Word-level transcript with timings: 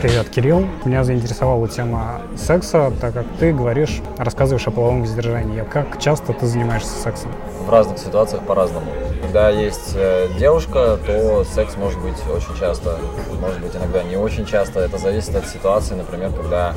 Привет, 0.00 0.30
Кирилл. 0.30 0.66
Меня 0.86 1.04
заинтересовала 1.04 1.68
тема 1.68 2.22
секса, 2.34 2.90
так 3.02 3.12
как 3.12 3.26
ты 3.38 3.52
говоришь, 3.52 4.00
рассказываешь 4.16 4.66
о 4.66 4.70
половом 4.70 5.02
воздержании. 5.02 5.62
Как 5.70 6.00
часто 6.00 6.32
ты 6.32 6.46
занимаешься 6.46 6.98
сексом? 6.98 7.30
В 7.66 7.68
разных 7.68 7.98
ситуациях 7.98 8.42
по-разному. 8.44 8.86
Когда 9.20 9.50
есть 9.50 9.92
э, 9.94 10.28
девушка, 10.38 10.98
то 11.04 11.44
секс 11.44 11.76
может 11.76 12.00
быть 12.00 12.16
очень 12.34 12.58
часто, 12.58 12.96
может 13.42 13.60
быть 13.60 13.76
иногда 13.76 14.02
не 14.02 14.16
очень 14.16 14.46
часто. 14.46 14.80
Это 14.80 14.96
зависит 14.96 15.36
от 15.36 15.46
ситуации, 15.46 15.96
например, 15.96 16.32
когда 16.32 16.74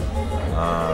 а, 0.54 0.94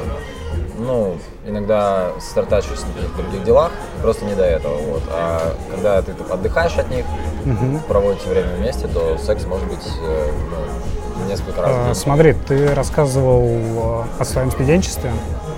ну, 0.78 1.18
иногда 1.48 2.12
сосредотачиваешься 2.20 2.86
на 2.86 2.94
каких-то 2.94 3.24
других 3.24 3.44
делах, 3.44 3.72
просто 4.04 4.26
не 4.26 4.36
до 4.36 4.44
этого. 4.44 4.78
Вот. 4.78 5.02
А 5.10 5.56
когда 5.72 6.00
ты 6.04 6.12
отдыхаешь 6.30 6.78
от 6.78 6.92
них, 6.92 7.06
угу. 7.44 7.80
проводите 7.88 8.30
время 8.30 8.56
вместе, 8.56 8.88
то 8.88 9.18
секс 9.18 9.46
может 9.46 9.68
быть 9.68 9.88
э, 10.00 10.32
ну, 10.52 10.99
несколько 11.28 11.62
раз. 11.62 11.72
А, 11.72 11.94
смотри, 11.94 12.34
ты 12.34 12.74
рассказывал 12.74 13.46
э, 13.46 14.04
о 14.20 14.26
своем 14.26 14.52
студенчестве 14.52 15.12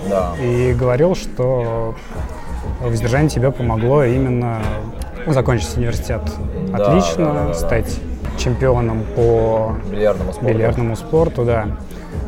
да. 0.10 0.34
и 0.42 0.74
говорил, 0.74 1.16
что 1.16 1.96
воздержание 2.82 3.30
тебе 3.30 3.52
помогло 3.52 4.04
именно 4.04 4.62
закончить 5.28 5.78
университет. 5.78 6.22
Да, 6.70 6.78
Отлично, 6.78 7.26
да, 7.26 7.34
да, 7.34 7.48
да, 7.48 7.54
стать 7.54 8.00
чемпионом 8.38 9.04
по 9.16 9.76
бильярдному 9.90 10.34
спорту. 10.34 10.50
Бильярдному 10.50 10.96
спорту, 10.96 11.46
да. 11.46 11.68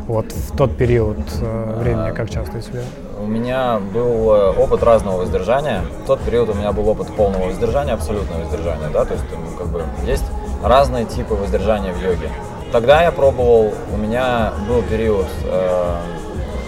Вот 0.08 0.32
в 0.32 0.56
тот 0.56 0.76
период 0.76 1.18
э, 1.42 1.80
времени, 1.80 2.12
как 2.12 2.30
часто 2.30 2.58
у 2.58 2.62
тебя? 2.62 2.82
У 3.20 3.26
меня 3.26 3.80
был 3.80 4.34
э, 4.34 4.50
опыт 4.52 4.84
разного 4.84 5.20
воздержания. 5.20 5.82
В 6.04 6.08
тот 6.08 6.20
период 6.22 6.50
у 6.50 6.54
меня 6.54 6.74
был 6.74 6.88
опыт 6.90 7.08
полного 7.08 7.46
воздержания, 7.46 7.94
абсолютного 7.94 8.42
воздержания, 8.42 8.90
да, 8.94 9.06
то 9.06 9.14
есть 9.14 9.26
ну, 9.32 9.58
как 9.58 9.68
бы 9.68 9.84
есть 10.06 10.26
разные 10.62 11.06
типы 11.06 11.36
воздержания 11.36 11.94
в 11.94 12.02
йоге. 12.02 12.30
Тогда 12.74 13.04
я 13.04 13.12
пробовал, 13.12 13.72
у 13.94 13.98
меня 13.98 14.52
был 14.68 14.82
период, 14.82 15.28
э, 15.46 15.96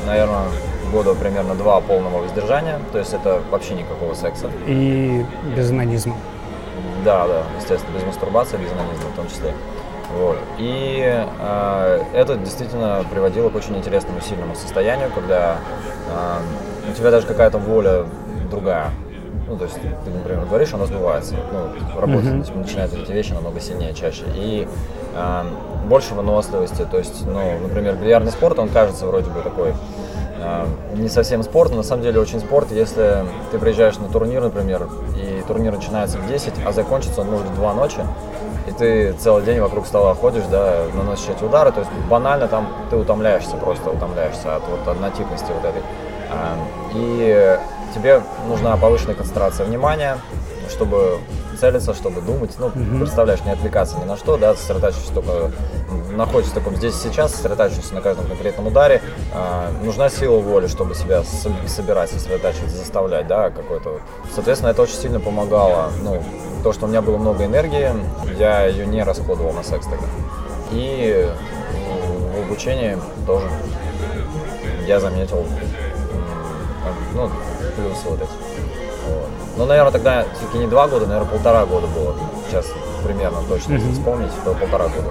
наверное, 0.06 0.44
года 0.92 1.16
примерно 1.16 1.56
два 1.56 1.82
полного 1.82 2.20
воздержания, 2.22 2.80
то 2.92 3.00
есть 3.00 3.12
это 3.12 3.42
вообще 3.50 3.74
никакого 3.74 4.14
секса. 4.14 4.52
И 4.68 5.26
без 5.56 5.72
анонизма. 5.72 6.16
Да, 7.04 7.26
да, 7.26 7.42
естественно, 7.58 7.98
без 7.98 8.04
мастурбации, 8.04 8.58
без 8.58 8.72
анонизма 8.72 9.10
в 9.14 9.16
том 9.16 9.28
числе. 9.28 9.52
Вот. 10.16 10.38
И 10.60 11.26
э, 11.40 12.04
это 12.14 12.36
действительно 12.36 13.04
приводило 13.10 13.50
к 13.50 13.56
очень 13.56 13.76
интересному, 13.76 14.22
сильному 14.22 14.54
состоянию, 14.54 15.10
когда 15.10 15.58
э, 16.08 16.92
у 16.92 16.94
тебя 16.94 17.10
даже 17.10 17.26
какая-то 17.26 17.58
воля 17.58 18.06
другая. 18.52 18.92
Ну, 19.48 19.58
то 19.58 19.64
есть 19.64 19.76
ты, 19.82 20.10
например, 20.12 20.46
говоришь, 20.46 20.72
она 20.72 20.86
сбывается. 20.86 21.36
Ну, 21.52 22.00
работать 22.00 22.30
mm-hmm. 22.30 22.58
начинают 22.58 22.94
эти 22.94 23.12
вещи 23.12 23.32
намного 23.32 23.60
сильнее, 23.60 23.94
чаще. 23.94 24.24
И 24.36 24.68
больше 25.86 26.14
выносливости. 26.14 26.86
То 26.90 26.98
есть, 26.98 27.26
ну, 27.26 27.60
например, 27.62 27.96
бильярдный 27.96 28.32
спорт, 28.32 28.60
он 28.60 28.70
кажется 28.70 29.06
вроде 29.06 29.30
бы 29.30 29.42
такой 29.42 29.74
э, 30.40 30.66
не 30.96 31.10
совсем 31.10 31.44
спорт, 31.44 31.72
но 31.72 31.78
на 31.78 31.84
самом 31.84 32.04
деле 32.04 32.20
очень 32.20 32.40
спорт. 32.40 32.72
Если 32.72 33.26
ты 33.52 33.60
приезжаешь 33.60 33.98
на 33.98 34.08
турнир, 34.08 34.42
например, 34.42 34.88
и 35.16 35.44
турнир 35.48 35.74
начинается 35.74 36.18
в 36.18 36.28
10, 36.28 36.54
а 36.66 36.72
закончится 36.72 37.22
он 37.22 37.30
может 37.30 37.48
в 37.48 37.56
2 37.56 37.74
ночи, 37.74 38.00
и 38.68 38.72
ты 38.72 39.14
целый 39.14 39.44
день 39.44 39.60
вокруг 39.60 39.86
стола 39.86 40.16
ходишь, 40.16 40.46
да, 40.50 40.86
наносишь 40.94 41.30
эти 41.30 41.44
удары, 41.44 41.72
то 41.72 41.82
есть 41.82 41.92
банально 42.10 42.48
там 42.48 42.68
ты 42.90 42.96
утомляешься, 42.96 43.56
просто 43.58 43.92
утомляешься 43.92 44.56
от 44.56 44.64
вот 44.68 44.88
однотипности 44.88 45.52
вот 45.52 45.70
этой. 45.70 45.82
А, 46.32 46.58
и 46.96 47.60
тебе 47.94 48.22
нужна 48.48 48.76
повышенная 48.78 49.16
концентрация 49.16 49.66
внимания, 49.68 50.18
чтобы 50.70 51.20
целиться, 51.56 51.94
чтобы 51.94 52.22
думать, 52.22 52.52
ну, 52.60 52.68
mm-hmm. 52.68 53.00
представляешь, 53.00 53.44
не 53.44 53.52
отвлекаться 53.52 53.98
ни 54.00 54.06
на 54.06 54.18
что, 54.18 54.38
да, 54.38 54.56
сосредотачиваться 54.56 55.14
только, 55.14 55.52
находишься 56.12 56.52
в 56.52 56.56
таком 56.56 56.76
здесь 56.76 56.96
сейчас, 56.96 57.34
сосредотачиваться 57.34 57.94
на 57.94 58.02
каждом 58.02 58.28
конкретном 58.28 58.68
ударе, 58.68 59.02
э, 59.34 59.72
нужна 59.84 60.10
сила 60.10 60.40
воли, 60.40 60.68
чтобы 60.68 60.96
себя 60.96 61.24
собирать, 61.68 62.10
сосредотачиваться, 62.12 62.78
заставлять, 62.78 63.28
да, 63.28 63.50
какой-то. 63.50 64.00
Соответственно, 64.34 64.72
это 64.72 64.82
очень 64.82 64.96
сильно 64.96 65.20
помогало, 65.20 65.92
ну, 66.02 66.22
то, 66.64 66.74
что 66.74 66.86
у 66.86 66.90
меня 66.90 67.02
было 67.02 67.18
много 67.18 67.46
энергии, 67.46 67.92
я 68.38 68.66
ее 68.66 68.88
не 68.88 69.04
расходовал 69.04 69.54
на 69.54 69.64
секс 69.64 69.86
тогда. 69.86 70.08
И 70.72 71.30
в 72.36 72.46
обучении 72.46 72.98
тоже 73.28 73.48
я 74.88 75.00
заметил, 75.00 75.46
ну, 77.14 77.30
плюсы 77.76 78.08
вот 78.10 78.22
эти. 78.22 78.45
Ну, 79.58 79.66
наверное, 79.66 79.92
тогда 79.92 80.26
все-таки 80.36 80.58
не 80.58 80.68
два 80.68 80.88
года, 80.88 81.06
наверное, 81.06 81.30
полтора 81.30 81.66
года 81.66 81.88
было. 81.88 82.16
Сейчас 82.50 82.66
примерно 83.06 83.40
точно, 83.48 83.74
если 83.74 83.92
вспомнить, 83.92 84.32
то 84.44 84.54
полтора 84.54 84.86
года. 84.86 85.10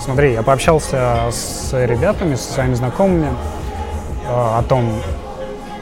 Смотри, 0.00 0.32
я 0.32 0.42
пообщался 0.42 1.30
с 1.30 1.72
ребятами, 1.72 2.34
со 2.34 2.52
своими 2.52 2.74
знакомыми 2.74 3.28
э, 3.28 4.28
о 4.28 4.62
том, 4.68 4.92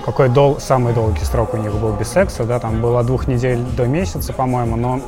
какой 0.04 0.28
дол 0.28 0.58
самый 0.58 0.92
долгий 0.94 1.24
срок 1.24 1.54
у 1.54 1.56
них 1.56 1.72
был 1.74 1.92
без 1.92 2.08
секса, 2.08 2.44
да, 2.44 2.58
там 2.58 2.80
было 2.80 3.02
двух 3.02 3.26
недель 3.26 3.58
до 3.76 3.86
месяца, 3.86 4.32
по-моему, 4.32 4.76
но 4.76 5.00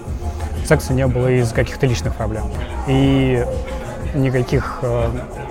секса 0.66 0.92
не 0.92 1.06
было 1.06 1.28
из 1.28 1.52
каких-то 1.52 1.86
личных 1.86 2.14
проблем. 2.14 2.50
И 2.86 3.44
никаких 4.14 4.78
э, 4.82 5.08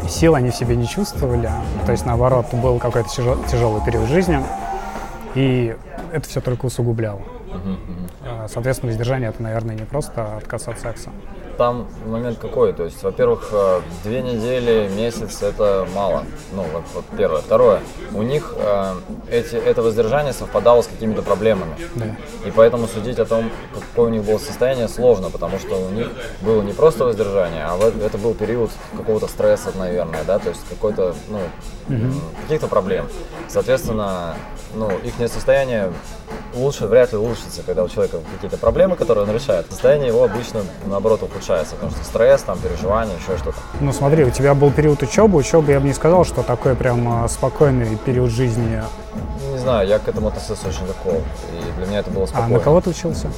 сил 0.08 0.36
они 0.36 0.50
в 0.50 0.56
себе 0.56 0.76
не 0.76 0.88
чувствовали, 0.88 1.50
то 1.86 1.92
есть 1.92 2.06
наоборот 2.06 2.48
был 2.54 2.80
какой-то 2.80 3.10
тяжел, 3.10 3.38
тяжелый 3.50 3.84
период 3.84 4.08
жизни, 4.08 4.40
и 5.36 5.76
это 6.12 6.28
все 6.28 6.42
только 6.42 6.66
усугубляло. 6.66 7.22
Uh-huh, 7.50 8.48
Соответственно, 8.48 8.92
воздержание 8.92 9.30
это, 9.30 9.44
наверное, 9.44 9.76
не 9.76 9.86
просто 9.86 10.38
отказ 10.38 10.68
от 10.68 10.80
секса 10.80 11.12
там 11.58 11.88
момент 12.06 12.40
какой, 12.40 12.74
то 12.74 12.84
есть, 12.84 13.02
во-первых, 13.04 13.50
э, 13.52 13.82
две 14.04 14.22
недели, 14.22 14.90
месяц 14.96 15.42
это 15.42 15.88
мало, 15.94 16.26
ну, 16.54 16.64
вот, 16.74 16.84
вот 16.94 17.06
первое. 17.18 17.42
Второе, 17.42 17.80
у 18.14 18.22
них 18.22 18.54
э, 18.58 18.94
эти, 19.30 19.56
это 19.56 19.82
воздержание 19.82 20.34
совпадало 20.34 20.82
с 20.82 20.88
какими-то 20.88 21.22
проблемами. 21.22 21.76
Да. 21.96 22.06
И 22.46 22.52
поэтому 22.52 22.88
судить 22.88 23.20
о 23.20 23.26
том, 23.26 23.52
какое 23.74 24.08
у 24.08 24.10
них 24.10 24.24
было 24.24 24.38
состояние, 24.38 24.88
сложно, 24.88 25.30
потому 25.30 25.60
что 25.60 25.76
у 25.76 25.90
них 25.90 26.10
было 26.42 26.62
не 26.62 26.74
просто 26.74 27.06
воздержание, 27.06 27.66
а 27.66 27.78
это 27.78 28.18
был 28.18 28.34
период 28.34 28.72
какого-то 28.98 29.28
стресса, 29.28 29.72
наверное, 29.76 30.24
да, 30.26 30.40
то 30.40 30.50
есть 30.50 30.62
какой-то, 30.70 31.16
ну, 31.30 31.40
угу. 31.96 32.14
каких-то 32.44 32.68
проблем. 32.68 33.08
Соответственно, 33.48 34.36
ну, 34.76 34.90
их 35.04 35.14
состояние 35.30 35.92
лучше, 36.54 36.88
вряд 36.88 37.12
ли 37.12 37.18
улучшится, 37.18 37.64
когда 37.64 37.84
у 37.84 37.90
человека 37.90 38.18
какие-то 38.34 38.58
проблемы, 38.58 38.96
которые 38.96 39.26
он 39.26 39.34
решает. 39.34 39.66
Состояние 39.70 40.10
его 40.10 40.24
обычно, 40.24 40.62
наоборот, 40.86 41.24
ухудшается, 41.24 41.76
потому 41.76 41.92
что 41.92 42.04
стресс, 42.04 42.42
там, 42.42 42.60
переживания, 42.60 43.16
еще 43.16 43.38
что-то. 43.38 43.58
Ну, 43.80 43.92
смотри, 43.92 44.24
у 44.24 44.30
тебя 44.30 44.54
был 44.54 44.72
период 44.72 45.02
учебы. 45.02 45.38
Учебы 45.38 45.72
я 45.72 45.80
бы 45.80 45.88
не 45.88 45.94
сказал, 45.94 46.26
что 46.26 46.44
такой 46.44 46.76
прям 46.76 47.24
а, 47.24 47.28
спокойный 47.28 47.98
период 47.98 48.32
жизни. 48.32 48.82
Не 49.52 49.58
знаю, 49.58 49.88
я 49.88 50.00
к 50.00 50.08
этому 50.08 50.28
относился 50.28 50.68
очень 50.68 50.86
легко, 50.88 51.12
и 51.12 51.78
для 51.78 51.86
меня 51.88 52.00
это 52.00 52.12
было 52.12 52.26
спокойно. 52.26 52.56
А 52.56 52.58
на 52.58 52.64
кого 52.64 52.82
ты 52.82 52.90
учился? 52.90 53.30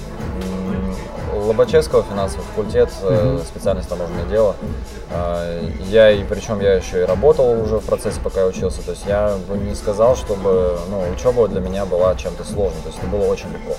Лобачевского 1.45 2.03
финансовый 2.03 2.43
факультет, 2.43 2.89
mm-hmm. 3.01 3.45
специальность 3.45 3.89
таможенное 3.89 4.25
дело. 4.25 4.55
А, 5.11 5.61
я 5.89 6.11
и 6.11 6.23
причем 6.23 6.59
я 6.59 6.73
еще 6.73 7.01
и 7.01 7.05
работал 7.05 7.61
уже 7.61 7.77
в 7.77 7.85
процессе, 7.85 8.19
пока 8.23 8.41
я 8.41 8.47
учился. 8.47 8.81
То 8.81 8.91
есть 8.91 9.05
я 9.07 9.37
бы 9.47 9.57
не 9.57 9.75
сказал, 9.75 10.15
чтобы 10.15 10.77
ну, 10.89 11.09
учеба 11.13 11.47
для 11.47 11.61
меня 11.61 11.85
была 11.85 12.15
чем-то 12.15 12.43
сложной. 12.43 12.81
То 12.81 12.89
есть 12.89 12.99
это 12.99 13.07
было 13.07 13.25
очень 13.25 13.51
легко 13.51 13.75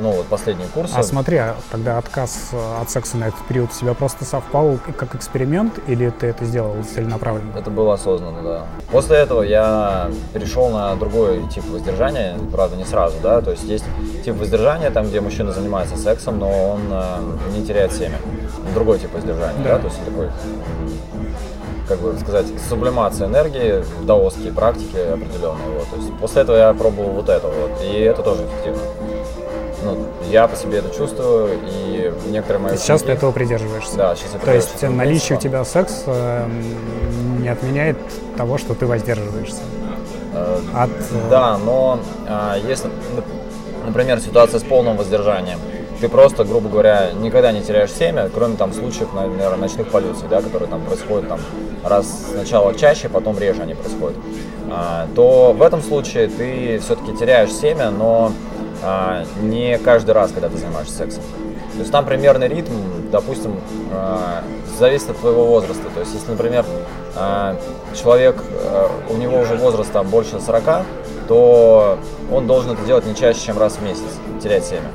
ну, 0.00 0.12
вот 0.12 0.26
последние 0.26 0.68
курсы. 0.68 0.94
А 0.94 1.02
смотри, 1.02 1.36
а 1.38 1.56
тогда 1.70 1.98
отказ 1.98 2.50
э, 2.52 2.80
от 2.80 2.90
секса 2.90 3.16
на 3.16 3.28
этот 3.28 3.40
период 3.46 3.70
у 3.74 3.78
тебя 3.78 3.94
просто 3.94 4.24
совпал 4.24 4.78
как 4.96 5.14
эксперимент 5.14 5.74
или 5.86 6.10
ты 6.10 6.28
это 6.28 6.44
сделал 6.44 6.76
целенаправленно? 6.84 7.52
Это 7.56 7.70
было 7.70 7.94
осознанно, 7.94 8.42
да. 8.42 8.66
После 8.92 9.16
этого 9.16 9.42
я 9.42 10.10
перешел 10.32 10.70
на 10.70 10.94
другой 10.96 11.46
тип 11.48 11.64
воздержания, 11.66 12.38
правда, 12.52 12.76
не 12.76 12.84
сразу, 12.84 13.16
да, 13.22 13.40
то 13.40 13.50
есть 13.50 13.64
есть 13.64 13.84
тип 14.24 14.36
воздержания, 14.36 14.90
там, 14.90 15.06
где 15.08 15.20
мужчина 15.20 15.52
занимается 15.52 15.96
сексом, 15.96 16.38
но 16.38 16.72
он 16.72 16.80
э, 16.90 17.20
не 17.56 17.64
теряет 17.64 17.92
семя. 17.92 18.18
Другой 18.74 18.98
тип 18.98 19.12
воздержания, 19.12 19.62
да, 19.64 19.76
да 19.76 19.78
то 19.78 19.86
есть 19.86 20.04
такой 20.04 20.28
как 21.88 22.00
бы 22.00 22.14
сказать, 22.20 22.46
сублимация 22.68 23.28
энергии, 23.28 23.82
даосские 24.04 24.52
практики 24.52 24.96
определенные. 24.96 25.68
Вот. 25.70 25.88
То 25.88 25.96
есть 25.96 26.12
после 26.20 26.42
этого 26.42 26.56
я 26.56 26.74
пробовал 26.74 27.12
вот 27.12 27.30
это 27.30 27.48
вот, 27.48 27.82
и 27.82 28.00
это 28.00 28.22
тоже 28.22 28.44
эффективно. 28.44 28.82
Ну, 29.88 30.06
я 30.30 30.46
по 30.46 30.54
себе 30.54 30.78
это 30.78 30.94
чувствую, 30.94 31.58
и 31.66 32.12
некоторые 32.28 32.62
мои... 32.62 32.74
И 32.74 32.76
сейчас 32.76 33.02
ты 33.02 33.12
этого 33.12 33.32
придерживаешься? 33.32 33.96
Да, 33.96 34.14
сейчас 34.14 34.34
я 34.34 34.38
То 34.38 34.54
есть 34.54 34.82
наличие 34.82 35.38
у 35.38 35.40
тебя 35.40 35.64
секс 35.64 36.02
э, 36.06 36.46
не 37.40 37.48
отменяет 37.48 37.96
того, 38.36 38.58
что 38.58 38.74
ты 38.74 38.86
воздерживаешься? 38.86 39.62
Э, 40.34 40.60
От... 40.74 40.90
Э, 40.90 41.30
да, 41.30 41.56
но 41.56 42.00
э, 42.26 42.60
если, 42.68 42.90
например, 43.86 44.20
ситуация 44.20 44.60
с 44.60 44.62
полным 44.62 44.98
воздержанием, 44.98 45.58
ты 46.00 46.08
просто, 46.08 46.44
грубо 46.44 46.68
говоря, 46.68 47.10
никогда 47.12 47.50
не 47.50 47.62
теряешь 47.62 47.90
семя, 47.90 48.28
кроме 48.32 48.56
там 48.56 48.74
случаев, 48.74 49.08
наверное, 49.14 49.56
ночных 49.56 49.88
полюций, 49.88 50.28
да, 50.28 50.42
которые 50.42 50.68
там 50.68 50.82
происходят 50.82 51.28
там 51.28 51.40
раз 51.82 52.06
сначала 52.30 52.74
чаще, 52.74 53.08
потом 53.08 53.38
реже 53.38 53.62
они 53.62 53.74
происходят, 53.74 54.18
а, 54.70 55.08
то 55.16 55.52
в 55.52 55.62
этом 55.62 55.82
случае 55.82 56.28
ты 56.28 56.78
все-таки 56.78 57.16
теряешь 57.16 57.52
семя, 57.52 57.90
но 57.90 58.32
а, 58.82 59.24
не 59.40 59.78
каждый 59.78 60.12
раз, 60.12 60.32
когда 60.32 60.48
ты 60.48 60.56
занимаешься 60.56 60.96
сексом. 60.96 61.22
То 61.72 61.80
есть 61.80 61.92
там 61.92 62.04
примерный 62.04 62.48
ритм, 62.48 62.72
допустим, 63.12 63.60
э, 63.92 64.40
зависит 64.78 65.10
от 65.10 65.18
твоего 65.18 65.46
возраста. 65.46 65.84
То 65.94 66.00
есть 66.00 66.12
если, 66.12 66.32
например, 66.32 66.64
э, 67.14 67.54
человек, 67.94 68.42
э, 68.42 68.88
у 69.10 69.16
него 69.16 69.38
уже 69.38 69.54
возраст 69.54 69.92
там 69.92 70.08
больше 70.08 70.40
40, 70.40 70.84
то 71.28 71.98
он 72.32 72.46
должен 72.46 72.72
это 72.72 72.84
делать 72.84 73.06
не 73.06 73.14
чаще, 73.14 73.40
чем 73.40 73.58
раз 73.58 73.74
в 73.74 73.82
месяц, 73.82 74.02
терять 74.42 74.64
семя. 74.64 74.90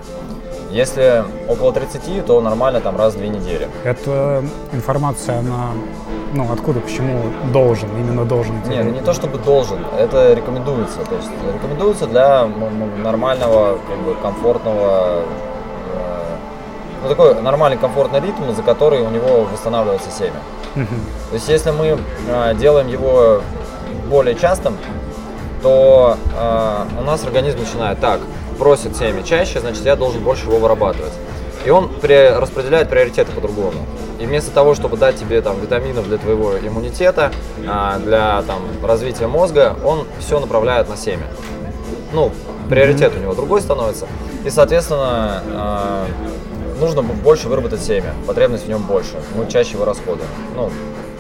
Если 0.72 1.24
около 1.48 1.72
30, 1.72 2.26
то 2.26 2.42
нормально 2.42 2.82
там 2.82 2.98
раз 2.98 3.14
в 3.14 3.18
две 3.18 3.30
недели. 3.30 3.68
Эта 3.84 4.44
информация, 4.72 5.38
она, 5.40 5.70
ну, 6.34 6.52
откуда, 6.52 6.80
почему 6.80 7.32
должен, 7.52 7.90
именно 7.98 8.26
должен? 8.26 8.56
Нет, 8.68 8.86
не 8.86 9.02
то 9.02 9.14
чтобы 9.14 9.38
должен, 9.38 9.78
это 9.98 10.34
рекомендуется. 10.34 11.00
То 11.08 11.16
есть 11.16 11.30
рекомендуется 11.54 12.08
для 12.08 12.46
нормального, 13.04 13.78
как 13.88 13.98
бы, 14.00 14.16
комфортного, 14.16 15.22
э, 15.94 16.36
ну, 17.04 17.10
такой 17.10 17.40
нормальный 17.42 17.78
комфортный 17.78 18.20
ритм, 18.20 18.52
за 18.56 18.64
который 18.64 19.02
у 19.02 19.10
него 19.10 19.44
восстанавливается 19.52 20.10
семя. 20.10 20.40
То 21.30 21.36
есть 21.36 21.48
если 21.50 21.70
мы 21.70 22.00
э, 22.28 22.56
делаем 22.56 22.88
его 22.88 23.42
более 24.10 24.36
частым, 24.36 24.76
то 25.62 26.18
э, 26.36 27.00
у 27.00 27.04
нас 27.04 27.24
организм 27.24 27.60
начинает 27.60 28.00
так, 28.00 28.20
просит 28.58 28.98
семя 28.98 29.22
чаще, 29.22 29.60
значит 29.60 29.86
я 29.86 29.96
должен 29.96 30.24
больше 30.24 30.48
его 30.48 30.58
вырабатывать. 30.58 31.14
И 31.66 31.70
он 31.70 31.90
при, 32.02 32.30
распределяет 32.30 32.90
приоритеты 32.90 33.32
по-другому. 33.32 33.86
И 34.24 34.26
вместо 34.26 34.52
того, 34.52 34.74
чтобы 34.74 34.96
дать 34.96 35.18
тебе 35.18 35.42
там 35.42 35.60
витаминов 35.60 36.08
для 36.08 36.18
твоего 36.18 36.58
иммунитета, 36.58 37.34
э, 37.58 38.00
для 38.06 38.42
там 38.44 38.62
развития 38.82 39.28
мозга, 39.28 39.76
он 39.84 40.08
все 40.20 40.40
направляет 40.40 40.88
на 40.88 40.96
семя. 40.96 41.26
Ну, 42.14 42.32
приоритет 42.70 43.12
у 43.18 43.20
него 43.20 43.34
другой 43.34 43.62
становится. 43.62 44.08
И, 44.46 44.50
соответственно, 44.50 45.44
э, 45.46 46.06
нужно 46.80 47.02
больше 47.02 47.50
выработать 47.50 47.82
семя, 47.82 48.14
потребность 48.26 48.64
в 48.64 48.70
нем 48.70 48.84
больше, 48.84 49.16
мы 49.36 49.46
чаще 49.48 49.74
его 49.74 49.84
расходуем. 49.84 50.30
Ну, 50.56 50.72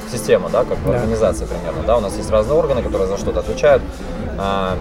система, 0.10 0.50
да, 0.50 0.64
как 0.64 0.78
да. 0.86 0.94
организация 0.94 1.46
примерно, 1.46 1.84
да, 1.86 1.98
у 1.98 2.00
нас 2.00 2.16
есть 2.16 2.32
разные 2.32 2.58
органы, 2.58 2.84
которые 2.84 3.10
за 3.10 3.18
что-то 3.18 3.42
отвечают, 3.42 3.84
а, 4.38 4.78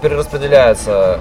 перераспределяется, 0.00 1.18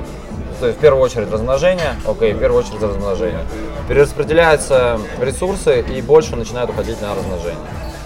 то 0.59 0.67
есть 0.67 0.77
в 0.77 0.81
первую 0.81 1.01
очередь 1.01 1.31
размножение, 1.31 1.95
окей, 2.05 2.33
в 2.33 2.39
первую 2.39 2.63
очередь 2.63 2.83
размножение, 2.83 3.45
перераспределяются 3.91 5.01
ресурсы 5.19 5.81
и 5.81 6.01
больше 6.01 6.37
начинают 6.37 6.69
уходить 6.69 7.01
на 7.01 7.13
размножение. 7.13 7.59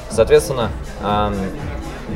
Соответственно, 0.10 0.72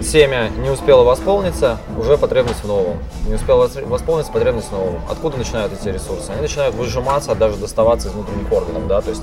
семя 0.02 0.50
не 0.58 0.72
успело 0.72 1.04
восполниться, 1.04 1.78
уже 1.96 2.18
потребность 2.18 2.64
в 2.64 2.68
новом. 2.68 2.98
Не 3.28 3.36
успела 3.36 3.70
восполниться, 3.86 4.32
потребность 4.34 4.70
в 4.70 4.72
новом. 4.72 5.00
Откуда 5.08 5.38
начинают 5.38 5.72
эти 5.72 5.88
ресурсы? 5.88 6.32
Они 6.32 6.42
начинают 6.42 6.74
выжиматься, 6.74 7.36
даже 7.36 7.58
доставаться 7.58 8.08
из 8.08 8.14
внутренних 8.14 8.52
органов, 8.52 8.88
да, 8.88 9.02
то 9.02 9.12
есть 9.12 9.22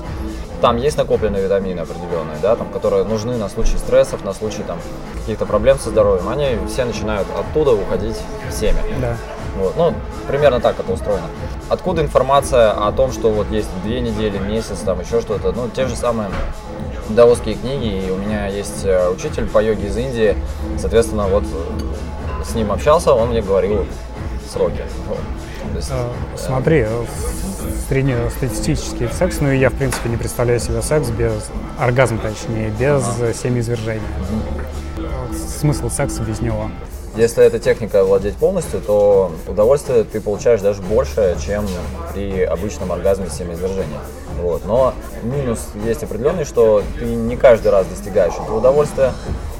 там 0.61 0.77
есть 0.77 0.95
накопленные 0.95 1.43
витамины 1.43 1.81
определенные, 1.81 2.37
да, 2.41 2.55
там, 2.55 2.69
которые 2.69 3.03
нужны 3.03 3.35
на 3.35 3.49
случай 3.49 3.77
стрессов, 3.77 4.23
на 4.23 4.31
случай 4.31 4.63
там 4.63 4.79
каких-то 5.19 5.45
проблем 5.45 5.77
со 5.77 5.89
здоровьем. 5.89 6.29
Они 6.29 6.57
все 6.69 6.85
начинают 6.85 7.27
оттуда 7.37 7.73
уходить 7.73 8.15
в 8.49 8.53
семя. 8.53 8.79
Да. 9.01 9.17
Вот. 9.57 9.75
Ну, 9.75 9.93
примерно 10.25 10.61
так 10.61 10.79
это 10.79 10.89
устроено. 10.93 11.27
Откуда 11.69 12.01
информация 12.01 12.71
о 12.71 12.91
том, 12.91 13.11
что 13.11 13.29
вот 13.29 13.51
есть 13.51 13.69
две 13.83 13.99
недели, 13.99 14.37
месяц, 14.37 14.79
там 14.85 15.01
еще 15.01 15.19
что-то? 15.21 15.51
Ну, 15.51 15.69
те 15.69 15.85
же 15.85 15.95
самые 15.95 16.29
даосские 17.09 17.55
книги, 17.55 18.07
и 18.07 18.11
у 18.11 18.17
меня 18.17 18.47
есть 18.47 18.85
э, 18.85 19.09
учитель 19.09 19.47
по 19.47 19.61
йоге 19.61 19.87
из 19.87 19.97
Индии, 19.97 20.35
соответственно, 20.77 21.27
вот 21.27 21.43
э, 21.43 22.43
с 22.45 22.55
ним 22.55 22.71
общался, 22.71 23.13
он 23.13 23.29
мне 23.29 23.41
говорил 23.41 23.85
сроки. 24.51 24.81
Есть, 25.75 25.89
а, 25.91 26.11
Смотри, 26.37 26.85
э, 26.87 27.05
среднестатистический 27.89 29.07
секс, 29.07 29.39
ну 29.41 29.51
и 29.51 29.57
я, 29.57 29.69
в 29.69 29.73
принципе, 29.73 30.09
не 30.09 30.17
представляю 30.17 30.59
себе 30.59 30.81
секс 30.81 31.09
без 31.09 31.49
оргазма, 31.77 32.19
точнее, 32.19 32.69
без 32.69 33.03
ага. 33.03 33.33
семяизвержения. 33.33 34.01
Угу. 34.97 35.35
Смысл 35.59 35.89
секса 35.89 36.23
без 36.23 36.41
него? 36.41 36.69
Если 37.17 37.43
эта 37.43 37.57
техника 37.57 38.03
владеть 38.03 38.35
полностью, 38.35 38.79
то 38.79 39.31
удовольствие 39.47 40.03
ты 40.03 40.21
получаешь 40.21 40.61
даже 40.61 40.83
больше, 40.83 41.35
чем 41.43 41.65
при 42.13 42.43
обычном 42.43 42.91
оргазме 42.91 43.27
семяизвержения. 43.27 43.97
Вот. 44.39 44.65
Но 44.65 44.93
минус 45.23 45.59
есть 45.83 46.03
определенный, 46.03 46.45
что 46.45 46.83
ты 46.99 47.05
не 47.05 47.35
каждый 47.35 47.71
раз 47.71 47.87
достигаешь 47.87 48.33
этого 48.35 48.59
удовольствия, 48.59 49.13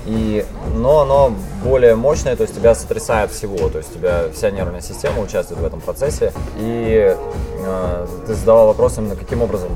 и, 0.05 0.45
но 0.75 1.01
оно 1.01 1.33
более 1.63 1.95
мощное, 1.95 2.35
то 2.35 2.43
есть 2.43 2.55
тебя 2.55 2.75
сотрясает 2.75 3.31
всего, 3.31 3.69
то 3.69 3.79
есть 3.79 3.91
тебя 3.91 4.25
вся 4.35 4.51
нервная 4.51 4.81
система 4.81 5.23
участвует 5.23 5.59
в 5.59 5.65
этом 5.65 5.81
процессе. 5.81 6.33
И 6.59 7.17
э, 7.65 8.07
ты 8.27 8.35
задавал 8.35 8.67
вопрос 8.67 8.99
именно, 8.99 9.15
каким 9.15 9.41
образом 9.41 9.69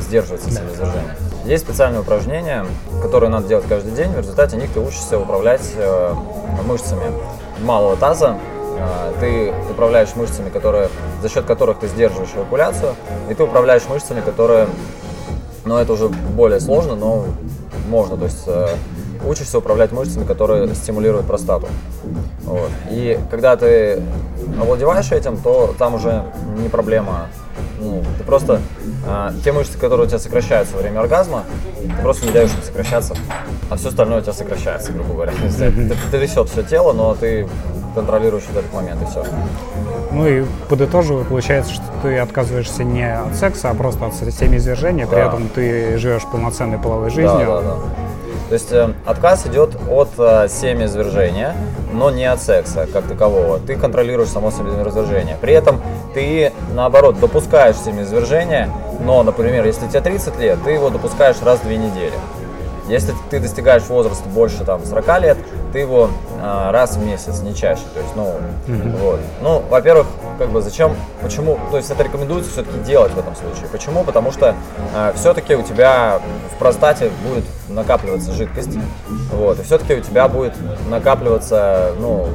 сдерживается 0.00 0.50
семяизвержение. 0.50 1.16
Есть 1.44 1.64
специальные 1.64 2.02
упражнения, 2.02 2.64
которые 3.02 3.28
надо 3.28 3.48
делать 3.48 3.66
каждый 3.68 3.92
день. 3.92 4.12
В 4.12 4.18
результате 4.18 4.56
них 4.56 4.70
ты 4.72 4.78
учишься 4.78 5.18
управлять 5.18 5.72
э, 5.76 6.14
мышцами 6.64 7.02
малого 7.62 7.96
таза. 7.96 8.36
Э, 8.78 9.12
ты 9.18 9.52
управляешь 9.68 10.14
мышцами, 10.14 10.50
которые, 10.50 10.88
за 11.20 11.28
счет 11.28 11.44
которых 11.44 11.80
ты 11.80 11.88
сдерживаешь 11.88 12.30
эвакуляцию, 12.36 12.94
и 13.28 13.34
ты 13.34 13.42
управляешь 13.42 13.82
мышцами, 13.88 14.20
которые, 14.20 14.68
ну 15.64 15.78
это 15.78 15.94
уже 15.94 16.08
более 16.08 16.60
сложно, 16.60 16.94
но 16.94 17.24
можно. 17.88 18.16
То 18.16 18.24
есть 18.24 18.44
э, 18.46 18.68
учишься 19.26 19.58
управлять 19.58 19.90
мышцами, 19.90 20.24
которые 20.24 20.72
стимулируют 20.76 21.26
простату. 21.26 21.66
Вот. 22.44 22.70
И 22.88 23.18
когда 23.32 23.56
ты 23.56 24.00
овладеваешь 24.60 25.10
этим, 25.10 25.36
то 25.38 25.74
там 25.76 25.94
уже 25.94 26.22
не 26.56 26.68
проблема. 26.68 27.28
Ну, 27.82 28.02
ты 28.16 28.24
просто 28.24 28.60
э, 29.06 29.30
те 29.44 29.52
мышцы, 29.52 29.76
которые 29.76 30.06
у 30.06 30.08
тебя 30.08 30.18
сокращаются 30.18 30.74
во 30.76 30.82
время 30.82 31.00
оргазма, 31.00 31.44
ты 31.80 32.02
просто 32.02 32.26
не 32.26 32.32
даешь 32.32 32.50
им 32.50 32.62
сокращаться, 32.62 33.14
а 33.70 33.76
все 33.76 33.88
остальное 33.88 34.18
у 34.18 34.22
тебя 34.22 34.32
сокращается, 34.32 34.92
грубо 34.92 35.14
говоря. 35.14 35.32
Ты, 35.32 35.72
трясет 36.10 36.48
все 36.48 36.62
тело, 36.62 36.92
но 36.92 37.14
ты 37.14 37.48
контролируешь 37.94 38.44
вот 38.48 38.58
этот 38.58 38.72
момент 38.72 39.02
и 39.02 39.06
все. 39.06 39.24
Ну 40.12 40.28
и 40.28 40.44
подытоживая, 40.68 41.24
получается, 41.24 41.72
что 41.72 41.84
ты 42.02 42.18
отказываешься 42.18 42.84
не 42.84 43.16
от 43.16 43.34
секса, 43.34 43.70
а 43.70 43.74
просто 43.74 44.06
от 44.06 44.14
семяизвержения, 44.14 45.06
при 45.06 45.16
да. 45.16 45.28
этом 45.28 45.48
ты 45.48 45.96
живешь 45.98 46.22
полноценной 46.30 46.78
половой 46.78 47.10
жизнью. 47.10 47.46
Да, 47.46 47.62
да, 47.62 47.62
да. 47.62 47.76
То 48.52 48.56
есть 48.56 48.70
э, 48.70 48.92
отказ 49.06 49.46
идет 49.46 49.78
от 49.88 50.10
э, 50.18 50.46
семяизвержения, 50.46 51.56
но 51.90 52.10
не 52.10 52.26
от 52.26 52.42
секса 52.42 52.86
как 52.92 53.06
такового. 53.06 53.58
Ты 53.58 53.76
контролируешь 53.76 54.28
само 54.28 54.50
семяизвержение. 54.50 55.38
При 55.40 55.54
этом 55.54 55.80
ты, 56.12 56.52
наоборот, 56.74 57.18
допускаешь 57.18 57.76
семяизвержение, 57.76 58.68
но, 59.00 59.22
например, 59.22 59.64
если 59.64 59.88
тебе 59.88 60.02
30 60.02 60.38
лет, 60.38 60.58
ты 60.66 60.72
его 60.72 60.90
допускаешь 60.90 61.40
раз 61.40 61.60
в 61.60 61.62
две 61.62 61.78
недели. 61.78 62.12
Если 62.88 63.14
ты 63.30 63.40
достигаешь 63.40 63.84
возраста 63.84 64.28
больше 64.28 64.66
там 64.66 64.84
40 64.84 65.22
лет, 65.22 65.38
ты 65.72 65.78
его 65.78 66.10
раз 66.42 66.96
в 66.96 67.04
месяц, 67.04 67.40
не 67.40 67.54
чаще. 67.54 67.82
То 67.94 68.00
есть, 68.00 68.16
ну, 68.16 68.34
mm-hmm. 68.66 68.96
вот. 68.98 69.20
Ну, 69.42 69.62
во-первых, 69.70 70.06
как 70.38 70.50
бы 70.50 70.60
зачем, 70.60 70.96
почему, 71.22 71.58
то 71.70 71.76
есть 71.76 71.90
это 71.90 72.02
рекомендуется 72.02 72.50
все-таки 72.50 72.78
делать 72.80 73.12
в 73.12 73.18
этом 73.18 73.34
случае. 73.36 73.68
Почему? 73.70 74.02
Потому 74.02 74.32
что 74.32 74.54
э, 74.94 75.12
все-таки 75.14 75.54
у 75.54 75.62
тебя 75.62 76.20
в 76.54 76.58
простате 76.58 77.10
будет 77.28 77.44
накапливаться 77.68 78.32
жидкость, 78.32 78.76
вот, 79.32 79.58
и 79.60 79.62
все-таки 79.62 79.94
у 79.94 80.00
тебя 80.00 80.28
будет 80.28 80.54
накапливаться, 80.88 81.92
ну, 81.98 82.28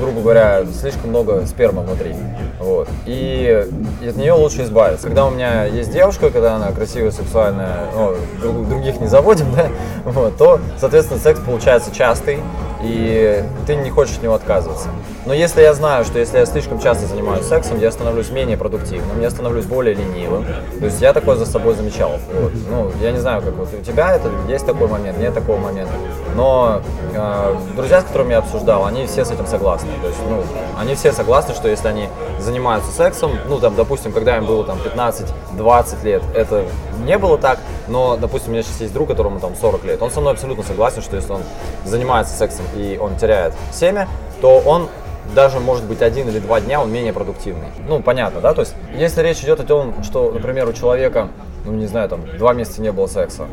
грубо 0.00 0.20
говоря, 0.20 0.64
слишком 0.78 1.10
много 1.10 1.46
спермы 1.46 1.82
внутри, 1.82 2.14
вот, 2.58 2.88
и 3.06 3.66
от 4.06 4.16
нее 4.16 4.32
лучше 4.32 4.62
избавиться. 4.62 5.06
Когда 5.06 5.26
у 5.26 5.30
меня 5.30 5.64
есть 5.64 5.92
девушка, 5.92 6.30
когда 6.30 6.56
она 6.56 6.72
красивая, 6.72 7.10
сексуальная, 7.10 7.86
ну, 7.94 8.16
других 8.42 9.00
не 9.00 9.06
заводим, 9.06 9.52
да, 9.56 9.68
вот, 10.04 10.36
то, 10.36 10.60
соответственно, 10.78 11.20
секс 11.20 11.40
получается 11.40 11.94
частый, 11.94 12.40
и 12.82 13.44
ты 13.66 13.76
не 13.76 13.90
хочешь 13.90 14.16
от 14.16 14.22
него 14.22 14.34
отказываться. 14.34 14.88
Но 15.26 15.34
если 15.34 15.60
я 15.62 15.74
знаю, 15.74 16.04
что 16.04 16.18
если 16.18 16.38
я 16.38 16.46
слишком 16.46 16.80
часто 16.80 17.06
занимаюсь 17.06 17.44
сексом, 17.46 17.78
я 17.78 17.92
становлюсь 17.92 18.30
менее 18.30 18.56
продуктивным, 18.56 19.20
я 19.20 19.30
становлюсь 19.30 19.66
более 19.66 19.94
ленивым. 19.94 20.44
То 20.78 20.86
есть 20.86 21.00
я 21.00 21.12
такое 21.12 21.36
за 21.36 21.46
собой 21.46 21.74
замечал. 21.74 22.12
Вот. 22.32 22.52
Ну, 22.70 22.90
я 23.02 23.12
не 23.12 23.18
знаю, 23.18 23.42
как 23.42 23.54
вот 23.54 23.68
у 23.72 23.82
тебя 23.84 24.14
это 24.14 24.30
есть 24.48 24.66
такой 24.66 24.88
момент, 24.88 25.18
нет 25.18 25.34
такого 25.34 25.58
момента. 25.58 25.92
Но 26.34 26.80
э, 27.14 27.56
друзья, 27.76 28.00
с 28.00 28.04
которыми 28.04 28.32
я 28.32 28.38
обсуждал, 28.38 28.86
они 28.86 29.06
все 29.06 29.24
с 29.24 29.30
этим 29.30 29.46
согласны. 29.46 29.90
То 30.00 30.08
есть, 30.08 30.20
ну, 30.28 30.42
они 30.78 30.94
все 30.94 31.12
согласны, 31.12 31.54
что 31.54 31.68
если 31.68 31.88
они 31.88 32.08
занимаются 32.38 32.90
сексом, 32.92 33.32
ну, 33.48 33.58
там, 33.58 33.74
допустим, 33.74 34.12
когда 34.12 34.36
им 34.36 34.46
было 34.46 34.64
там 34.64 34.78
15-20 34.78 36.04
лет, 36.04 36.22
это 36.34 36.64
не 37.04 37.18
было 37.18 37.38
так, 37.38 37.58
но, 37.88 38.16
допустим, 38.16 38.50
у 38.50 38.52
меня 38.52 38.62
сейчас 38.62 38.80
есть 38.82 38.92
друг, 38.92 39.08
которому 39.08 39.40
там 39.40 39.54
40 39.60 39.84
лет, 39.84 40.02
он 40.02 40.10
со 40.10 40.20
мной 40.20 40.34
абсолютно 40.34 40.62
согласен, 40.62 41.02
что 41.02 41.16
если 41.16 41.32
он 41.32 41.42
занимается 41.84 42.36
сексом 42.36 42.64
и 42.76 42.98
он 43.00 43.16
теряет 43.16 43.39
семя, 43.72 44.08
то 44.40 44.58
он 44.58 44.88
даже, 45.34 45.60
может 45.60 45.84
быть, 45.84 46.02
один 46.02 46.28
или 46.28 46.38
два 46.38 46.60
дня 46.60 46.80
он 46.80 46.92
менее 46.92 47.12
продуктивный. 47.12 47.68
Ну, 47.86 48.02
понятно, 48.02 48.40
да? 48.40 48.52
То 48.54 48.62
есть, 48.62 48.74
если 48.94 49.22
речь 49.22 49.40
идет 49.40 49.60
о 49.60 49.64
том, 49.64 50.02
что, 50.02 50.30
например, 50.32 50.68
у 50.68 50.72
человека, 50.72 51.28
ну, 51.64 51.72
не 51.72 51.86
знаю, 51.86 52.08
там, 52.08 52.20
два 52.38 52.52
месяца 52.52 52.80
не 52.82 52.90
было 52.92 53.06
секса, 53.06 53.46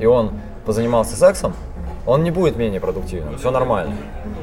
и 0.00 0.06
он 0.06 0.32
позанимался 0.64 1.16
сексом, 1.16 1.54
он 2.06 2.22
не 2.22 2.30
будет 2.30 2.56
менее 2.56 2.80
продуктивным, 2.80 3.38
все 3.38 3.50
нормально. 3.50 3.96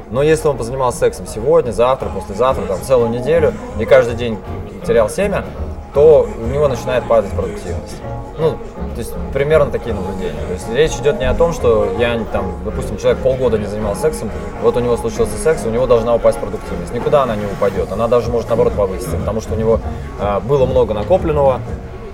Но 0.09 0.23
если 0.23 0.47
он 0.47 0.57
позанимался 0.57 0.99
сексом 0.99 1.27
сегодня, 1.27 1.71
завтра, 1.71 2.09
послезавтра, 2.09 2.65
там, 2.65 2.81
целую 2.81 3.09
неделю, 3.09 3.53
и 3.79 3.85
каждый 3.85 4.15
день 4.15 4.37
терял 4.85 5.09
семя, 5.09 5.45
то 5.93 6.27
у 6.41 6.47
него 6.47 6.67
начинает 6.67 7.05
падать 7.05 7.31
продуктивность. 7.31 8.01
Ну, 8.37 8.51
то 8.51 8.97
есть 8.97 9.13
примерно 9.33 9.71
такие 9.71 9.93
наблюдения. 9.93 10.39
То 10.47 10.53
есть 10.53 10.69
речь 10.73 10.93
идет 10.99 11.19
не 11.19 11.25
о 11.25 11.33
том, 11.33 11.53
что 11.53 11.93
я 11.99 12.19
там, 12.31 12.55
допустим, 12.65 12.97
человек 12.97 13.21
полгода 13.21 13.57
не 13.57 13.65
занимался 13.65 14.03
сексом, 14.03 14.31
вот 14.61 14.75
у 14.77 14.79
него 14.79 14.97
случился 14.97 15.37
секс, 15.37 15.65
у 15.65 15.69
него 15.69 15.85
должна 15.85 16.15
упасть 16.15 16.39
продуктивность. 16.39 16.93
Никуда 16.93 17.23
она 17.23 17.35
не 17.35 17.45
упадет, 17.45 17.91
она 17.91 18.07
даже 18.07 18.29
может 18.29 18.49
наоборот 18.49 18.73
повыситься, 18.73 19.17
потому 19.17 19.41
что 19.41 19.53
у 19.53 19.57
него 19.57 19.79
а, 20.19 20.39
было 20.39 20.65
много 20.65 20.93
накопленного, 20.93 21.59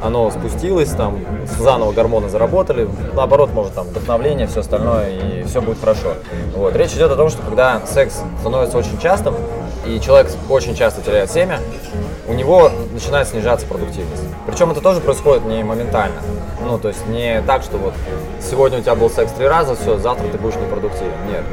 оно 0.02 0.30
спустилось, 0.32 0.90
там 0.90 1.20
заново 1.58 1.92
гормоны 1.92 2.30
заработали, 2.30 2.88
наоборот, 3.16 3.52
может 3.54 3.74
там 3.74 3.88
вдохновление, 3.88 4.48
все 4.48 4.60
остальное, 4.60 5.10
и 5.10 5.44
все 5.44 5.62
будет 5.62 5.80
хорошо. 5.80 6.14
Вот. 6.56 6.76
Речь 6.76 6.94
идет 6.94 7.12
о 7.12 7.16
том, 7.16 7.30
что 7.30 7.42
когда 7.42 7.82
секс 7.86 8.22
становится 8.40 8.78
очень 8.78 9.00
частым, 9.00 9.36
и 9.88 10.02
человек 10.02 10.32
очень 10.50 10.76
часто 10.76 11.02
теряет 11.02 11.32
семя, 11.32 11.60
у 12.28 12.34
него 12.34 12.70
начинает 12.92 13.28
снижаться 13.28 13.66
продуктивность. 13.66 14.24
Причем 14.46 14.72
это 14.72 14.82
тоже 14.82 15.00
происходит 15.00 15.46
не 15.46 15.64
моментально. 15.64 16.22
Ну, 16.62 16.78
то 16.78 16.90
есть 16.90 17.08
не 17.08 17.42
так, 17.44 17.64
что 17.64 17.78
вот 17.78 17.94
сегодня 18.42 18.80
у 18.80 18.82
тебя 18.82 18.96
был 18.96 19.10
секс 19.10 19.32
три 19.32 19.48
раза, 19.48 19.76
все, 19.76 19.98
завтра 19.98 20.28
ты 20.28 20.38
будешь 20.38 20.56
непродуктивен. 20.56 21.14
Нет. 21.30 21.44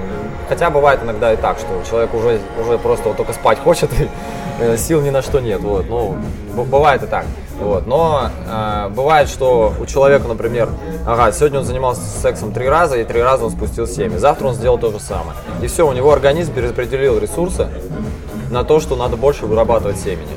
Хотя 0.48 0.70
бывает 0.70 1.00
иногда 1.02 1.32
и 1.32 1.36
так, 1.36 1.58
что 1.58 1.68
человек 1.88 2.12
уже, 2.12 2.40
уже 2.60 2.78
просто 2.78 3.08
вот 3.08 3.16
только 3.16 3.32
спать 3.32 3.58
хочет, 3.64 3.90
и 3.92 4.08
э, 4.60 4.76
сил 4.76 5.00
ни 5.00 5.10
на 5.10 5.22
что 5.22 5.40
нет. 5.40 5.60
Вот. 5.60 5.86
Ну, 5.88 6.16
бывает 6.64 7.02
и 7.02 7.06
так. 7.06 7.24
Вот. 7.60 7.86
Но 7.86 8.30
э, 8.46 8.88
бывает, 8.90 9.28
что 9.28 9.72
у 9.78 9.86
человека, 9.86 10.26
например, 10.26 10.68
ага, 11.06 11.30
сегодня 11.32 11.60
он 11.60 11.64
занимался 11.64 12.02
сексом 12.02 12.52
три 12.52 12.68
раза, 12.68 12.98
и 12.98 13.04
три 13.04 13.22
раза 13.22 13.44
он 13.44 13.50
спустил 13.50 13.86
семя. 13.86 14.18
Завтра 14.18 14.48
он 14.48 14.54
сделал 14.54 14.78
то 14.78 14.90
же 14.90 14.98
самое. 14.98 15.36
И 15.62 15.66
все, 15.66 15.86
у 15.86 15.92
него 15.92 16.12
организм 16.12 16.52
перераспределил 16.52 17.18
ресурсы 17.18 17.68
на 18.50 18.64
то, 18.64 18.80
что 18.80 18.96
надо 18.96 19.16
больше 19.16 19.46
вырабатывать 19.46 19.98
семени. 19.98 20.28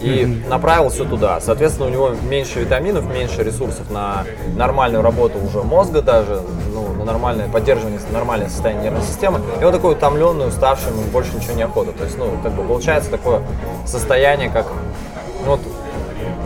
И 0.00 0.06
mm-hmm. 0.06 0.48
направил 0.48 0.90
все 0.90 1.04
туда. 1.04 1.40
Соответственно, 1.40 1.88
у 1.88 1.90
него 1.90 2.10
меньше 2.28 2.60
витаминов, 2.60 3.06
меньше 3.06 3.42
ресурсов 3.42 3.90
на 3.90 4.24
нормальную 4.54 5.02
работу 5.02 5.38
уже 5.38 5.62
мозга 5.62 6.02
даже, 6.02 6.42
ну, 6.74 6.92
на 6.92 7.04
нормальное 7.04 7.48
поддерживание 7.48 7.98
нормального 8.12 8.50
состояния 8.50 8.82
нервной 8.82 9.02
системы. 9.02 9.40
И 9.60 9.64
он 9.64 9.72
такой 9.72 9.92
утомленный, 9.92 10.48
уставший, 10.48 10.90
ему 10.90 11.02
больше 11.04 11.34
ничего 11.34 11.54
не 11.54 11.62
охота. 11.62 11.92
То 11.92 12.04
есть, 12.04 12.18
ну, 12.18 12.32
как 12.42 12.52
бы 12.52 12.64
получается 12.64 13.10
такое 13.10 13.40
состояние, 13.86 14.50
как 14.50 14.66
ну, 15.46 15.52
вот 15.52 15.60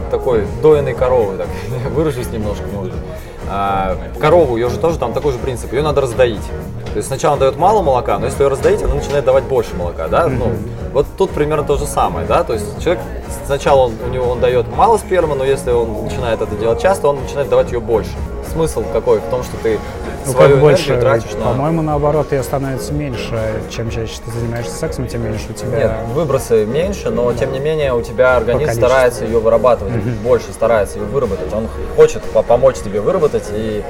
такой 0.09 0.45
доенной 0.63 0.95
коровы, 0.95 1.37
так, 1.37 1.49
выражусь 1.95 2.31
немножко, 2.31 2.65
может 2.73 2.93
быть. 2.93 3.03
А, 3.51 3.97
корову, 4.21 4.57
ее 4.57 4.69
же 4.69 4.79
тоже 4.79 4.99
там 4.99 5.13
такой 5.13 5.33
же 5.33 5.39
принцип, 5.39 5.73
ее 5.73 5.83
надо 5.83 6.01
раздоить. 6.03 6.45
То 6.93 6.97
есть 6.97 7.09
сначала 7.09 7.35
она 7.35 7.41
дает 7.41 7.57
мало 7.57 7.83
молока, 7.83 8.19
но 8.19 8.27
если 8.27 8.43
ее 8.43 8.49
раздоить, 8.49 8.83
она 8.83 8.95
начинает 8.95 9.25
давать 9.25 9.45
больше 9.45 9.75
молока, 9.75 10.09
да? 10.09 10.27
Ну, 10.27 10.53
вот 10.93 11.07
тут 11.17 11.31
примерно 11.31 11.65
то 11.65 11.77
же 11.77 11.87
самое, 11.87 12.27
да? 12.27 12.45
То 12.45 12.55
есть 12.55 12.83
человек 12.83 13.03
сначала 13.47 13.87
он, 13.87 13.93
у 14.07 14.11
него 14.11 14.27
он 14.27 14.41
дает 14.41 14.67
мало 14.77 14.99
спермы, 14.99 15.35
но 15.35 15.45
если 15.45 15.71
он 15.71 16.05
начинает 16.05 16.43
это 16.43 16.55
делать 16.57 16.81
часто, 16.81 17.09
он 17.09 17.21
начинает 17.21 17.49
давать 17.49 17.73
ее 17.73 17.81
больше. 17.81 18.11
Смысл 18.53 18.85
какой? 18.93 19.19
В 19.19 19.31
том, 19.31 19.43
что 19.43 19.57
ты 19.63 19.79
ну, 20.29 20.33
свою 20.35 20.51
как 20.51 20.61
больше, 20.61 21.01
тратишь 21.01 21.33
на... 21.33 21.45
По-моему, 21.47 21.83
наоборот, 21.83 22.33
ее 22.33 22.43
становится 22.43 22.93
меньше. 22.93 23.63
Чем 23.71 23.91
чаще 23.91 24.21
ты 24.25 24.31
занимаешься 24.31 24.73
сексом, 24.73 25.07
тем 25.07 25.25
меньше 25.25 25.47
у 25.51 25.53
тебя... 25.53 25.79
Нет, 25.79 25.93
выбросы 26.15 26.65
меньше, 26.65 27.11
но 27.11 27.33
тем 27.33 27.53
не 27.53 27.59
менее 27.59 27.95
у 27.95 28.03
тебя 28.03 28.37
организм 28.37 28.73
старается 28.73 29.25
ее 29.25 29.41
вырабатывать, 29.41 29.95
mm-hmm. 29.95 30.23
больше 30.23 30.53
старается 30.53 30.99
ее 30.99 31.05
выработать. 31.05 31.53
Он 31.53 31.69
хочет 31.97 32.23
помочь 32.23 32.77
тебе 32.77 33.01
выработать, 33.01 33.45
и 33.53 33.83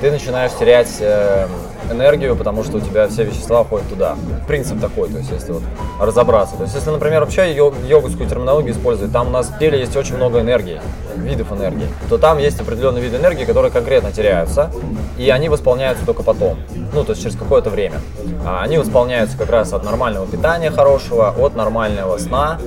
ты 0.00 0.10
начинаешь 0.10 0.52
терять 0.58 0.96
э, 1.00 1.46
энергию, 1.90 2.36
потому 2.36 2.64
что 2.64 2.78
у 2.78 2.80
тебя 2.80 3.08
все 3.08 3.24
вещества 3.24 3.64
ходят 3.64 3.88
туда. 3.88 4.16
Принцип 4.46 4.80
такой, 4.80 5.08
то 5.08 5.18
есть 5.18 5.30
если 5.30 5.52
вот 5.52 5.62
разобраться. 6.00 6.56
То 6.56 6.62
есть 6.62 6.74
если, 6.74 6.90
например, 6.90 7.20
вообще 7.20 7.54
йогскую 7.54 8.28
терминологию 8.28 8.72
использовать, 8.72 9.12
там 9.12 9.28
у 9.28 9.30
нас 9.30 9.48
в 9.48 9.58
теле 9.58 9.78
есть 9.78 9.96
очень 9.96 10.16
много 10.16 10.40
энергии, 10.40 10.80
видов 11.16 11.52
энергии, 11.52 11.86
то 12.08 12.18
там 12.18 12.38
есть 12.38 12.60
определенные 12.60 13.02
виды 13.02 13.16
энергии, 13.16 13.44
которые 13.44 13.70
конкретно 13.70 14.12
теряются, 14.12 14.70
и 15.18 15.30
они 15.30 15.48
восполняются 15.48 16.04
только 16.04 16.22
потом, 16.22 16.58
ну, 16.92 17.04
то 17.04 17.12
есть 17.12 17.22
через 17.22 17.36
какое-то 17.36 17.70
время. 17.70 18.00
А 18.46 18.62
они 18.62 18.78
восполняются 18.78 19.38
как 19.38 19.50
раз 19.50 19.72
от 19.72 19.84
нормального 19.84 20.26
питания 20.26 20.70
хорошего, 20.70 21.34
от 21.36 21.54
нормального 21.54 22.18
сна, 22.18 22.58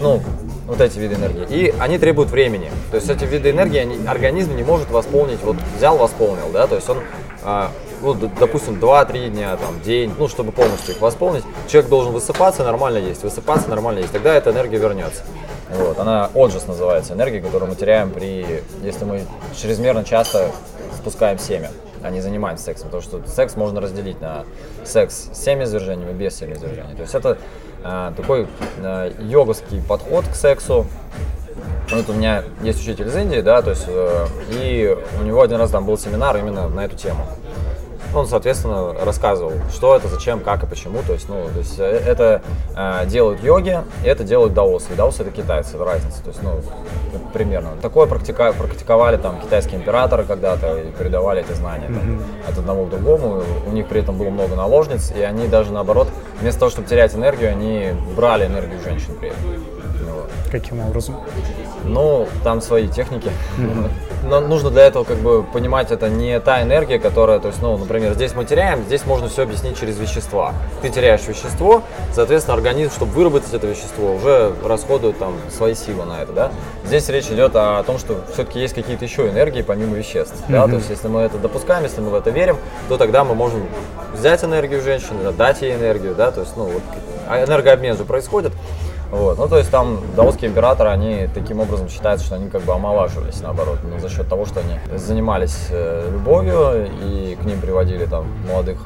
ну, 0.00 0.22
вот 0.66 0.80
эти 0.80 0.98
виды 0.98 1.14
энергии. 1.14 1.46
И 1.48 1.74
они 1.78 1.98
требуют 1.98 2.30
времени. 2.30 2.70
То 2.90 2.96
есть 2.96 3.08
эти 3.08 3.24
виды 3.24 3.50
энергии 3.50 3.78
они, 3.78 4.06
организм 4.06 4.56
не 4.56 4.64
может 4.64 4.90
восполнить. 4.90 5.38
Вот 5.42 5.56
взял, 5.76 5.96
восполнил, 5.96 6.50
да, 6.52 6.66
то 6.66 6.74
есть 6.74 6.88
он 6.88 6.98
а, 7.44 7.70
ну, 8.02 8.14
допустим, 8.14 8.74
2-3 8.74 9.30
дня, 9.30 9.56
там, 9.56 9.80
день, 9.80 10.12
ну, 10.18 10.28
чтобы 10.28 10.52
полностью 10.52 10.94
их 10.94 11.00
восполнить, 11.00 11.44
человек 11.68 11.90
должен 11.90 12.12
высыпаться, 12.12 12.64
нормально 12.64 12.98
есть, 12.98 13.22
высыпаться, 13.22 13.68
нормально 13.68 14.00
есть, 14.00 14.12
тогда 14.12 14.34
эта 14.34 14.50
энергия 14.50 14.78
вернется. 14.78 15.22
Вот. 15.70 15.98
Она 15.98 16.30
отжас 16.34 16.66
называется, 16.66 17.14
энергия, 17.14 17.40
которую 17.40 17.70
мы 17.70 17.76
теряем 17.76 18.10
при, 18.10 18.62
если 18.82 19.04
мы 19.04 19.22
чрезмерно 19.54 20.04
часто 20.04 20.50
спускаем 20.96 21.38
семя, 21.38 21.70
а 22.02 22.10
не 22.10 22.20
занимаемся 22.20 22.64
сексом. 22.64 22.88
Потому 22.88 23.02
что 23.02 23.22
секс 23.28 23.56
можно 23.56 23.80
разделить 23.80 24.20
на 24.20 24.44
секс 24.84 25.28
с 25.32 25.44
семяизвержением 25.44 26.10
и 26.10 26.12
без 26.12 26.36
семяизвержения. 26.36 26.94
То 26.94 27.02
есть 27.02 27.14
это 27.14 27.38
э, 27.82 28.12
такой 28.16 28.46
э, 28.78 29.12
йоговский 29.20 29.82
подход 29.82 30.26
к 30.28 30.34
сексу, 30.34 30.86
вот 31.90 32.08
у 32.10 32.12
меня 32.14 32.42
есть 32.62 32.80
учитель 32.80 33.06
из 33.06 33.16
Индии, 33.16 33.40
да, 33.40 33.62
то 33.62 33.70
есть, 33.70 33.84
э, 33.86 34.26
и 34.50 34.96
у 35.20 35.24
него 35.24 35.42
один 35.42 35.58
раз 35.58 35.70
там 35.70 35.86
был 35.86 35.96
семинар 35.96 36.36
именно 36.36 36.68
на 36.68 36.84
эту 36.84 36.96
тему 36.96 37.26
он, 38.14 38.26
соответственно, 38.26 38.94
рассказывал, 39.04 39.52
что 39.72 39.96
это, 39.96 40.08
зачем, 40.08 40.40
как 40.40 40.62
и 40.62 40.66
почему. 40.66 41.00
То 41.06 41.12
есть, 41.12 41.28
ну, 41.28 41.44
то 41.52 41.58
есть 41.58 41.78
э, 41.78 41.84
это 41.84 42.42
э, 42.74 43.06
делают 43.06 43.42
йоги, 43.42 43.80
и 44.04 44.06
это 44.08 44.24
делают 44.24 44.54
даосы. 44.54 44.92
И 44.92 44.96
даосы 44.96 45.22
это 45.22 45.30
китайцы, 45.30 45.74
это 45.76 45.84
разница. 45.84 46.22
То 46.22 46.30
есть, 46.30 46.42
ну, 46.42 46.60
примерно. 47.32 47.70
Такое 47.82 48.06
практика, 48.06 48.52
практиковали 48.52 49.16
там 49.16 49.40
китайские 49.40 49.80
императоры 49.80 50.24
когда-то 50.24 50.78
и 50.78 50.90
передавали 50.92 51.42
эти 51.42 51.52
знания 51.52 51.86
там, 51.86 51.96
mm-hmm. 51.96 52.50
от 52.50 52.58
одного 52.58 52.86
к 52.86 52.90
другому. 52.90 53.42
У 53.66 53.70
них 53.70 53.86
при 53.86 54.00
этом 54.00 54.18
было 54.18 54.30
много 54.30 54.56
наложниц, 54.56 55.12
и 55.16 55.22
они 55.22 55.48
даже 55.48 55.72
наоборот, 55.72 56.08
вместо 56.40 56.60
того, 56.60 56.70
чтобы 56.70 56.88
терять 56.88 57.14
энергию, 57.14 57.50
они 57.50 57.92
брали 58.16 58.46
энергию 58.46 58.80
женщин 58.80 59.14
при 59.18 59.28
этом. 59.28 59.75
Каким 60.50 60.80
образом? 60.80 61.16
Ну, 61.84 62.28
там 62.44 62.60
свои 62.60 62.88
техники. 62.88 63.30
Mm-hmm 63.58 63.90
но 64.28 64.40
нужно 64.40 64.70
для 64.70 64.84
этого 64.84 65.04
как 65.04 65.18
бы 65.18 65.42
понимать, 65.42 65.90
это 65.90 66.08
не 66.08 66.38
та 66.40 66.62
энергия, 66.62 66.98
которая, 66.98 67.38
то 67.38 67.48
есть, 67.48 67.62
ну, 67.62 67.76
например, 67.76 68.14
здесь 68.14 68.34
мы 68.34 68.44
теряем, 68.44 68.84
здесь 68.84 69.06
можно 69.06 69.28
все 69.28 69.42
объяснить 69.42 69.78
через 69.78 69.98
вещества. 69.98 70.54
Ты 70.82 70.90
теряешь 70.90 71.26
вещество, 71.26 71.82
соответственно, 72.12 72.56
организм, 72.56 72.92
чтобы 72.92 73.12
выработать 73.12 73.52
это 73.52 73.66
вещество, 73.66 74.14
уже 74.14 74.52
расходует 74.64 75.18
там 75.18 75.34
свои 75.50 75.74
силы 75.74 76.04
на 76.04 76.22
это, 76.22 76.32
да. 76.32 76.52
Здесь 76.84 77.08
речь 77.08 77.26
идет 77.26 77.52
о 77.54 77.82
том, 77.84 77.98
что 77.98 78.24
все-таки 78.32 78.60
есть 78.60 78.74
какие-то 78.74 79.04
еще 79.04 79.28
энергии 79.28 79.62
помимо 79.62 79.96
веществ, 79.96 80.34
mm-hmm. 80.34 80.52
да, 80.52 80.66
то 80.66 80.74
есть, 80.74 80.90
если 80.90 81.08
мы 81.08 81.20
это 81.20 81.38
допускаем, 81.38 81.84
если 81.84 82.00
мы 82.00 82.10
в 82.10 82.14
это 82.14 82.30
верим, 82.30 82.56
то 82.88 82.96
тогда 82.96 83.24
мы 83.24 83.34
можем 83.34 83.66
взять 84.12 84.42
энергию 84.44 84.82
женщины, 84.82 85.32
дать 85.32 85.62
ей 85.62 85.74
энергию, 85.74 86.14
да, 86.14 86.30
то 86.30 86.40
есть, 86.40 86.56
ну, 86.56 86.64
вот 86.64 86.82
а 87.28 87.44
энергообмен 87.44 87.96
же 87.96 88.04
происходит, 88.04 88.52
вот. 89.10 89.38
Ну, 89.38 89.48
то 89.48 89.58
есть 89.58 89.70
там 89.70 90.00
даосские 90.16 90.50
императоры, 90.50 90.90
они 90.90 91.28
таким 91.32 91.60
образом 91.60 91.88
считаются, 91.88 92.26
что 92.26 92.34
они 92.36 92.50
как 92.50 92.62
бы 92.62 92.72
омолаживались, 92.72 93.40
наоборот, 93.40 93.78
ну, 93.84 93.98
за 93.98 94.08
счет 94.08 94.28
того, 94.28 94.46
что 94.46 94.60
они 94.60 94.78
занимались 94.96 95.68
э, 95.70 96.10
любовью 96.12 96.88
и 97.04 97.36
к 97.40 97.44
ним 97.44 97.60
приводили 97.60 98.06
там 98.06 98.26
молодых 98.48 98.78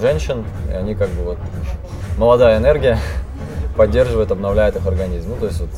женщин, 0.00 0.44
и 0.70 0.74
они 0.74 0.94
как 0.94 1.08
бы 1.10 1.24
вот 1.24 1.38
молодая 2.18 2.58
энергия 2.58 2.98
поддерживает, 3.76 4.30
обновляет 4.30 4.76
их 4.76 4.86
организм. 4.86 5.30
Ну, 5.30 5.36
то 5.36 5.46
есть 5.46 5.60
вот 5.60 5.70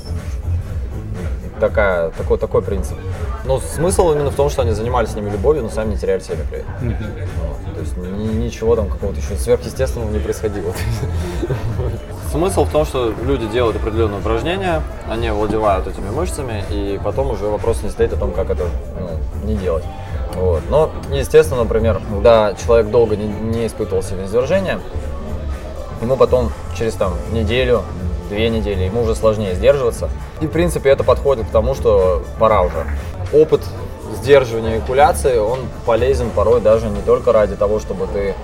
такая, 1.59 2.11
такой, 2.11 2.39
такой 2.39 2.63
принцип. 2.63 2.97
Но 3.45 3.59
смысл 3.59 4.13
именно 4.13 4.31
в 4.31 4.35
том, 4.35 4.51
что 4.51 4.63
они 4.63 4.73
занимались 4.73 5.11
с 5.11 5.15
ними 5.15 5.31
любовью, 5.31 5.63
но 5.63 5.71
сами 5.71 5.93
не 5.93 5.97
теряли 5.97 6.21
себя 6.21 6.37
при 6.51 6.59
этом. 6.59 6.73
Вот. 6.81 7.75
То 7.75 7.81
есть 7.81 7.97
ни, 7.97 8.45
ничего 8.45 8.77
там 8.77 8.89
какого-то 8.89 9.19
еще 9.19 9.37
сверхъестественного 9.37 10.11
не 10.11 10.19
происходило. 10.19 10.73
Смысл 12.31 12.65
в 12.65 12.71
том, 12.71 12.85
что 12.85 13.15
люди 13.23 13.47
делают 13.47 13.77
определенные 13.77 14.21
упражнения, 14.21 14.83
они 15.09 15.31
владевают 15.31 15.87
этими 15.87 16.11
мышцами, 16.11 16.63
и 16.69 17.01
потом 17.03 17.31
уже 17.31 17.47
вопрос 17.47 17.83
не 17.83 17.89
стоит 17.89 18.13
о 18.13 18.17
том, 18.17 18.33
как 18.33 18.51
это 18.51 18.65
ну, 19.01 19.47
не 19.47 19.57
делать. 19.57 19.85
Вот. 20.35 20.63
Но, 20.69 20.91
естественно, 21.11 21.63
например, 21.63 22.03
когда 22.11 22.53
человек 22.55 22.91
долго 22.91 23.17
не, 23.17 23.27
не 23.27 23.67
испытывал 23.67 24.03
семяизвержения, 24.03 24.79
ему 26.03 26.17
потом 26.17 26.53
через 26.77 26.95
там 26.95 27.15
неделю, 27.33 27.83
две 28.29 28.51
недели, 28.51 28.83
ему 28.83 29.03
уже 29.03 29.15
сложнее 29.15 29.55
сдерживаться. 29.55 30.11
И, 30.43 30.47
в 30.47 30.51
принципе, 30.51 30.91
это 30.91 31.05
подходит 31.05 31.47
к 31.47 31.51
тому, 31.51 31.75
что 31.75 32.23
пора 32.39 32.61
уже. 32.61 32.87
Опыт 33.33 33.63
сдерживания 34.21 34.77
эякуляции, 34.77 35.39
он 35.39 35.61
полезен 35.87 36.29
порой 36.31 36.61
даже 36.61 36.91
не 36.91 37.01
только 37.01 37.33
ради 37.33 37.57
того, 37.57 37.81
чтобы 37.81 38.07
ты 38.07 38.35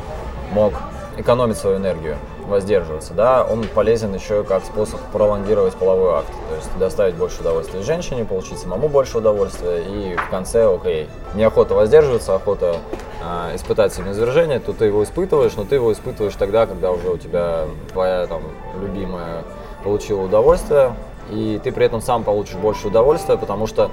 мог 0.52 0.72
экономить 1.18 1.58
свою 1.58 1.76
энергию, 1.76 2.16
воздерживаться, 2.48 3.14
да, 3.14 3.44
он 3.44 3.64
полезен 3.64 4.14
еще 4.14 4.44
как 4.44 4.64
способ 4.64 5.00
пролонгировать 5.12 5.74
половой 5.74 6.18
акт, 6.18 6.30
то 6.48 6.56
есть 6.56 6.78
доставить 6.78 7.14
больше 7.14 7.40
удовольствия 7.40 7.82
женщине, 7.82 8.24
получить 8.24 8.58
самому 8.58 8.88
больше 8.88 9.18
удовольствия, 9.18 9.82
и 9.82 10.16
в 10.16 10.30
конце, 10.30 10.66
окей, 10.66 11.08
неохота 11.34 11.74
воздерживаться, 11.74 12.34
охота 12.34 12.76
э, 13.22 13.56
испытать 13.56 13.92
семяизвержение, 13.94 14.60
то 14.60 14.72
ты 14.72 14.86
его 14.86 15.02
испытываешь, 15.02 15.54
но 15.56 15.64
ты 15.64 15.76
его 15.76 15.92
испытываешь 15.92 16.34
тогда, 16.34 16.66
когда 16.66 16.90
уже 16.90 17.08
у 17.08 17.16
тебя 17.16 17.64
твоя 17.92 18.26
там 18.26 18.42
любимая 18.80 19.44
получила 19.82 20.22
удовольствие, 20.22 20.94
и 21.30 21.60
ты 21.62 21.72
при 21.72 21.86
этом 21.86 22.00
сам 22.00 22.24
получишь 22.24 22.56
больше 22.56 22.88
удовольствия, 22.88 23.36
потому 23.36 23.66
что 23.66 23.90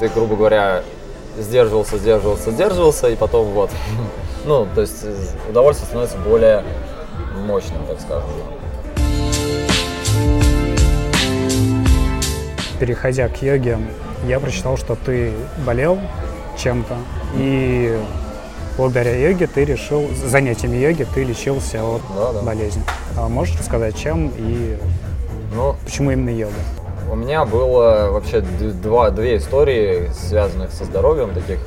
ты, 0.00 0.08
грубо 0.08 0.36
говоря, 0.36 0.82
сдерживался, 1.38 1.98
сдерживался, 1.98 2.50
сдерживался, 2.50 3.08
и 3.08 3.16
потом 3.16 3.46
вот. 3.46 3.70
Ну, 4.44 4.66
то 4.74 4.80
есть 4.80 5.04
удовольствие 5.48 5.86
становится 5.86 6.18
более 6.18 6.64
мощным, 7.46 7.84
так 7.86 8.00
скажем. 8.00 8.28
Переходя 12.78 13.28
к 13.28 13.42
йоге, 13.42 13.78
я 14.26 14.40
прочитал, 14.40 14.76
что 14.76 14.96
ты 14.96 15.32
болел 15.64 15.98
чем-то, 16.58 16.96
и 17.36 17.98
благодаря 18.76 19.14
йоге 19.16 19.46
ты 19.46 19.64
решил, 19.64 20.08
занятиями 20.26 20.76
йоги 20.76 21.06
ты 21.14 21.24
лечился 21.24 21.82
от 21.84 22.02
да, 22.16 22.32
да. 22.32 22.42
болезни. 22.42 22.82
А 23.16 23.28
можешь 23.28 23.58
рассказать, 23.58 23.96
чем 23.96 24.32
и 24.36 24.76
ну, 25.54 25.76
почему 25.84 26.10
именно 26.10 26.30
йога? 26.30 26.54
У 27.10 27.14
меня 27.14 27.44
было 27.44 28.08
вообще 28.10 28.40
два, 28.40 29.10
две 29.10 29.36
истории, 29.36 30.10
связанных 30.14 30.72
со 30.72 30.84
здоровьем, 30.84 31.34
таких 31.34 31.58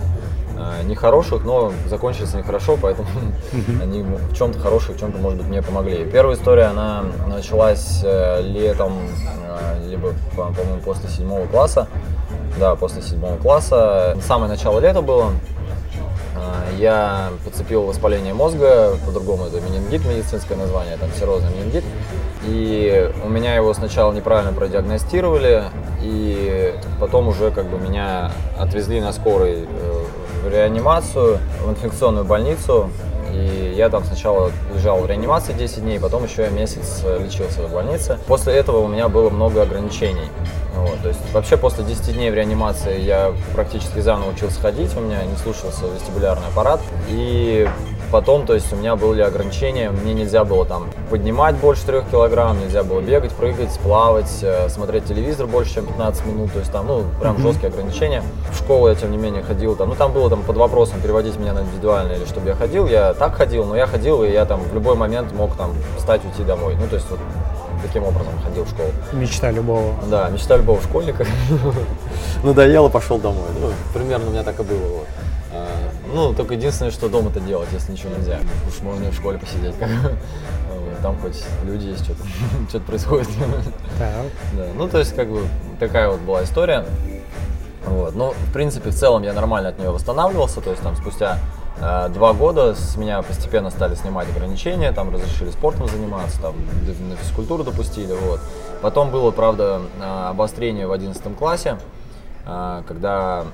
нехороших, 0.84 1.44
но 1.44 1.72
закончились 1.88 2.34
они 2.34 2.44
хорошо, 2.44 2.78
поэтому 2.82 3.08
они 3.82 4.04
в 4.04 4.36
чем-то 4.36 4.60
хорошие, 4.60 4.96
в 4.96 5.00
чем-то, 5.00 5.18
может 5.18 5.40
быть, 5.40 5.48
мне 5.48 5.62
помогли. 5.62 6.06
Первая 6.06 6.36
история, 6.36 6.66
она 6.66 7.06
началась 7.28 8.02
э, 8.04 8.42
летом, 8.42 8.94
э, 9.48 9.88
либо, 9.90 10.14
по-моему, 10.36 10.82
после 10.84 11.10
седьмого 11.10 11.46
класса. 11.48 11.88
Да, 12.60 12.76
после 12.76 13.02
седьмого 13.02 13.38
класса. 13.38 14.18
Самое 14.26 14.50
начало 14.50 14.80
лета 14.80 15.02
было. 15.02 15.32
Э, 16.36 16.76
я 16.78 17.30
подцепил 17.44 17.84
воспаление 17.84 18.34
мозга, 18.34 18.96
по-другому 19.06 19.46
это 19.46 19.60
менингит, 19.62 20.06
медицинское 20.06 20.56
название, 20.56 20.98
там 20.98 21.10
серозный 21.18 21.52
менингит. 21.52 21.84
И 22.48 23.12
у 23.24 23.30
меня 23.30 23.56
его 23.56 23.74
сначала 23.74 24.14
неправильно 24.14 24.54
продиагностировали, 24.54 25.64
и 26.02 26.76
потом 27.00 27.28
уже 27.28 27.52
как 27.52 27.66
бы 27.66 27.80
меня 27.80 28.32
отвезли 28.60 29.02
на 29.02 29.14
скорой 29.14 29.68
э, 29.68 29.95
реанимацию, 30.50 31.40
в 31.64 31.70
инфекционную 31.70 32.26
больницу. 32.26 32.90
И 33.34 33.74
я 33.76 33.90
там 33.90 34.06
сначала 34.06 34.52
лежал 34.74 35.00
в 35.00 35.08
реанимации 35.08 35.52
10 35.52 35.82
дней, 35.82 36.00
потом 36.00 36.24
еще 36.24 36.44
я 36.44 36.50
месяц 36.50 37.04
лечился 37.20 37.62
в 37.68 37.74
больнице. 37.74 38.18
После 38.28 38.54
этого 38.54 38.80
у 38.80 38.88
меня 38.88 39.10
было 39.10 39.30
много 39.30 39.62
ограничений. 39.62 40.30
Вот, 40.76 41.02
то 41.02 41.10
есть 41.10 41.20
вообще 41.34 41.58
после 41.58 41.84
10 41.84 42.14
дней 42.14 42.32
в 42.32 42.34
реанимации 42.34 43.00
я 43.02 43.34
практически 43.54 44.00
заново 44.00 44.32
учился 44.32 44.60
ходить, 44.62 44.96
у 44.96 45.02
меня 45.02 45.24
не 45.24 45.36
слушался 45.38 45.86
вестибулярный 45.94 46.48
аппарат. 46.48 46.80
И 47.10 47.68
Потом, 48.12 48.46
то 48.46 48.54
есть 48.54 48.72
у 48.74 48.76
меня 48.76 48.96
были 48.96 49.22
ограничения, 49.22 49.90
мне 49.90 50.14
нельзя 50.14 50.44
было 50.46 50.66
там 50.66 50.88
поднимать 51.10 51.56
больше 51.56 51.86
3 51.86 52.02
килограмм, 52.12 52.60
нельзя 52.60 52.84
было 52.84 53.02
бегать, 53.02 53.32
прыгать, 53.32 53.78
плавать, 53.80 54.40
э, 54.42 54.70
смотреть 54.70 55.06
телевизор 55.06 55.48
больше, 55.48 55.76
чем 55.76 55.86
15 55.86 56.26
минут, 56.26 56.54
то 56.54 56.60
есть 56.60 56.72
там, 56.72 56.88
ну, 56.88 57.04
прям 57.20 57.36
mm-hmm. 57.36 57.42
жесткие 57.42 57.70
ограничения. 57.70 58.24
В 58.52 58.58
школу 58.58 58.88
я, 58.88 58.96
тем 58.96 59.12
не 59.12 59.18
менее, 59.18 59.44
ходил 59.44 59.76
там, 59.76 59.90
ну, 59.90 59.96
там 59.96 60.14
было 60.14 60.30
там 60.30 60.44
под 60.44 60.58
вопросом 60.58 61.02
переводить 61.02 61.38
меня 61.38 61.54
на 61.54 61.62
индивидуально 61.62 62.14
или 62.14 62.26
чтобы 62.26 62.50
я 62.50 62.56
ходил, 62.56 62.88
я 62.88 63.14
так 63.14 63.36
ходил, 63.36 63.66
но 63.66 63.76
я 63.76 63.88
ходил, 63.88 64.24
и 64.24 64.32
я 64.32 64.46
там 64.46 64.62
в 64.62 64.74
любой 64.74 64.96
момент 64.96 65.32
мог 65.34 65.56
там 65.56 65.72
встать, 65.98 66.22
уйти 66.26 66.44
домой, 66.44 66.76
ну, 66.80 66.88
то 66.88 66.96
есть 66.96 67.10
вот 67.10 67.20
таким 67.86 68.04
образом 68.04 68.34
ходил 68.44 68.64
в 68.64 68.70
школу. 68.70 68.90
Мечта 69.14 69.52
любого. 69.52 69.94
Да, 70.10 70.30
мечта 70.30 70.58
любого 70.58 70.82
школьника. 70.82 71.26
Надоело, 72.44 72.90
пошел 72.90 73.20
домой. 73.20 73.48
Ну, 73.60 73.70
примерно 73.94 74.28
у 74.28 74.32
меня 74.32 74.44
так 74.44 74.60
и 74.60 74.64
было. 74.64 75.04
Ну, 76.14 76.34
только 76.34 76.54
единственное, 76.54 76.92
что 76.92 77.10
дома 77.10 77.30
это 77.30 77.40
делать, 77.40 77.70
если 77.74 77.92
ничего 77.92 78.16
нельзя. 78.16 78.40
Уж 78.68 78.82
можно 78.82 79.06
и 79.06 79.12
в 79.12 79.16
школе 79.16 79.38
посидеть. 79.38 79.76
Там 81.02 81.18
хоть 81.22 81.44
люди 81.64 81.88
есть, 81.88 82.04
что-то 82.04 82.24
что 82.70 82.80
происходит. 82.80 83.28
Да. 84.00 84.66
Ну, 84.76 84.88
то 84.88 85.00
есть, 85.00 85.16
как 85.16 85.30
бы, 85.30 85.48
такая 85.80 86.10
вот 86.10 86.20
была 86.22 86.44
история. 86.44 86.86
Вот. 87.86 88.16
Ну, 88.16 88.32
в 88.32 88.54
принципе, 88.54 88.90
в 88.90 88.96
целом 88.96 89.24
я 89.24 89.34
нормально 89.34 89.70
от 89.70 89.80
нее 89.80 89.92
восстанавливался. 89.92 90.62
То 90.62 90.72
есть, 90.72 90.82
там, 90.82 90.96
спустя 90.96 91.40
э, 91.80 92.10
два 92.10 92.34
года 92.34 92.74
с 92.74 92.98
меня 92.98 93.22
постепенно 93.22 93.70
стали 93.70 93.96
снимать 93.96 94.28
ограничения, 94.30 94.92
там 94.92 95.14
разрешили 95.14 95.52
спортом 95.52 95.88
заниматься, 95.88 96.42
там 96.42 96.56
на 97.10 97.16
физкультуру 97.18 97.64
допустили, 97.64 98.14
вот. 98.14 98.40
Потом 98.82 99.12
было, 99.12 99.32
правда, 99.32 99.82
э, 100.00 100.30
обострение 100.30 100.88
в 100.88 100.92
11 100.92 101.38
классе, 101.38 101.78
э, 102.46 102.84
когда 102.88 103.46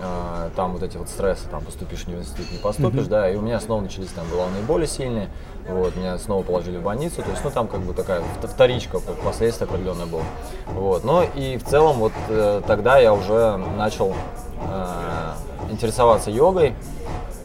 а, 0.00 0.50
там 0.54 0.72
вот 0.72 0.82
эти 0.82 0.96
вот 0.96 1.08
стрессы, 1.08 1.48
там 1.50 1.64
поступишь 1.64 2.04
в 2.04 2.08
университет, 2.08 2.46
не 2.52 2.58
поступишь, 2.58 3.04
mm-hmm. 3.04 3.08
да, 3.08 3.30
и 3.30 3.36
у 3.36 3.40
меня 3.40 3.60
снова 3.60 3.80
начались 3.80 4.10
там 4.10 4.28
головные 4.30 4.62
боли 4.62 4.86
сильные, 4.86 5.28
вот, 5.68 5.96
меня 5.96 6.18
снова 6.18 6.42
положили 6.42 6.78
в 6.78 6.82
больницу, 6.82 7.22
то 7.22 7.30
есть, 7.30 7.42
ну, 7.44 7.50
там 7.50 7.68
как 7.68 7.80
бы 7.80 7.94
такая 7.94 8.22
вторичка, 8.42 9.00
последствия 9.00 9.66
определенное 9.66 10.06
было, 10.06 10.22
вот, 10.66 11.04
но 11.04 11.22
и 11.22 11.56
в 11.58 11.64
целом 11.64 11.98
вот 11.98 12.12
э, 12.28 12.62
тогда 12.66 12.98
я 12.98 13.12
уже 13.12 13.56
начал 13.76 14.14
э, 14.62 15.32
интересоваться 15.70 16.30
йогой, 16.30 16.74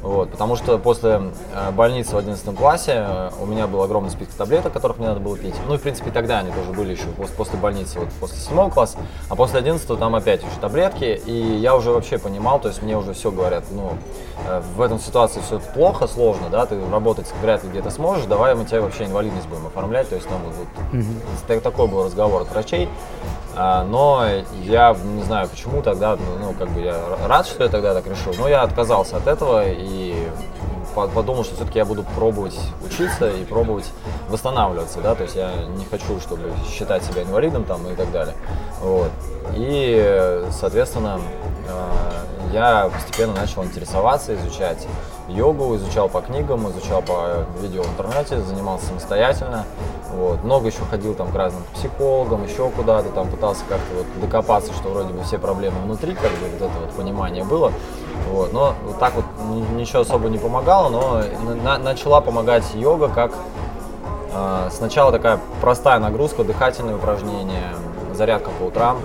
вот, 0.04 0.32
потому 0.32 0.58
что 0.58 0.78
после 0.78 1.32
э, 1.54 1.72
больницы 1.72 2.16
в 2.16 2.18
11 2.18 2.58
классе 2.58 2.92
э, 3.08 3.30
у 3.40 3.46
меня 3.46 3.68
был 3.68 3.82
огромный 3.82 4.12
список 4.12 4.34
таблеток, 4.34 4.74
которых 4.74 4.98
мне 4.98 5.08
надо 5.08 5.22
было 5.22 5.38
пить. 5.38 5.56
Ну 5.66 5.76
и, 5.76 5.78
в 5.78 5.82
принципе, 5.82 6.12
тогда 6.12 6.40
они 6.40 6.52
тоже 6.52 6.72
были 6.72 6.92
еще 6.92 7.06
после, 7.38 7.58
больницы, 7.58 8.00
вот 8.00 8.10
после 8.20 8.38
7 8.38 8.70
класса. 8.70 8.98
А 9.30 9.36
после 9.36 9.60
11 9.60 9.88
там 9.98 10.14
опять 10.14 10.44
уже 10.44 10.60
таблетки. 10.60 11.22
И 11.26 11.32
я 11.32 11.74
уже 11.74 11.92
вообще 11.92 12.18
понимал, 12.18 12.60
то 12.60 12.68
есть 12.68 12.82
мне 12.82 12.98
уже 12.98 13.14
все 13.14 13.32
говорят, 13.32 13.64
ну, 13.72 13.92
э, 14.46 14.62
в 14.76 14.82
этом 14.82 15.00
ситуации 15.00 15.40
все 15.40 15.62
плохо, 15.74 16.06
сложно, 16.08 16.50
да, 16.50 16.66
ты 16.66 16.78
работать 16.92 17.32
вряд 17.42 17.64
ли 17.64 17.70
где-то 17.70 17.90
сможешь, 17.90 18.26
давай 18.26 18.56
мы 18.56 18.66
тебе 18.66 18.82
вообще 18.82 19.06
инвалидность 19.06 19.48
будем 19.48 19.68
оформлять. 19.68 20.10
То 20.10 20.16
есть 20.16 20.28
там 20.28 20.42
вот, 20.44 20.54
вот 20.92 21.00
mm-hmm. 21.00 21.62
такой 21.62 21.88
был 21.88 22.04
разговор 22.04 22.42
от 22.42 22.52
врачей. 22.52 22.90
А, 23.56 23.84
но 23.84 24.26
я 24.64 24.96
не 25.04 25.24
знаю 25.24 25.48
почему 25.48 25.82
тогда, 25.82 26.16
ну, 26.16 26.48
ну, 26.48 26.54
как 26.54 26.70
бы 26.70 26.82
я 26.82 26.98
рад, 27.28 27.46
что 27.46 27.64
я 27.64 27.70
тогда 27.70 27.94
так 27.94 28.08
решил, 28.08 28.34
но 28.38 28.48
я 28.48 28.64
отказался 28.64 29.18
от 29.18 29.28
этого 29.28 29.64
и 29.68 30.16
подумал, 30.94 31.44
что 31.44 31.56
все-таки 31.56 31.80
я 31.80 31.86
буду 31.86 32.04
пробовать 32.16 32.58
учиться 32.86 33.30
и 33.30 33.44
пробовать 33.46 33.86
восстанавливаться, 34.30 35.00
да, 35.02 35.16
то 35.16 35.24
есть 35.24 35.36
я 35.36 35.52
не 35.78 35.86
хочу, 35.86 36.20
чтобы 36.20 36.52
считать 36.70 37.04
себя 37.04 37.24
инвалидом 37.24 37.64
там 37.64 37.88
и 37.88 37.96
так 37.96 38.12
далее, 38.12 38.36
вот. 38.82 39.12
И, 39.56 40.46
соответственно, 40.52 41.20
а, 41.70 42.26
я 42.54 42.90
постепенно 42.94 43.34
начал 43.34 43.64
интересоваться, 43.64 44.36
изучать 44.36 44.88
йогу, 45.28 45.76
изучал 45.76 46.10
по 46.10 46.22
книгам, 46.22 46.70
изучал 46.70 47.02
по 47.02 47.46
видео 47.62 47.84
в 47.84 47.88
интернете, 47.88 48.40
занимался 48.42 48.88
самостоятельно. 48.88 49.66
Вот. 50.12 50.44
Много 50.44 50.68
еще 50.68 50.84
ходил 50.90 51.16
там 51.16 51.32
к 51.32 51.36
разным 51.36 51.64
психологам, 51.74 52.46
еще 52.46 52.70
куда-то, 52.70 53.10
там 53.10 53.30
пытался 53.30 53.64
как-то 53.68 53.96
вот 53.96 54.06
докопаться, 54.22 54.74
что 54.74 54.90
вроде 54.90 55.14
бы 55.14 55.24
все 55.24 55.40
проблемы 55.40 55.80
внутри, 55.84 56.14
как 56.14 56.32
бы 56.32 56.50
вот 56.52 56.70
это 56.70 56.80
вот 56.80 56.92
понимание 56.92 57.44
было. 57.44 57.72
Вот. 58.30 58.54
Но 58.54 58.76
вот 58.86 59.00
так 59.00 59.14
вот 59.16 59.26
ничего 59.76 60.02
особо 60.02 60.30
не 60.30 60.38
помогало, 60.38 60.90
но 60.90 61.22
на 61.64 61.78
начала 61.78 62.22
помогать 62.22 62.64
йога 62.74 63.10
как 63.10 63.32
э, 64.34 64.70
сначала 64.72 65.12
такая 65.12 65.40
простая 65.62 66.00
нагрузка, 66.00 66.44
дыхательные 66.44 66.96
упражнения, 66.96 67.76
зарядка 68.14 68.50
по 68.60 68.64
утрам. 68.64 68.98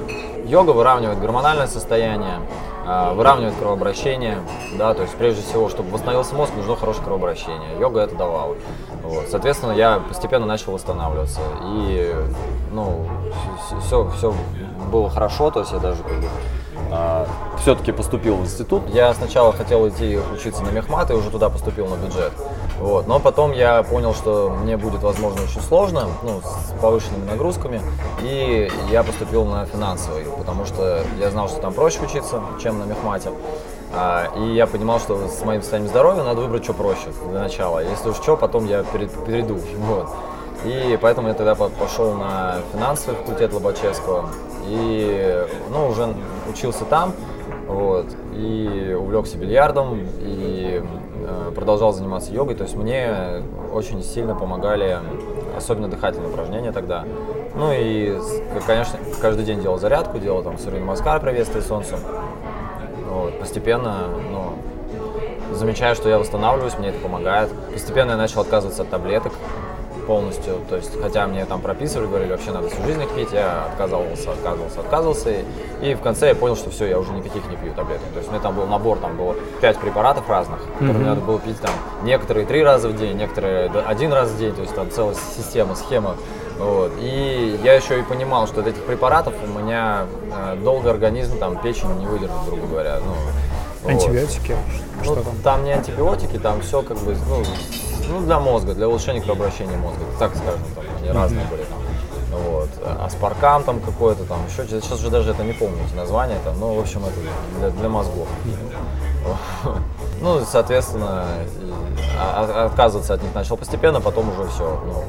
Йога 0.46 0.70
выравнивает 0.70 1.20
гормональное 1.20 1.66
состояние, 1.66 2.40
а, 2.86 3.12
выравнивает 3.12 3.54
кровообращение, 3.56 4.38
да, 4.78 4.94
то 4.94 5.02
есть 5.02 5.14
прежде 5.14 5.42
всего, 5.42 5.68
чтобы 5.68 5.90
восстановился 5.90 6.34
мозг, 6.34 6.52
нужно 6.56 6.74
хорошее 6.74 7.04
кровообращение. 7.04 7.78
Йога 7.78 8.00
это 8.00 8.16
давала. 8.16 8.56
Вот, 9.02 9.26
соответственно, 9.28 9.72
я 9.72 10.00
постепенно 10.08 10.46
начал 10.46 10.72
восстанавливаться. 10.72 11.40
И, 11.64 12.14
ну, 12.72 13.06
все, 13.84 14.10
все 14.16 14.34
было 14.90 15.10
хорошо, 15.10 15.50
то 15.50 15.60
есть 15.60 15.72
я 15.72 15.80
даже 15.80 16.02
как 16.02 16.14
бы, 16.14 16.28
все-таки 17.58 17.92
поступил 17.92 18.36
в 18.36 18.44
институт. 18.44 18.82
Я 18.88 19.12
сначала 19.14 19.52
хотел 19.52 19.88
идти 19.88 20.18
учиться 20.32 20.62
на 20.62 20.70
мехмат 20.70 21.10
и 21.10 21.14
уже 21.14 21.30
туда 21.30 21.50
поступил 21.50 21.86
на 21.86 21.96
бюджет. 21.96 22.32
Вот. 22.80 23.06
Но 23.06 23.18
потом 23.18 23.52
я 23.52 23.82
понял, 23.82 24.14
что 24.14 24.50
мне 24.62 24.76
будет, 24.76 25.02
возможно, 25.02 25.42
очень 25.42 25.60
сложно, 25.60 26.06
ну, 26.22 26.40
с 26.40 26.80
повышенными 26.80 27.28
нагрузками, 27.28 27.82
и 28.22 28.70
я 28.90 29.02
поступил 29.02 29.44
на 29.44 29.66
финансовый, 29.66 30.24
потому 30.24 30.64
что 30.64 31.02
я 31.18 31.30
знал, 31.30 31.48
что 31.48 31.60
там 31.60 31.72
проще 31.72 32.00
учиться, 32.02 32.40
чем 32.62 32.78
на 32.78 32.84
мехмате. 32.84 33.30
А, 33.92 34.28
и 34.36 34.54
я 34.54 34.66
понимал, 34.66 35.00
что 35.00 35.28
с 35.28 35.44
моим 35.44 35.62
состоянием 35.62 35.90
здоровья 35.90 36.22
надо 36.22 36.42
выбрать 36.42 36.64
что 36.64 36.74
проще 36.74 37.08
для 37.30 37.40
начала. 37.40 37.80
Если 37.80 38.10
уж 38.10 38.16
что, 38.16 38.36
потом 38.36 38.66
я 38.66 38.82
перейду. 38.82 39.58
Вот. 39.78 40.08
И 40.64 40.98
поэтому 41.00 41.28
я 41.28 41.34
тогда 41.34 41.54
пошел 41.54 42.14
на 42.14 42.56
финансовый 42.72 43.16
факультет 43.16 43.52
Лобачевского 43.52 44.28
и 44.66 45.46
ну, 45.70 45.88
уже 45.88 46.14
учился 46.48 46.84
там, 46.84 47.12
вот, 47.66 48.06
и 48.34 48.96
увлекся 48.98 49.36
бильярдом, 49.36 50.00
и 50.20 50.82
э, 50.82 51.52
продолжал 51.54 51.92
заниматься 51.92 52.32
йогой. 52.32 52.54
То 52.54 52.64
есть 52.64 52.76
мне 52.76 53.42
очень 53.72 54.02
сильно 54.02 54.34
помогали, 54.34 54.98
особенно 55.56 55.88
дыхательные 55.88 56.30
упражнения 56.30 56.72
тогда. 56.72 57.04
Ну 57.54 57.72
и, 57.72 58.18
конечно, 58.66 58.98
каждый 59.20 59.44
день 59.44 59.60
делал 59.60 59.78
зарядку, 59.78 60.18
делал 60.18 60.42
там 60.42 60.58
Сурья 60.58 60.80
Намаскар, 60.80 61.20
приветствие 61.20 61.62
солнцу. 61.62 61.96
Вот, 63.10 63.38
постепенно, 63.38 64.04
ну, 64.30 64.54
замечаю, 65.54 65.94
что 65.94 66.08
я 66.08 66.18
восстанавливаюсь, 66.18 66.78
мне 66.78 66.88
это 66.88 66.98
помогает. 67.00 67.50
Постепенно 67.72 68.12
я 68.12 68.16
начал 68.16 68.40
отказываться 68.42 68.82
от 68.82 68.90
таблеток, 68.90 69.32
полностью. 70.08 70.54
То 70.70 70.76
есть, 70.76 71.00
хотя 71.00 71.26
мне 71.26 71.44
там 71.44 71.60
прописывали, 71.60 72.06
говорили, 72.06 72.30
вообще 72.32 72.50
надо 72.50 72.70
всю 72.70 72.82
жизнь 72.82 73.02
их 73.02 73.10
пить, 73.10 73.28
я 73.32 73.66
отказывался, 73.66 74.32
отказывался, 74.32 74.80
отказывался. 74.80 75.30
И, 75.30 75.44
и 75.90 75.94
в 75.94 76.00
конце 76.00 76.28
я 76.28 76.34
понял, 76.34 76.56
что 76.56 76.70
все, 76.70 76.86
я 76.86 76.98
уже 76.98 77.12
никаких 77.12 77.46
не 77.50 77.56
пью 77.56 77.74
таблеток. 77.74 78.08
То 78.14 78.18
есть 78.18 78.28
у 78.28 78.32
меня 78.32 78.42
там 78.42 78.56
был 78.56 78.66
набор, 78.66 78.98
там 78.98 79.16
было 79.18 79.36
пять 79.60 79.76
препаратов 79.76 80.28
разных, 80.28 80.60
которые 80.78 80.94
mm-hmm. 80.94 81.04
надо 81.04 81.20
было 81.20 81.38
пить 81.38 81.60
там 81.60 81.70
некоторые 82.02 82.46
три 82.46 82.64
раза 82.64 82.88
в 82.88 82.96
день, 82.96 83.18
некоторые 83.18 83.68
один 83.86 84.12
раз 84.12 84.30
в 84.30 84.38
день, 84.38 84.54
то 84.54 84.62
есть 84.62 84.74
там 84.74 84.90
целая 84.90 85.14
система, 85.36 85.74
схема. 85.74 86.16
Вот. 86.58 86.92
И 86.98 87.60
я 87.62 87.74
еще 87.74 88.00
и 88.00 88.02
понимал, 88.02 88.46
что 88.46 88.62
от 88.62 88.66
этих 88.66 88.82
препаратов 88.84 89.34
у 89.44 89.58
меня 89.58 90.06
э, 90.32 90.56
долго 90.56 90.90
организм, 90.90 91.38
там, 91.38 91.60
печень 91.60 91.92
не 91.98 92.06
выдержит, 92.06 92.34
грубо 92.46 92.66
говоря. 92.66 92.98
Ну, 93.04 93.90
Антибиотики? 93.90 94.56
Вот. 94.96 95.04
Что 95.04 95.14
ну, 95.16 95.22
там? 95.22 95.34
Там 95.44 95.64
не 95.64 95.72
антибиотики, 95.72 96.38
там 96.38 96.60
все 96.62 96.82
как 96.82 96.96
бы, 96.98 97.14
ну, 97.28 97.44
ну, 98.08 98.20
для 98.20 98.38
мозга, 98.38 98.74
для 98.74 98.88
улучшения 98.88 99.20
кровообращения 99.20 99.76
мозга, 99.76 100.00
так 100.18 100.34
скажем, 100.34 100.60
там 100.74 100.84
они 100.98 101.08
mm-hmm. 101.08 101.14
разные 101.14 101.46
были 101.46 101.62
там. 101.64 101.78
Вот. 102.30 102.68
Аспаркам 103.04 103.64
там 103.64 103.80
какой-то 103.80 104.24
там, 104.24 104.38
еще 104.46 104.66
сейчас 104.66 104.92
уже 104.92 105.10
даже 105.10 105.30
это 105.30 105.42
не 105.42 105.52
помню 105.52 105.78
эти 105.86 105.96
названия 105.96 106.38
там, 106.44 106.58
ну, 106.60 106.74
в 106.74 106.80
общем, 106.80 107.02
это 107.04 107.14
для, 107.58 107.70
для 107.70 107.88
мозгов. 107.88 108.28
Ну, 110.20 110.40
соответственно, 110.44 111.26
отказываться 112.64 113.14
от 113.14 113.22
них 113.22 113.32
начал 113.34 113.56
постепенно, 113.56 114.00
потом 114.00 114.30
уже 114.30 114.48
все, 114.50 114.82
ну, 114.84 115.04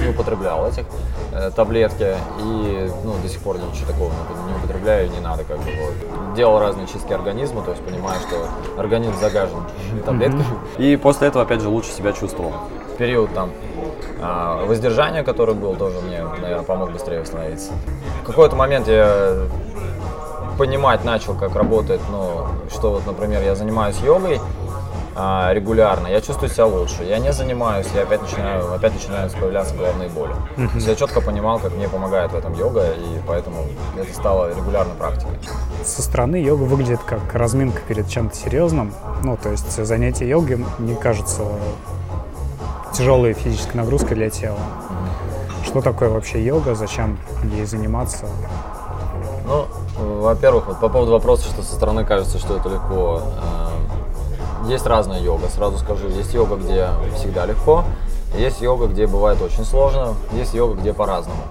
не 0.00 0.08
употреблял 0.10 0.66
этих 0.66 0.84
э, 1.32 1.50
таблетки 1.54 2.16
и 2.40 2.90
ну, 3.04 3.14
до 3.22 3.28
сих 3.28 3.40
пор 3.40 3.56
ничего 3.58 3.86
такого 3.86 4.12
не 4.46 4.54
употребляю, 4.56 5.10
не 5.10 5.20
надо 5.20 5.44
как 5.44 5.58
бы 5.58 5.64
вот. 5.64 6.34
Делал 6.34 6.58
разные 6.58 6.86
чистки 6.86 7.12
организма, 7.12 7.62
то 7.62 7.72
есть 7.72 7.82
понимаю, 7.84 8.20
что 8.20 8.46
организм 8.80 9.14
загажен 9.20 9.64
таблетками. 10.04 10.44
И 10.78 10.96
после 10.96 11.28
этого 11.28 11.44
опять 11.44 11.60
же 11.60 11.68
лучше 11.68 11.90
себя 11.90 12.12
чувствовал. 12.12 12.52
Период 12.98 13.32
там 13.32 13.50
а, 14.20 14.64
воздержания, 14.66 15.22
который 15.24 15.54
был, 15.54 15.74
тоже 15.74 16.00
мне, 16.00 16.22
наверное, 16.22 16.62
помог 16.62 16.92
быстрее 16.92 17.20
восстановиться. 17.20 17.72
В 18.22 18.26
какой-то 18.26 18.56
момент 18.56 18.88
я 18.88 19.46
понимать 20.58 21.04
начал, 21.04 21.34
как 21.34 21.56
работает, 21.56 22.02
ну, 22.10 22.46
что 22.70 22.90
вот, 22.90 23.06
например, 23.06 23.42
я 23.42 23.54
занимаюсь 23.54 23.96
йогой, 24.04 24.40
а, 25.22 25.52
регулярно, 25.52 26.06
я 26.06 26.22
чувствую 26.22 26.48
себя 26.48 26.64
лучше. 26.64 27.04
Я 27.04 27.18
не 27.18 27.30
занимаюсь, 27.30 27.86
я 27.94 28.04
опять 28.04 28.22
начинаю, 28.22 28.72
опять 28.72 28.94
начинают 28.94 29.34
появляться 29.34 29.74
головные 29.74 30.08
боли. 30.08 30.32
Mm-hmm. 30.56 30.68
То 30.68 30.74
есть 30.76 30.86
я 30.86 30.94
четко 30.94 31.20
понимал, 31.20 31.58
как 31.58 31.74
мне 31.74 31.90
помогает 31.90 32.32
в 32.32 32.34
этом 32.34 32.54
йога, 32.54 32.92
и 32.92 33.20
поэтому 33.26 33.66
это 33.98 34.14
стало 34.14 34.48
регулярной 34.48 34.94
практикой. 34.94 35.38
Со 35.84 36.00
стороны 36.00 36.36
йога 36.36 36.62
выглядит 36.62 37.00
как 37.00 37.34
разминка 37.34 37.82
перед 37.86 38.08
чем-то 38.08 38.34
серьезным. 38.34 38.94
Ну, 39.22 39.36
то 39.36 39.50
есть 39.50 39.70
занятие 39.84 40.26
йогой, 40.26 40.64
мне 40.78 40.94
кажется, 40.96 41.42
тяжелой 42.94 43.34
физической 43.34 43.76
нагрузкой 43.76 44.16
для 44.16 44.30
тела. 44.30 44.56
Mm-hmm. 44.56 45.66
Что 45.66 45.82
такое 45.82 46.08
вообще 46.08 46.42
йога, 46.42 46.74
зачем 46.74 47.18
ей 47.54 47.66
заниматься? 47.66 48.24
Ну, 49.46 49.66
во-первых, 49.98 50.68
вот 50.68 50.80
по 50.80 50.88
поводу 50.88 51.12
вопроса, 51.12 51.46
что 51.48 51.62
со 51.62 51.74
стороны 51.74 52.06
кажется, 52.06 52.38
что 52.38 52.56
это 52.56 52.70
легко. 52.70 53.22
Есть 54.66 54.86
разная 54.86 55.20
йога, 55.20 55.48
сразу 55.48 55.78
скажу. 55.78 56.08
Есть 56.08 56.34
йога, 56.34 56.56
где 56.56 56.88
всегда 57.16 57.46
легко, 57.46 57.84
есть 58.36 58.60
йога, 58.60 58.86
где 58.86 59.06
бывает 59.06 59.40
очень 59.42 59.64
сложно, 59.64 60.14
есть 60.32 60.54
йога, 60.54 60.74
где 60.74 60.92
по-разному. 60.92 61.42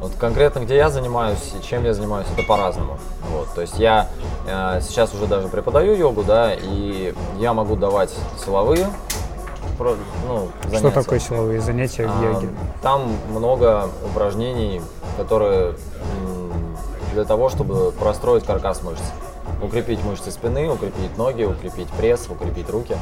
Вот 0.00 0.12
конкретно, 0.18 0.60
где 0.60 0.76
я 0.76 0.88
занимаюсь 0.88 1.52
и 1.58 1.64
чем 1.64 1.84
я 1.84 1.94
занимаюсь, 1.94 2.26
это 2.36 2.46
по-разному. 2.46 2.98
Вот, 3.30 3.48
то 3.54 3.60
есть 3.60 3.78
я 3.78 4.08
э, 4.48 4.80
сейчас 4.82 5.14
уже 5.14 5.26
даже 5.26 5.48
преподаю 5.48 5.96
йогу, 5.96 6.24
да, 6.24 6.54
и 6.54 7.14
я 7.38 7.52
могу 7.52 7.76
давать 7.76 8.12
силовые 8.44 8.86
ну, 9.78 10.48
занятия. 10.64 10.78
Что 10.78 10.90
такое 10.90 11.18
силовые 11.18 11.60
занятия 11.60 12.06
в 12.06 12.20
а, 12.20 12.24
йоге? 12.24 12.48
Там 12.82 13.12
много 13.30 13.88
упражнений, 14.04 14.80
которые 15.16 15.74
для 17.12 17.24
того, 17.24 17.48
чтобы 17.48 17.92
простроить 17.92 18.44
каркас 18.44 18.82
мышц 18.82 19.02
укрепить 19.62 20.02
мышцы 20.04 20.30
спины, 20.30 20.70
укрепить 20.70 21.16
ноги, 21.16 21.44
укрепить 21.44 21.88
пресс, 21.98 22.28
укрепить 22.28 22.68
руки. 22.68 22.96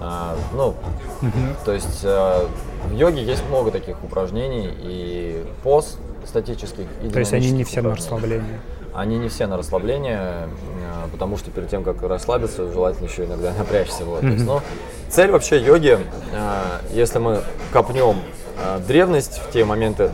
А, 0.00 0.36
ну, 0.54 0.74
угу. 1.22 1.30
то 1.64 1.72
есть 1.72 2.00
а, 2.04 2.48
в 2.86 2.94
йоге 2.94 3.22
есть 3.22 3.46
много 3.48 3.70
таких 3.70 4.02
упражнений 4.02 4.70
и 4.80 5.44
поз 5.62 5.98
статических. 6.26 6.86
И 7.02 7.08
то 7.08 7.18
есть 7.18 7.32
они 7.32 7.50
не 7.50 7.64
все 7.64 7.82
на 7.82 7.94
расслабление? 7.94 8.60
Они 8.94 9.18
не 9.18 9.28
все 9.28 9.46
на 9.46 9.56
расслабление, 9.56 10.18
а, 10.18 11.08
потому 11.12 11.36
что 11.36 11.50
перед 11.50 11.68
тем, 11.68 11.84
как 11.84 12.02
расслабиться, 12.02 12.70
желательно 12.72 13.06
еще 13.06 13.24
иногда 13.24 13.52
напрячься. 13.56 14.04
Вот. 14.04 14.22
Mm-hmm. 14.22 14.32
есть, 14.32 14.46
ну, 14.46 14.60
цель 15.08 15.30
вообще 15.30 15.60
йоги, 15.60 15.98
а, 16.34 16.80
если 16.92 17.18
мы 17.18 17.42
копнем 17.72 18.16
а, 18.58 18.78
древность 18.80 19.40
в 19.40 19.52
те 19.52 19.64
моменты, 19.64 20.10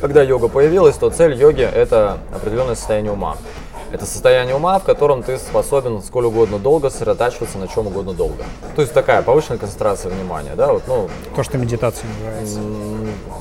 когда 0.00 0.22
йога 0.22 0.48
появилась, 0.48 0.96
то 0.96 1.10
цель 1.10 1.34
йоги– 1.34 1.62
это 1.74 2.18
определенное 2.34 2.74
состояние 2.74 3.12
ума. 3.12 3.36
Это 3.96 4.04
состояние 4.04 4.54
ума, 4.54 4.78
в 4.78 4.82
котором 4.82 5.22
ты 5.22 5.38
способен 5.38 6.02
сколь 6.02 6.26
угодно 6.26 6.58
долго 6.58 6.90
сосредотачиваться 6.90 7.56
на 7.56 7.66
чем 7.66 7.86
угодно 7.86 8.12
долго. 8.12 8.44
То 8.74 8.82
есть 8.82 8.92
такая 8.92 9.22
повышенная 9.22 9.58
концентрация 9.58 10.12
внимания, 10.12 10.52
да, 10.54 10.70
вот, 10.70 10.82
ну. 10.86 11.08
То, 11.34 11.42
что 11.42 11.56
медитация 11.56 12.06
называется. 12.10 12.60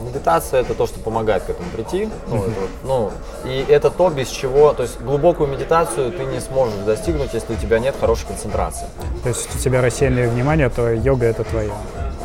Медитация 0.08 0.62
это 0.62 0.74
то, 0.74 0.88
что 0.88 1.02
помогает 1.02 1.44
к 1.44 1.50
этому 1.50 1.70
прийти. 1.72 2.08
Ну, 2.30 2.38
это, 2.38 2.52
ну, 2.86 3.12
и 3.44 3.65
это 3.68 3.89
то, 3.89 4.10
без 4.10 4.30
чего, 4.30 4.72
то 4.72 4.84
есть 4.84 5.02
глубокую 5.02 5.50
медитацию 5.50 6.13
ты 6.13 6.24
не 6.24 6.39
сможешь 6.39 6.80
достигнуть, 6.86 7.34
если 7.34 7.52
у 7.52 7.58
тебя 7.58 7.80
нет 7.80 7.94
хорошей 8.00 8.28
концентрации. 8.28 8.88
То 9.24 9.28
есть 9.28 9.54
у 9.54 9.60
тебя 9.60 9.82
рассеянное 9.82 10.30
внимание, 10.30 10.70
то 10.70 10.89
йога 10.89 11.26
это 11.26 11.44
твое 11.44 11.74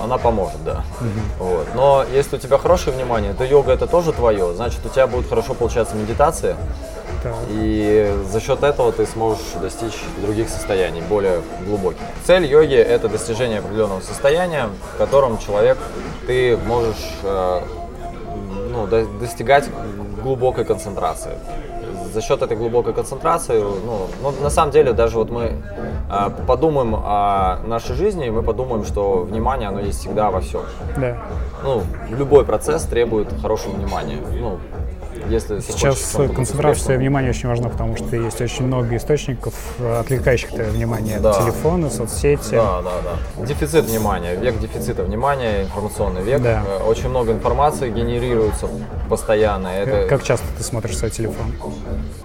она 0.03 0.17
поможет, 0.17 0.65
да. 0.65 0.83
Угу. 1.01 1.47
Вот. 1.47 1.67
Но 1.75 2.07
если 2.11 2.37
у 2.37 2.39
тебя 2.39 2.57
хорошее 2.57 2.97
внимание, 2.97 3.35
то 3.35 3.45
йога 3.45 3.73
это 3.73 3.87
тоже 3.87 4.13
твое, 4.13 4.55
значит 4.55 4.81
у 4.87 4.89
тебя 4.89 5.07
будет 5.07 5.29
хорошо 5.29 5.53
получаться 5.53 5.95
медитация, 5.95 6.57
так. 7.23 7.35
И 7.51 8.15
за 8.31 8.41
счет 8.41 8.63
этого 8.63 8.93
ты 8.93 9.07
сможешь 9.07 9.53
достичь 9.61 9.99
других 10.23 10.49
состояний, 10.49 11.03
более 11.03 11.41
глубоких. 11.67 12.01
Цель 12.25 12.47
йоги– 12.47 12.75
это 12.77 13.09
достижение 13.09 13.59
определенного 13.59 14.01
состояния, 14.01 14.69
в 14.95 14.99
котором 14.99 15.39
человек, 15.39 15.79
ты 16.27 16.57
можешь 16.57 17.13
э, 17.23 17.61
ну, 18.71 18.87
достигать 18.87 19.69
глубокой 20.23 20.65
концентрации. 20.65 21.33
За 22.13 22.21
счет 22.23 22.43
этой 22.43 22.57
глубокой 22.57 22.93
концентрации, 22.93 23.61
ну, 23.61 24.09
ну, 24.23 24.33
на 24.43 24.51
самом 24.51 24.73
деле, 24.73 24.93
даже 24.93 25.17
вот 25.17 25.31
мы 25.31 25.63
э, 26.11 26.31
подумаем 26.47 26.95
о 26.97 27.61
нашей 27.65 27.95
жизни, 27.95 28.27
и 28.27 28.31
мы 28.31 28.43
подумаем, 28.43 28.85
что 28.85 29.23
внимание, 29.23 29.69
оно 29.69 29.81
есть 29.81 30.01
всегда 30.01 30.31
во 30.31 30.41
всем. 30.41 30.63
Да. 30.97 31.17
Ну, 31.63 31.83
любой 32.11 32.45
процесс 32.45 32.83
требует 32.85 33.29
хорошего 33.43 33.73
внимания. 33.75 34.17
Ну, 34.41 34.59
если 35.29 35.61
Сейчас 35.61 36.17
концентрация 36.35 36.99
внимания 36.99 37.31
очень 37.31 37.49
важна, 37.49 37.69
потому 37.69 37.97
что 37.97 38.17
есть 38.17 38.41
очень 38.41 38.67
много 38.67 38.97
источников, 38.97 39.55
отвлекающих 39.81 40.51
твое 40.51 40.71
внимание. 40.71 41.19
Да. 41.21 41.35
Телефоны, 41.35 41.91
соцсети. 41.91 42.55
Да, 42.55 42.83
да, 42.83 42.93
да. 43.03 43.47
Дефицит 43.47 43.87
внимания, 43.87 44.35
век 44.35 44.59
дефицита 44.59 45.03
внимания, 45.03 45.63
информационный 45.63 46.23
век. 46.23 46.43
Да. 46.43 46.63
Э, 46.67 46.83
очень 46.85 47.09
много 47.09 47.33
информации 47.33 47.91
генерируется 47.91 48.69
постоянно. 49.09 49.69
Это... 49.69 50.09
Как 50.09 50.23
часто 50.23 50.47
ты 50.57 50.63
смотришь 50.63 50.97
свой 50.99 51.11
телефон? 51.11 51.53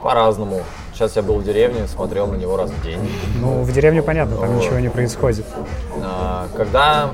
По-разному. 0.02 0.62
Сейчас 0.94 1.16
я 1.18 1.22
был 1.22 1.36
в 1.40 1.44
деревне, 1.44 1.88
смотрел 1.88 2.28
на 2.28 2.36
него 2.36 2.56
раз 2.56 2.72
в 2.72 2.82
день. 2.84 3.00
Ну, 3.42 3.64
в 3.64 3.72
деревне 3.74 4.02
понятно, 4.02 4.38
там 4.38 4.50
вот. 4.50 4.64
ничего 4.64 4.80
не 4.80 4.90
происходит. 4.90 5.46
А, 6.02 6.48
когда 6.56 7.10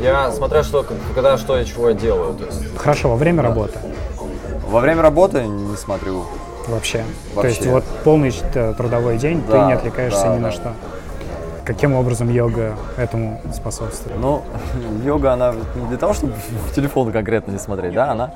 я, 0.00 0.30
смотря 0.30 0.62
что, 0.62 0.86
когда 1.14 1.36
что 1.36 1.58
и 1.58 1.64
чего 1.66 1.88
я 1.88 1.94
делаю. 1.94 2.34
То 2.34 2.44
есть, 2.44 2.76
Хорошо, 2.76 3.10
во 3.10 3.16
время 3.16 3.42
работы 3.42 3.78
во 4.74 4.80
время 4.80 5.02
работы 5.02 5.46
не 5.46 5.76
смотрю. 5.76 6.24
Вообще. 6.66 7.04
Вообще. 7.32 7.40
То 7.40 7.46
есть 7.46 7.66
вот 7.66 7.84
полный 8.02 8.34
э, 8.54 8.74
трудовой 8.76 9.18
день, 9.18 9.40
да, 9.46 9.52
ты 9.52 9.66
не 9.66 9.72
отвлекаешься 9.74 10.24
да, 10.24 10.36
ни 10.36 10.40
на 10.40 10.50
что. 10.50 10.72
Каким 11.64 11.94
образом 11.94 12.28
йога 12.28 12.74
этому 12.96 13.40
способствует? 13.54 14.18
Ну, 14.18 14.42
йога, 15.04 15.32
она 15.32 15.54
не 15.76 15.86
для 15.86 15.96
того, 15.96 16.12
чтобы 16.12 16.32
в 16.68 16.74
телефон 16.74 17.12
конкретно 17.12 17.52
не 17.52 17.58
смотреть, 17.58 17.94
да, 17.94 18.10
она, 18.10 18.34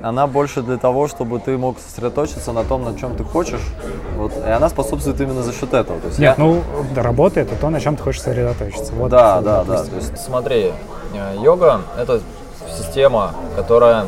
она 0.00 0.26
больше 0.26 0.62
для 0.62 0.78
того, 0.78 1.06
чтобы 1.06 1.38
ты 1.38 1.58
мог 1.58 1.78
сосредоточиться 1.78 2.52
на 2.52 2.64
том, 2.64 2.82
на 2.82 2.98
чем 2.98 3.14
ты 3.14 3.22
хочешь. 3.22 3.68
Вот, 4.16 4.32
и 4.38 4.50
она 4.50 4.70
способствует 4.70 5.20
именно 5.20 5.42
за 5.42 5.52
счет 5.52 5.74
этого. 5.74 6.00
То 6.00 6.06
есть 6.06 6.18
Нет, 6.18 6.38
я... 6.38 6.42
ну, 6.42 6.62
работа 6.96 7.40
это 7.40 7.56
то, 7.56 7.68
на 7.68 7.78
чем 7.78 7.96
ты 7.96 8.02
хочешь 8.04 8.22
сосредоточиться. 8.22 8.94
Вот, 8.94 9.10
да, 9.10 9.42
да, 9.42 9.64
да. 9.64 9.84
То 9.84 9.96
есть, 9.96 10.16
смотри, 10.16 10.72
э, 11.12 11.36
йога– 11.42 11.82
это 11.98 12.22
система, 12.74 13.34
которая 13.54 14.06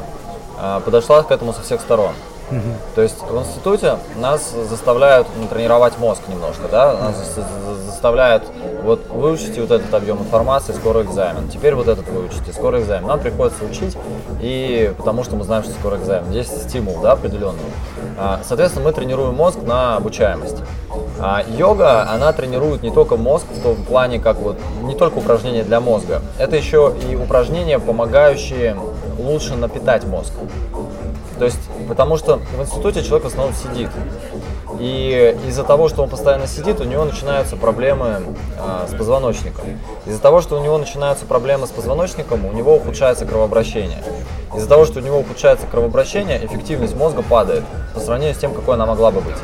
подошла 0.85 1.23
к 1.23 1.31
этому 1.31 1.53
со 1.53 1.63
всех 1.63 1.81
сторон. 1.81 2.13
Угу. 2.51 2.61
То 2.95 3.03
есть 3.03 3.21
в 3.23 3.39
институте 3.41 3.97
нас 4.17 4.53
заставляют 4.69 5.27
ну, 5.37 5.49
тренировать 5.49 5.99
мозг 5.99 6.23
немножко, 6.29 6.69
да, 6.71 6.93
нас 6.95 7.17
заставляют 7.87 8.45
вот 8.83 9.09
выучите 9.09 9.61
вот 9.63 9.73
этот 9.73 9.93
объем 9.93 10.19
информации, 10.19 10.73
скоро 10.73 11.03
экзамен. 11.03 11.49
Теперь 11.49 11.75
вот 11.75 11.89
этот 11.89 12.09
выучите, 12.09 12.53
скоро 12.53 12.81
экзамен. 12.81 13.09
Нам 13.09 13.19
приходится 13.19 13.65
учить, 13.65 13.97
и 14.41 14.93
потому 14.97 15.25
что 15.25 15.35
мы 15.35 15.43
знаем, 15.43 15.65
что 15.65 15.73
скоро 15.73 15.97
экзамен. 15.97 16.31
Здесь 16.31 16.47
стимул, 16.47 17.01
да, 17.01 17.13
определенный. 17.13 17.59
А, 18.17 18.41
соответственно, 18.45 18.85
мы 18.87 18.93
тренируем 18.93 19.35
мозг 19.35 19.59
на 19.63 19.97
обучаемость. 19.97 20.59
А 21.19 21.43
йога, 21.49 22.09
она 22.11 22.33
тренирует 22.33 22.83
не 22.83 22.93
только 22.93 23.17
мозг 23.17 23.47
в 23.51 23.63
том 23.63 23.77
плане, 23.85 24.21
как 24.21 24.37
вот 24.37 24.57
не 24.83 24.95
только 24.95 25.19
упражнения 25.19 25.65
для 25.65 25.81
мозга, 25.81 26.23
это 26.39 26.55
еще 26.57 26.95
и 27.11 27.17
упражнения, 27.17 27.79
помогающие 27.79 28.77
лучше 29.19 29.55
напитать 29.55 30.05
мозг. 30.05 30.33
То 31.39 31.45
есть, 31.45 31.61
потому 31.89 32.17
что 32.17 32.37
в 32.57 32.63
институте 32.63 33.03
человек 33.03 33.25
в 33.25 33.27
основном 33.27 33.55
сидит. 33.55 33.91
И 34.79 35.37
из-за 35.47 35.65
того, 35.65 35.89
что 35.89 36.03
он 36.03 36.09
постоянно 36.09 36.47
сидит, 36.47 36.81
у 36.81 36.85
него 36.85 37.05
начинаются 37.05 37.57
проблемы 37.57 38.23
э, 38.59 38.87
с 38.89 38.95
позвоночником. 38.95 39.65
Из-за 40.07 40.21
того, 40.21 40.41
что 40.41 40.59
у 40.59 40.63
него 40.63 40.77
начинаются 40.79 41.25
проблемы 41.25 41.67
с 41.67 41.71
позвоночником, 41.71 42.45
у 42.45 42.53
него 42.53 42.77
ухудшается 42.77 43.27
кровообращение. 43.27 44.03
Из-за 44.55 44.69
того, 44.69 44.85
что 44.85 45.01
у 45.01 45.03
него 45.03 45.19
ухудшается 45.19 45.67
кровообращение, 45.67 46.45
эффективность 46.45 46.97
мозга 46.97 47.23
падает 47.23 47.65
по 47.95 48.01
сравнению 48.01 48.35
с 48.35 48.39
тем, 48.39 48.55
какой 48.55 48.75
она 48.75 48.87
могла 48.87 49.11
бы 49.11 49.21
быть. 49.21 49.37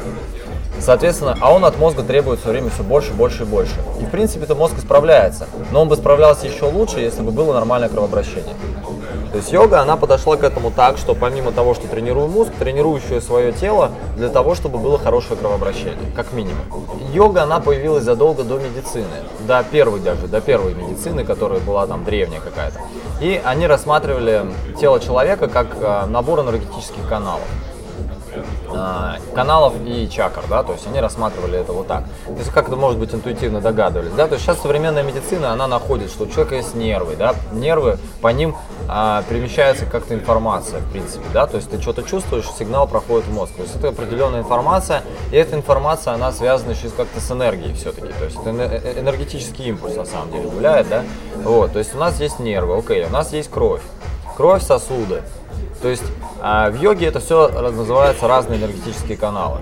Соответственно, 0.81 1.37
а 1.41 1.53
он 1.53 1.65
от 1.65 1.79
мозга 1.79 2.03
требует 2.03 2.41
все 2.41 2.51
время 2.51 2.71
все 2.71 2.83
больше, 2.83 3.13
больше 3.13 3.45
и 3.45 3.47
больше. 3.47 3.75
И 4.01 4.05
в 4.05 4.11
принципе 4.11 4.45
это 4.45 4.55
мозг 4.55 4.75
справляется. 4.81 5.47
Но 5.71 5.83
он 5.83 5.89
бы 5.89 5.97
справлялся 5.97 6.47
еще 6.47 6.65
лучше, 6.65 6.99
если 6.99 7.23
бы 7.23 7.31
было 7.31 7.53
нормальное 7.53 7.89
кровообращение. 7.89 8.55
То 9.33 9.39
есть 9.39 9.51
йога, 9.51 9.81
она 9.81 9.97
подошла 9.97 10.37
к 10.37 10.45
этому 10.45 10.71
так, 10.71 10.99
что 10.99 11.15
помимо 11.15 11.53
того, 11.53 11.73
что 11.73 11.89
тренирую 11.89 12.29
мозг, 12.29 12.53
тренирую 12.59 13.01
еще 13.01 13.17
и 13.17 13.21
свое 13.21 13.53
тело 13.53 13.93
для 14.15 14.29
того, 14.29 14.55
чтобы 14.55 14.79
было 14.79 14.99
хорошее 14.99 15.37
кровообращение, 15.41 16.13
как 16.15 16.35
минимум. 16.35 16.61
Йога, 17.15 17.45
она 17.45 17.59
появилась 17.59 18.05
задолго 18.05 18.45
до 18.45 18.59
медицины, 18.59 19.07
до 19.47 19.65
первой 19.65 20.01
даже, 20.01 20.29
до 20.29 20.43
первой 20.43 20.75
медицины, 20.75 21.25
которая 21.25 21.61
была 21.61 21.87
там 21.87 22.05
древняя 22.05 22.43
какая-то. 22.43 22.79
И 23.23 23.41
они 23.43 23.67
рассматривали 23.67 24.45
тело 24.79 25.01
человека 25.01 25.49
как 25.49 25.69
э, 25.81 26.07
набор 26.07 26.41
энергетических 26.41 27.09
каналов. 27.09 27.49
А, 28.75 29.17
каналов 29.35 29.75
и 29.85 30.09
чакр, 30.09 30.43
да, 30.49 30.63
то 30.63 30.73
есть 30.73 30.87
они 30.87 31.01
рассматривали 31.01 31.59
это 31.59 31.73
вот 31.73 31.87
так. 31.87 32.05
То 32.27 32.39
есть 32.39 32.51
как 32.51 32.69
это 32.69 32.77
может 32.77 32.99
быть 32.99 33.15
интуитивно 33.15 33.61
догадывались, 33.61 34.13
да, 34.13 34.27
то 34.27 34.35
есть 34.35 34.45
сейчас 34.45 34.61
современная 34.61 35.03
медицина, 35.03 35.53
она 35.53 35.67
находит, 35.67 36.11
что 36.11 36.25
у 36.25 36.27
человека 36.27 36.57
есть 36.57 36.75
нервы, 36.75 37.17
да, 37.17 37.35
нервы, 37.53 37.99
по 38.21 38.29
ним 38.29 38.57
а, 38.89 39.23
перемещается 39.29 39.87
как-то 39.87 40.15
информация, 40.15 40.81
в 40.81 40.91
принципе, 40.91 41.25
да, 41.33 41.47
то 41.47 41.57
есть 41.57 41.71
ты 41.71 41.81
что-то 41.81 42.03
чувствуешь, 42.03 42.47
сигнал 42.59 42.87
проходит 42.87 43.27
в 43.27 43.33
мозг, 43.33 43.53
то 43.57 43.63
есть 43.63 43.77
это 43.77 43.89
определенная 43.89 44.41
информация, 44.41 45.03
и 45.31 45.37
эта 45.37 45.57
информация, 45.57 46.15
она 46.15 46.33
связана 46.33 46.73
еще 46.73 46.89
как-то 46.91 47.21
с 47.21 47.31
энергией 47.31 47.75
все-таки, 47.75 48.13
то 48.13 48.25
есть 48.25 48.37
это 48.37 48.51
э, 48.51 48.81
э, 48.83 49.01
энергетический 49.01 49.67
импульс 49.67 49.97
на 49.97 50.05
самом 50.05 50.33
деле 50.33 50.49
гуляет, 50.49 50.89
да, 50.89 51.05
вот, 51.43 51.73
то 51.73 51.79
есть 51.79 51.95
у 51.95 51.99
нас 51.99 52.21
есть 52.21 52.39
нервы, 52.39 52.77
окей, 52.79 53.05
у 53.05 53.11
нас 53.11 53.33
есть 53.33 53.51
кровь, 53.51 53.83
кровь, 54.37 54.63
сосуды, 54.63 55.23
то 55.83 55.89
есть 55.89 56.05
а 56.41 56.71
в 56.71 56.81
йоге 56.81 57.07
это 57.07 57.21
все 57.21 57.49
называется 57.49 58.27
разные 58.27 58.59
энергетические 58.59 59.17
каналы. 59.17 59.61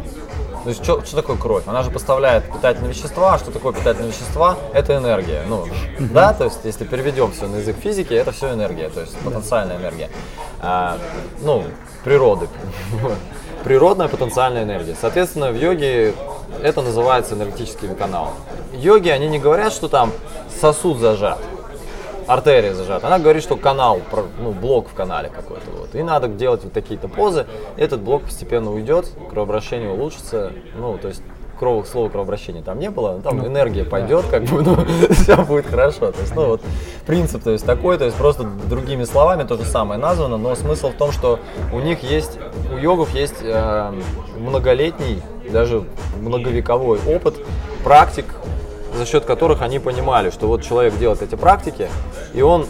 То 0.64 0.68
есть 0.68 0.82
что, 0.82 1.04
что 1.04 1.16
такое 1.16 1.36
кровь? 1.36 1.64
Она 1.66 1.82
же 1.82 1.90
поставляет 1.90 2.50
питательные 2.50 2.92
вещества. 2.92 3.34
А 3.34 3.38
что 3.38 3.50
такое 3.50 3.72
питательные 3.72 4.12
вещества? 4.12 4.56
Это 4.72 4.96
энергия. 4.96 5.42
Ну, 5.46 5.66
да, 5.98 6.32
то 6.32 6.44
есть 6.44 6.60
если 6.64 6.84
переведем 6.84 7.32
все 7.32 7.46
на 7.46 7.56
язык 7.56 7.76
физики, 7.82 8.14
это 8.14 8.32
все 8.32 8.52
энергия, 8.52 8.88
то 8.90 9.00
есть 9.00 9.16
потенциальная 9.18 9.76
энергия. 9.76 10.10
А, 10.60 10.98
ну, 11.42 11.64
природы. 12.04 12.48
Природная 13.64 14.08
потенциальная 14.08 14.64
энергия. 14.64 14.96
Соответственно, 14.98 15.50
в 15.50 15.56
йоге 15.56 16.14
это 16.62 16.82
называется 16.82 17.34
энергетическими 17.34 17.94
каналами. 17.94 18.36
Йоги, 18.72 19.08
они 19.10 19.28
не 19.28 19.38
говорят, 19.38 19.72
что 19.72 19.88
там 19.88 20.12
сосуд 20.60 20.98
зажат 20.98 21.38
артерия 22.32 22.74
зажата. 22.74 23.08
Она 23.08 23.18
говорит, 23.18 23.42
что 23.42 23.56
канал, 23.56 24.00
ну, 24.38 24.52
блок 24.52 24.88
в 24.88 24.94
канале 24.94 25.28
какой-то. 25.28 25.68
Вот. 25.76 25.94
И 25.94 26.02
надо 26.02 26.28
делать 26.28 26.62
вот 26.62 26.72
такие-то 26.72 27.08
позы. 27.08 27.46
Этот 27.76 28.00
блок 28.00 28.22
постепенно 28.22 28.72
уйдет, 28.72 29.08
кровообращение 29.28 29.90
улучшится. 29.90 30.52
Ну, 30.76 30.96
то 30.96 31.08
есть 31.08 31.22
кровых 31.58 31.86
слова 31.86 32.08
кровообращения 32.08 32.62
там 32.62 32.78
не 32.78 32.88
было, 32.88 33.20
там 33.20 33.36
ну, 33.36 33.46
энергия 33.46 33.84
пойдет, 33.84 34.24
как 34.30 34.44
бы, 34.44 34.62
ну, 34.64 34.78
все 35.10 35.36
будет 35.44 35.66
хорошо. 35.66 36.12
То 36.12 36.20
есть, 36.20 36.34
ну, 36.34 36.46
вот 36.46 36.62
принцип, 37.04 37.42
то 37.42 37.50
есть 37.50 37.66
такой, 37.66 37.98
то 37.98 38.04
есть 38.04 38.16
просто 38.16 38.44
другими 38.44 39.04
словами 39.04 39.42
то 39.42 39.56
же 39.56 39.64
самое 39.64 40.00
названо, 40.00 40.38
но 40.38 40.54
смысл 40.54 40.90
в 40.90 40.94
том, 40.94 41.12
что 41.12 41.38
у 41.72 41.80
них 41.80 42.02
есть, 42.02 42.38
у 42.72 42.78
йогов 42.78 43.14
есть 43.14 43.42
э, 43.42 43.92
многолетний, 44.38 45.20
даже 45.52 45.84
многовековой 46.20 46.98
опыт 47.06 47.34
практик 47.84 48.24
за 48.94 49.06
счет 49.06 49.24
которых 49.24 49.62
они 49.62 49.78
понимали, 49.78 50.30
что 50.30 50.46
вот 50.46 50.62
человек 50.62 50.96
делает 50.98 51.22
эти 51.22 51.34
практики, 51.34 51.88
и 52.34 52.42
он 52.42 52.66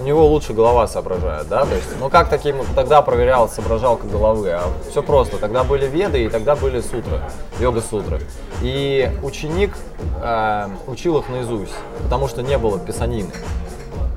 у 0.00 0.02
него 0.02 0.26
лучше 0.26 0.54
голова 0.54 0.86
соображает, 0.86 1.48
да, 1.48 1.64
то 1.64 1.74
есть, 1.74 1.88
ну 2.00 2.08
как 2.08 2.30
таким 2.30 2.56
тогда 2.74 3.02
проверял 3.02 3.48
соображалка 3.48 4.06
головы, 4.06 4.50
а 4.50 4.62
все 4.90 5.02
просто, 5.02 5.36
тогда 5.36 5.62
были 5.62 5.86
веды 5.86 6.24
и 6.24 6.28
тогда 6.28 6.56
были 6.56 6.80
сутры, 6.80 7.20
йога-сутры, 7.60 8.20
и 8.62 9.10
ученик 9.22 9.76
э, 10.22 10.68
учил 10.86 11.18
их 11.18 11.28
наизусть, 11.28 11.74
потому 12.02 12.28
что 12.28 12.42
не 12.42 12.56
было 12.56 12.78
писанины, 12.78 13.30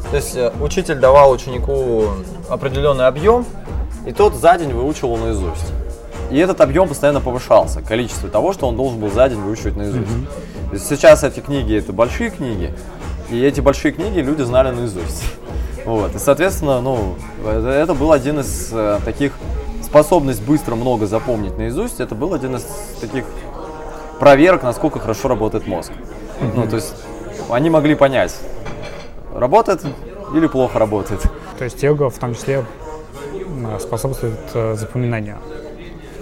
то 0.10 0.16
есть 0.16 0.36
э, 0.36 0.54
учитель 0.62 0.96
давал 0.96 1.32
ученику 1.32 2.06
определенный 2.50 3.08
объем, 3.08 3.46
и 4.06 4.14
тот 4.14 4.36
за 4.36 4.58
день 4.58 4.72
выучивал 4.72 5.18
наизусть. 5.18 5.74
И 6.34 6.38
этот 6.40 6.62
объем 6.62 6.88
постоянно 6.88 7.22
повышался, 7.22 7.84
количество 7.84 8.28
того, 8.28 8.54
что 8.54 8.68
он 8.68 8.76
должен 8.76 9.00
был 9.00 9.12
за 9.12 9.30
день 9.30 9.38
выучивать 9.38 9.76
наизусть. 9.76 10.10
Mm-hmm. 10.10 10.80
Сейчас 10.80 11.24
эти 11.24 11.42
книги 11.42 11.78
это 11.78 11.94
большие 11.94 12.32
книги, 12.32 12.74
и 13.30 13.40
эти 13.40 13.62
большие 13.62 13.92
книги 13.92 14.18
люди 14.18 14.42
знали 14.42 14.76
наизусть. 14.76 15.24
Вот. 15.86 16.16
И, 16.16 16.18
соответственно, 16.18 16.80
ну, 16.80 17.16
это 17.46 17.94
был 17.94 18.14
один 18.14 18.40
из 18.40 18.70
э, 18.72 19.00
таких 19.04 19.34
способность 19.84 20.42
быстро 20.42 20.76
много 20.76 21.08
запомнить 21.08 21.58
наизусть. 21.58 22.00
Это 22.00 22.16
был 22.16 22.34
один 22.34 22.56
из 22.56 22.66
таких 23.02 23.26
проверок, 24.18 24.64
насколько 24.64 25.00
хорошо 25.00 25.28
работает 25.28 25.68
мозг. 25.68 25.92
Mm-hmm. 25.92 26.52
Ну, 26.56 26.68
то 26.68 26.78
есть 26.78 26.96
они 27.52 27.70
могли 27.70 27.96
понять, 27.96 28.34
работает 29.36 29.82
или 30.34 30.48
плохо 30.48 30.80
работает. 30.80 31.22
То 31.58 31.66
есть 31.66 31.84
йога 31.84 32.10
в 32.10 32.18
том 32.18 32.34
числе 32.34 32.64
способствует 33.80 34.40
э, 34.54 34.76
запоминанию. 34.76 35.38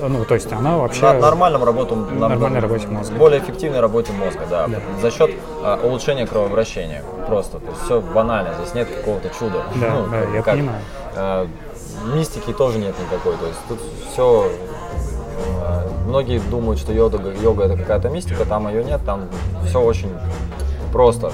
Ну, 0.01 0.25
то 0.25 0.33
есть 0.33 0.51
она 0.51 0.77
вообще... 0.77 1.01
На 1.01 1.13
нормальном 1.13 1.63
работу, 1.63 1.95
нормальной 1.95 2.59
работе 2.59 2.87
мозга. 2.87 3.15
Более 3.15 3.39
эффективной 3.39 3.79
работе 3.79 4.11
мозга, 4.13 4.41
да. 4.49 4.67
да. 4.67 4.79
За 5.01 5.11
счет 5.11 5.31
а, 5.63 5.79
улучшения 5.83 6.25
кровообращения. 6.27 7.03
Просто. 7.27 7.59
То 7.59 7.69
есть 7.69 7.83
все 7.83 8.01
банально, 8.01 8.53
здесь 8.61 8.73
нет 8.73 8.87
какого-то 8.89 9.29
чуда. 9.37 9.63
Да, 9.75 9.93
ну, 9.93 10.07
да 10.09 10.19
я 10.21 10.41
как, 10.41 10.55
понимаю. 10.55 10.81
А, 11.15 11.47
мистики 12.13 12.51
тоже 12.53 12.79
нет 12.79 12.95
никакой. 12.99 13.37
То 13.37 13.47
есть 13.47 13.59
тут 13.67 13.79
все 14.11 14.51
а, 15.61 15.91
Многие 16.11 16.39
думают, 16.39 16.79
что 16.79 16.91
йога, 16.91 17.19
йога 17.41 17.63
это 17.63 17.77
какая-то 17.77 18.09
мистика, 18.09 18.43
там 18.43 18.67
ее 18.67 18.83
нет, 18.83 19.01
там 19.05 19.29
все 19.65 19.79
очень 19.81 20.09
просто. 20.91 21.31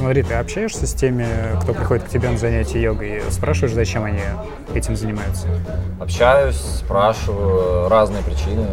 Смотри, 0.00 0.22
ты 0.22 0.32
общаешься 0.32 0.86
с 0.86 0.94
теми, 0.94 1.26
кто 1.60 1.74
приходит 1.74 2.04
к 2.04 2.08
тебе 2.08 2.30
на 2.30 2.38
занятия 2.38 2.80
йогой, 2.80 3.20
спрашиваешь, 3.28 3.74
зачем 3.74 4.04
они 4.04 4.22
этим 4.74 4.96
занимаются? 4.96 5.46
Общаюсь, 6.00 6.56
спрашиваю, 6.56 7.86
разные 7.90 8.22
причины. 8.22 8.64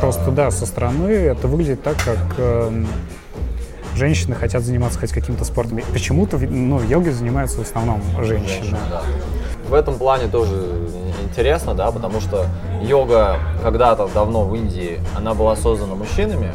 Просто 0.00 0.30
да, 0.30 0.50
со 0.50 0.64
стороны 0.64 1.10
это 1.10 1.48
выглядит 1.48 1.82
так, 1.82 1.98
как 1.98 2.18
э, 2.38 2.84
женщины 3.94 4.34
хотят 4.34 4.62
заниматься 4.62 4.98
хоть 4.98 5.12
каким-то 5.12 5.44
спортом. 5.44 5.80
Почему-то 5.92 6.38
ну, 6.38 6.82
йогой 6.82 7.12
занимаются 7.12 7.58
в 7.58 7.60
основном 7.60 8.00
женщины. 8.24 8.48
женщины 8.48 8.78
да. 8.88 9.02
В 9.68 9.74
этом 9.74 9.98
плане 9.98 10.28
тоже 10.28 10.88
интересно, 11.30 11.74
да, 11.74 11.90
потому 11.90 12.20
что 12.20 12.46
йога 12.82 13.38
когда-то 13.62 14.08
давно 14.12 14.42
в 14.42 14.54
Индии, 14.54 15.00
она 15.16 15.34
была 15.34 15.56
создана 15.56 15.94
мужчинами, 15.94 16.52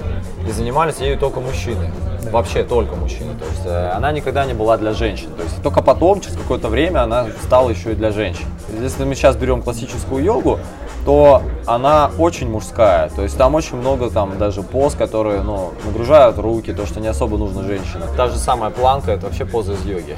и 0.47 0.51
занимались 0.51 0.97
ею 0.97 1.17
только 1.17 1.39
мужчины 1.39 1.91
да. 2.25 2.31
вообще 2.31 2.63
только 2.63 2.95
мужчины. 2.95 3.33
То 3.39 3.45
есть 3.45 3.65
э, 3.65 3.91
она 3.95 4.11
никогда 4.11 4.45
не 4.45 4.53
была 4.53 4.77
для 4.77 4.93
женщин. 4.93 5.29
То 5.35 5.43
есть 5.43 5.61
только 5.63 5.81
потом, 5.81 6.21
через 6.21 6.35
какое-то 6.37 6.67
время, 6.67 7.03
она 7.03 7.27
стала 7.43 7.69
еще 7.69 7.93
и 7.93 7.95
для 7.95 8.11
женщин. 8.11 8.45
Если 8.79 9.05
мы 9.05 9.15
сейчас 9.15 9.35
берем 9.37 9.61
классическую 9.61 10.23
йогу, 10.23 10.59
то 11.05 11.41
она 11.65 12.11
очень 12.17 12.49
мужская. 12.49 13.09
То 13.09 13.23
есть 13.23 13.37
там 13.37 13.55
очень 13.55 13.77
много 13.77 14.09
там 14.09 14.37
даже 14.37 14.63
поз, 14.63 14.95
которые 14.95 15.41
ну, 15.41 15.71
нагружают 15.85 16.37
руки, 16.37 16.73
то, 16.73 16.85
что 16.85 16.99
не 16.99 17.07
особо 17.07 17.37
нужно 17.37 17.63
женщинам. 17.63 18.09
Та 18.17 18.27
же 18.27 18.37
самая 18.37 18.71
планка, 18.71 19.11
это 19.11 19.27
вообще 19.27 19.45
поза 19.45 19.73
из 19.73 19.85
йоги. 19.85 20.17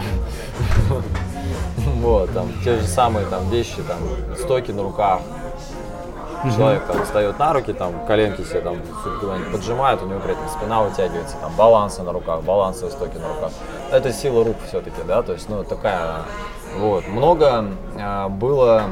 Вот, 2.01 2.33
там 2.33 2.47
те 2.63 2.77
же 2.77 2.87
самые 2.87 3.25
там 3.27 3.49
вещи, 3.49 3.81
там 3.87 3.97
стойки 4.37 4.71
на 4.71 4.83
руках, 4.83 5.21
Человек 6.55 6.85
там 6.85 7.03
встает 7.03 7.39
на 7.39 7.51
руки, 7.51 7.73
там 7.73 8.05
коленки 8.05 8.43
себе 8.43 8.61
там 8.61 8.77
поджимает, 9.51 10.01
у 10.03 10.05
него 10.05 10.19
при 10.19 10.33
этом 10.33 10.47
спина 10.49 10.83
вытягивается, 10.83 11.35
там 11.41 11.51
балансы 11.57 12.03
на 12.03 12.13
руках, 12.13 12.43
балансовые 12.43 12.91
стоки 12.91 13.17
на 13.17 13.27
руках. 13.27 13.51
Это 13.91 14.13
сила 14.13 14.43
рук 14.45 14.55
все-таки, 14.67 15.01
да, 15.07 15.23
то 15.23 15.33
есть, 15.33 15.49
ну, 15.49 15.63
такая, 15.63 16.21
вот. 16.77 17.07
Много 17.07 17.65
э, 17.95 18.27
было 18.29 18.83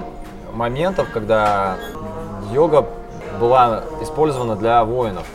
моментов, 0.54 1.08
когда 1.14 1.76
йога 2.52 2.88
была 3.40 3.84
использована 4.02 4.56
для 4.56 4.84
воинов, 4.84 5.26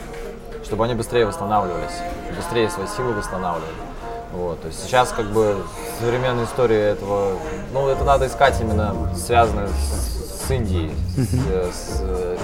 чтобы 0.64 0.84
они 0.84 0.94
быстрее 0.94 1.26
восстанавливались, 1.26 2.02
быстрее 2.36 2.68
свои 2.70 2.86
силы 2.88 3.12
восстанавливали. 3.12 3.89
Вот, 4.32 4.60
то 4.60 4.68
есть 4.68 4.82
сейчас 4.84 5.10
как 5.10 5.26
бы 5.32 5.56
современная 5.98 6.44
история 6.44 6.90
этого, 6.90 7.32
ну 7.72 7.88
это 7.88 8.04
надо 8.04 8.26
искать 8.26 8.60
именно 8.60 8.94
связанное 9.16 9.68
с 9.68 10.10
с 10.50 10.52
Индией, 10.52 10.90
с, 11.16 12.02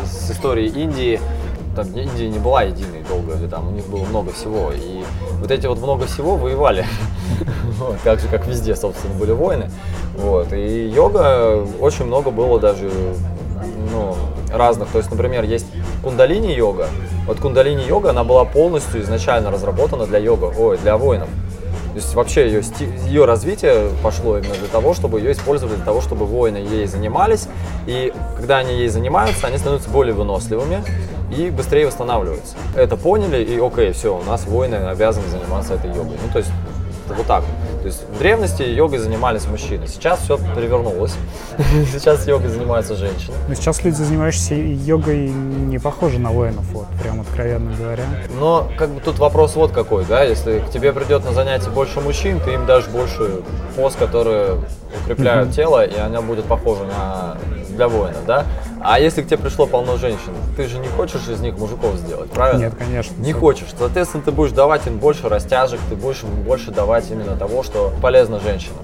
с, 0.09 0.29
с 0.29 0.31
историей 0.31 0.69
Индии. 0.69 1.21
там 1.75 1.87
Индия 1.89 2.29
не 2.29 2.39
была 2.39 2.63
единой 2.63 3.03
долго, 3.09 3.35
или 3.35 3.49
там 3.49 3.69
у 3.69 3.71
них 3.73 3.87
было 3.87 4.05
много 4.05 4.33
всего. 4.33 4.71
И 4.73 5.03
вот 5.41 5.51
эти 5.51 5.67
вот 5.67 5.79
много 5.79 6.07
всего 6.07 6.37
воевали. 6.37 6.87
вот, 7.79 8.21
же, 8.21 8.29
как 8.29 8.47
везде, 8.47 8.77
собственно, 8.77 9.15
были 9.15 9.33
войны. 9.33 9.71
Вот. 10.17 10.53
И 10.53 10.87
йога, 10.87 11.67
очень 11.81 12.05
много 12.05 12.31
было 12.31 12.61
даже 12.61 12.89
ну, 13.91 14.15
разных. 14.53 14.89
То 14.91 14.99
есть, 14.99 15.11
например, 15.11 15.43
есть 15.43 15.67
кундалини-йога. 16.05 16.87
Вот 17.27 17.41
кундалини-йога, 17.41 18.11
она 18.11 18.23
была 18.23 18.45
полностью 18.45 19.03
изначально 19.03 19.51
разработана 19.51 20.07
для 20.07 20.19
йога, 20.19 20.53
ой, 20.57 20.79
для 20.79 20.97
воинов. 20.97 21.29
То 21.97 22.03
есть 22.03 22.15
вообще 22.15 22.47
ее, 22.49 22.63
ее 23.07 23.25
развитие 23.25 23.89
пошло 24.03 24.37
именно 24.37 24.53
для 24.53 24.69
того, 24.69 24.93
чтобы 24.93 25.19
ее 25.19 25.33
использовали 25.33 25.77
для 25.77 25.85
того, 25.87 26.03
чтобы 26.03 26.27
воины 26.27 26.59
ей 26.59 26.87
занимались. 26.87 27.49
И 27.87 28.13
когда 28.37 28.59
они 28.59 28.75
ей 28.75 28.89
занимаются, 28.89 29.47
они 29.47 29.57
становятся 29.57 29.89
более 29.89 30.13
выносливыми 30.13 30.85
и 31.35 31.49
быстрее 31.49 31.87
восстанавливаются. 31.87 32.55
Это 32.75 32.99
поняли, 32.99 33.43
и 33.43 33.59
окей, 33.59 33.93
все, 33.93 34.15
у 34.15 34.23
нас 34.25 34.45
воины 34.45 34.75
обязаны 34.75 35.27
заниматься 35.29 35.73
этой 35.73 35.89
йогой. 35.89 36.19
Ну, 36.23 36.31
то 36.31 36.39
есть 36.41 36.51
вот 37.09 37.27
так. 37.27 37.45
То 37.87 37.91
есть 37.91 38.03
в 38.03 38.19
древности 38.19 38.63
йогой 38.63 38.99
занимались 38.99 39.47
мужчины. 39.47 39.87
Сейчас 39.87 40.19
все 40.19 40.39
перевернулось. 40.57 41.15
Сейчас 41.93 42.27
йогой 42.27 42.49
занимаются 42.49 42.97
женщины. 42.97 43.33
Но 43.47 43.55
сейчас 43.55 43.85
люди, 43.85 43.95
занимающиеся 43.95 44.57
йогой, 44.57 45.29
не 45.29 45.79
похожи 45.79 46.19
на 46.19 46.33
воинов, 46.33 46.65
вот, 46.73 46.87
прям 47.01 47.21
откровенно 47.21 47.73
говоря. 47.77 48.03
Но 48.41 48.69
как 48.77 48.91
бы 48.91 49.01
тут 49.01 49.21
вопрос 49.21 49.55
вот 49.55 49.71
какой, 49.71 50.05
да, 50.05 50.25
если 50.25 50.59
к 50.59 50.71
тебе 50.71 50.93
придет 50.93 51.25
на 51.25 51.33
занятие 51.33 51.71
больше 51.71 52.01
мужчин, 52.01 52.41
ты 52.41 52.55
им 52.55 52.67
дашь 52.67 52.89
больше 52.89 53.43
поз, 53.77 53.95
которые 53.95 54.57
укрепляют 55.05 55.53
тело, 55.53 55.85
и 55.87 55.97
оно 55.97 56.23
будет 56.23 56.47
похоже 56.47 56.83
на 56.87 57.37
для 57.77 57.89
воинов, 57.89 58.25
да? 58.27 58.45
А 58.83 58.99
если 58.99 59.23
к 59.23 59.27
тебе 59.27 59.39
пришло 59.39 59.67
полно 59.67 59.97
женщин, 59.97 60.33
ты 60.57 60.67
же 60.67 60.79
не 60.79 60.89
хочешь 60.89 61.29
из 61.29 61.41
них 61.41 61.59
мужиков 61.59 61.95
сделать, 61.97 62.31
правильно? 62.31 62.65
Нет, 62.65 62.75
конечно. 62.77 63.15
Не 63.21 63.33
хочешь. 63.33 63.69
Соответственно, 63.79 64.23
ты 64.23 64.33
будешь 64.33 64.53
давать 64.53 64.87
им 64.87 64.99
больше 64.99 65.29
растяжек, 65.29 65.81
ты 65.89 65.97
будешь 65.97 66.23
им 66.23 66.31
больше 66.43 66.71
давать 66.71 67.11
именно 67.11 67.37
того, 67.37 67.63
что 67.63 67.93
полезно 68.03 68.41
женщинам. 68.41 68.83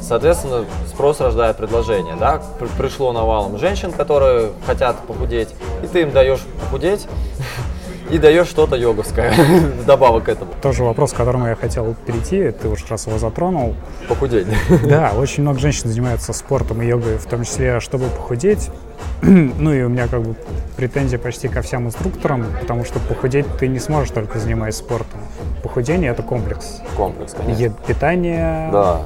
Соответственно, 0.00 0.64
спрос 0.88 1.20
рождает 1.20 1.56
предложение, 1.56 2.16
да? 2.18 2.40
Пришло 2.78 3.12
навалом 3.12 3.58
женщин, 3.58 3.92
которые 3.92 4.52
хотят 4.66 4.96
похудеть, 5.06 5.50
и 5.82 5.86
ты 5.86 6.02
им 6.02 6.12
даешь 6.12 6.40
похудеть, 6.60 7.06
и 8.10 8.18
даешь 8.18 8.48
что-то 8.48 8.76
йоговское 8.76 9.32
вдобавок 9.82 10.24
к 10.24 10.28
этому. 10.28 10.52
Тоже 10.62 10.84
вопрос, 10.84 11.12
к 11.12 11.16
которому 11.16 11.46
я 11.46 11.54
хотел 11.54 11.94
перейти, 12.06 12.50
ты 12.50 12.68
уж 12.68 12.84
раз 12.88 13.06
его 13.06 13.18
затронул. 13.18 13.74
Похудеть. 14.08 14.46
Да, 14.88 15.12
очень 15.16 15.42
много 15.42 15.58
женщин 15.58 15.90
занимаются 15.90 16.32
спортом 16.32 16.82
и 16.82 16.86
йогой, 16.86 17.18
в 17.18 17.26
том 17.26 17.44
числе, 17.44 17.80
чтобы 17.80 18.06
похудеть. 18.06 18.70
ну 19.22 19.72
и 19.72 19.82
у 19.82 19.88
меня 19.88 20.08
как 20.08 20.22
бы 20.22 20.34
претензия 20.76 21.18
почти 21.18 21.48
ко 21.48 21.62
всем 21.62 21.86
инструкторам, 21.86 22.46
потому 22.60 22.84
что 22.84 22.98
похудеть 23.00 23.46
ты 23.58 23.68
не 23.68 23.78
сможешь 23.78 24.10
только 24.10 24.38
занимаясь 24.38 24.76
спортом. 24.76 25.20
Похудение— 25.62 26.10
это 26.12 26.22
комплекс. 26.22 26.80
Комплекс, 26.96 27.34
конечно. 27.34 27.62
Е- 27.62 27.72
питание, 27.86 28.70
да 28.72 29.04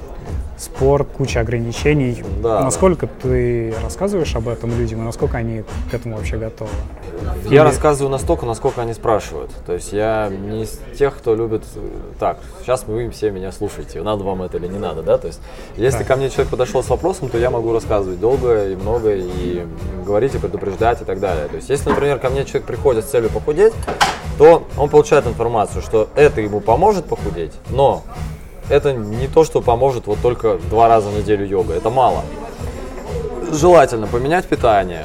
спорт, 0.57 1.09
куча 1.17 1.41
ограничений. 1.41 2.23
Да, 2.43 2.61
насколько 2.61 3.07
да. 3.07 3.13
ты 3.23 3.75
рассказываешь 3.83 4.35
об 4.37 4.49
этом 4.49 4.77
людям 4.77 5.01
и 5.01 5.05
насколько 5.05 5.39
они 5.39 5.65
к 5.91 5.95
этому 5.95 6.17
вообще 6.17 6.37
готовы? 6.37 6.71
Я 7.45 7.49
Или... 7.49 7.59
рассказываю 7.59 8.11
настолько, 8.11 8.47
насколько 8.47 8.83
они 8.83 8.95
спрашивают. 8.95 9.51
То 9.67 9.75
есть 9.75 9.93
я 9.93 10.29
не 10.29 10.65
из 10.65 10.81
тех, 10.99 11.17
кто 11.17 11.35
любит 11.35 11.63
так, 12.19 12.39
сейчас 12.61 12.85
вы 12.87 13.11
все 13.11 13.31
меня 13.31 13.53
слушаете, 13.53 14.03
надо 14.03 14.25
вам 14.25 14.43
это 14.43 14.59
или 14.59 14.67
не 14.67 14.79
надо, 14.79 15.03
да? 15.03 15.19
То 15.19 15.29
есть 15.29 15.41
если 15.77 15.99
так. 15.99 16.09
ко 16.09 16.17
мне 16.17 16.31
человек 16.31 16.51
подошел 16.51 16.83
с 16.83 16.89
вопросом, 16.89 17.29
то 17.29 17.39
я 17.39 17.51
могу 17.51 17.73
рассказывать 17.73 18.21
долго 18.21 18.69
и 18.69 18.77
много, 18.77 19.15
и 19.15 19.67
говорить, 20.05 20.35
и 20.35 20.39
предупреждать, 20.39 21.03
и 21.03 21.05
так 21.05 21.21
далее. 21.21 21.49
То 21.49 21.57
есть 21.57 21.69
если, 21.69 21.91
например, 21.91 22.19
ко 22.19 22.31
мне 22.31 22.45
человек 22.45 22.65
приходит 22.65 23.05
с 23.05 23.09
целью 23.09 23.31
похудеть, 23.31 23.73
то 24.39 24.67
он 24.77 24.89
получает 24.89 25.27
информацию, 25.27 25.83
что 25.83 26.09
это 26.15 26.41
ему 26.41 26.61
поможет 26.61 27.05
похудеть, 27.05 27.53
но 27.71 28.03
это 28.69 28.93
не 28.93 29.29
то, 29.29 29.45
что 29.45 29.61
поможет 29.61 30.07
вот 30.07 30.19
только 30.23 30.59
два 30.71 30.89
раза 30.89 31.09
в 31.09 31.17
неделю 31.17 31.47
йога. 31.47 31.75
Это 31.75 31.91
мало. 31.91 32.23
Желательно 33.51 34.07
поменять 34.07 34.47
питание, 34.47 35.05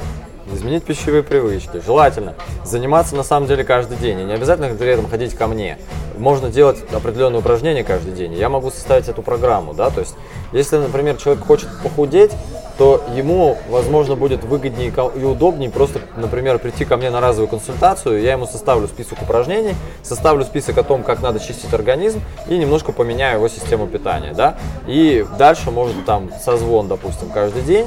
изменить 0.52 0.84
пищевые 0.84 1.22
привычки. 1.22 1.82
Желательно 1.84 2.34
заниматься 2.64 3.14
на 3.14 3.22
самом 3.22 3.46
деле 3.46 3.64
каждый 3.64 3.96
день. 3.98 4.20
И 4.20 4.24
не 4.24 4.32
обязательно 4.32 4.74
при 4.74 4.88
этом 4.88 5.08
ходить 5.08 5.34
ко 5.34 5.46
мне. 5.46 5.78
Можно 6.16 6.50
делать 6.50 6.78
определенные 6.92 7.40
упражнения 7.40 7.84
каждый 7.84 8.12
день. 8.12 8.34
Я 8.34 8.48
могу 8.48 8.70
составить 8.70 9.08
эту 9.08 9.22
программу. 9.22 9.74
Да? 9.74 9.90
То 9.90 10.00
есть, 10.00 10.14
если, 10.52 10.78
например, 10.78 11.16
человек 11.16 11.44
хочет 11.44 11.68
похудеть, 11.82 12.32
то 12.78 13.04
ему, 13.14 13.58
возможно, 13.68 14.14
будет 14.14 14.44
выгоднее 14.44 14.92
и 15.16 15.24
удобнее 15.24 15.68
просто, 15.68 16.00
например, 16.16 16.60
прийти 16.60 16.84
ко 16.84 16.96
мне 16.96 17.10
на 17.10 17.20
разовую 17.20 17.48
консультацию, 17.48 18.22
я 18.22 18.32
ему 18.32 18.46
составлю 18.46 18.86
список 18.86 19.20
упражнений, 19.20 19.74
составлю 20.02 20.44
список 20.44 20.78
о 20.78 20.84
том, 20.84 21.02
как 21.02 21.20
надо 21.20 21.40
чистить 21.40 21.74
организм 21.74 22.22
и 22.46 22.56
немножко 22.56 22.92
поменяю 22.92 23.38
его 23.38 23.48
систему 23.48 23.88
питания, 23.88 24.32
да, 24.32 24.56
и 24.86 25.26
дальше 25.38 25.72
может 25.72 26.04
там 26.06 26.30
созвон, 26.42 26.86
допустим, 26.86 27.30
каждый 27.30 27.62
день, 27.62 27.86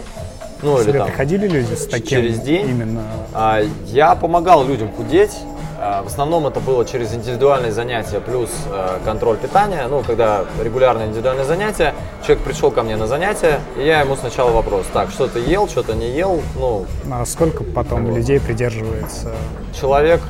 ну, 0.62 0.80
или 0.80 0.92
там, 0.92 1.08
приходили 1.08 1.48
люди 1.48 1.74
с 1.74 1.88
таким 1.88 2.22
через 2.22 2.40
день. 2.40 2.70
Именно. 2.70 3.02
А, 3.34 3.62
я 3.86 4.14
помогал 4.16 4.66
людям 4.66 4.92
худеть, 4.92 5.32
в 5.82 6.08
основном 6.08 6.46
это 6.46 6.60
было 6.60 6.86
через 6.86 7.12
индивидуальные 7.14 7.72
занятия 7.72 8.20
плюс 8.20 8.52
э, 8.72 9.00
контроль 9.04 9.38
питания. 9.38 9.88
Ну, 9.90 10.04
когда 10.04 10.46
регулярные 10.62 11.08
индивидуальные 11.08 11.46
занятия, 11.46 11.96
человек 12.24 12.44
пришел 12.44 12.70
ко 12.70 12.84
мне 12.84 12.96
на 12.98 13.08
занятия, 13.08 13.60
и 13.76 13.84
я 13.84 14.02
ему 14.02 14.16
сначала 14.16 14.52
вопрос, 14.52 14.86
так, 14.94 15.10
что 15.10 15.28
ты 15.28 15.40
ел, 15.40 15.68
что 15.68 15.82
то 15.82 15.96
не 15.96 16.12
ел, 16.12 16.40
ну... 16.56 16.86
А 17.12 17.26
сколько 17.26 17.64
потом 17.64 18.06
вот. 18.06 18.16
людей 18.16 18.40
придерживается? 18.40 19.32
Человек 19.74 20.22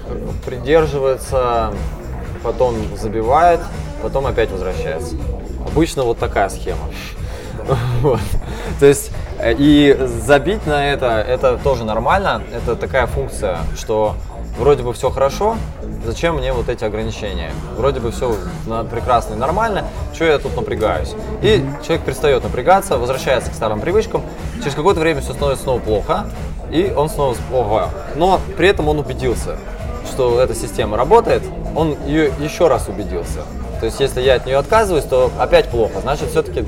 придерживается, 0.46 1.74
потом 2.44 2.76
забивает, 2.96 3.60
потом 4.02 4.28
опять 4.28 4.52
возвращается. 4.52 5.16
Обычно 5.68 6.04
вот 6.04 6.18
такая 6.18 6.48
схема. 6.48 6.86
Вот. 8.02 8.20
То 8.80 8.86
есть 8.86 9.12
э, 9.38 9.54
и 9.58 9.96
забить 10.26 10.66
на 10.66 10.92
это, 10.94 11.22
это 11.22 11.58
тоже 11.58 11.84
нормально, 11.84 12.42
это 12.54 12.76
такая 12.76 13.06
функция, 13.06 13.60
что 13.76 14.16
вроде 14.58 14.84
бы 14.84 14.94
все 14.94 15.10
хорошо, 15.10 15.58
зачем 16.06 16.38
мне 16.38 16.54
вот 16.54 16.70
эти 16.70 16.84
ограничения? 16.84 17.52
Вроде 17.78 18.00
бы 18.00 18.12
все 18.12 18.36
прекрасно 18.90 19.34
и 19.34 19.38
нормально, 19.38 19.86
что 20.14 20.26
я 20.26 20.38
тут 20.38 20.56
напрягаюсь? 20.56 21.14
И 21.42 21.66
человек 21.86 22.06
перестает 22.06 22.44
напрягаться, 22.44 22.98
возвращается 22.98 23.52
к 23.52 23.54
старым 23.54 23.80
привычкам, 23.82 24.24
через 24.60 24.76
какое-то 24.76 25.00
время 25.00 25.22
все 25.22 25.34
становится 25.34 25.64
снова 25.64 25.80
плохо, 25.80 26.26
и 26.72 26.94
он 26.96 27.10
снова 27.10 27.36
ого. 27.52 27.90
Но 28.16 28.40
при 28.58 28.68
этом 28.68 28.88
он 28.88 29.00
убедился, 29.00 29.58
что 30.06 30.40
эта 30.40 30.56
система 30.56 30.98
работает, 30.98 31.44
он 31.76 31.98
ее 32.06 32.32
еще 32.40 32.68
раз 32.68 32.88
убедился. 32.88 33.42
То 33.80 33.86
есть, 33.88 34.00
если 34.00 34.22
я 34.22 34.36
от 34.36 34.46
нее 34.46 34.58
отказываюсь, 34.58 35.06
то 35.06 35.32
опять 35.40 35.70
плохо. 35.70 36.02
Значит, 36.02 36.30
все-таки 36.30 36.64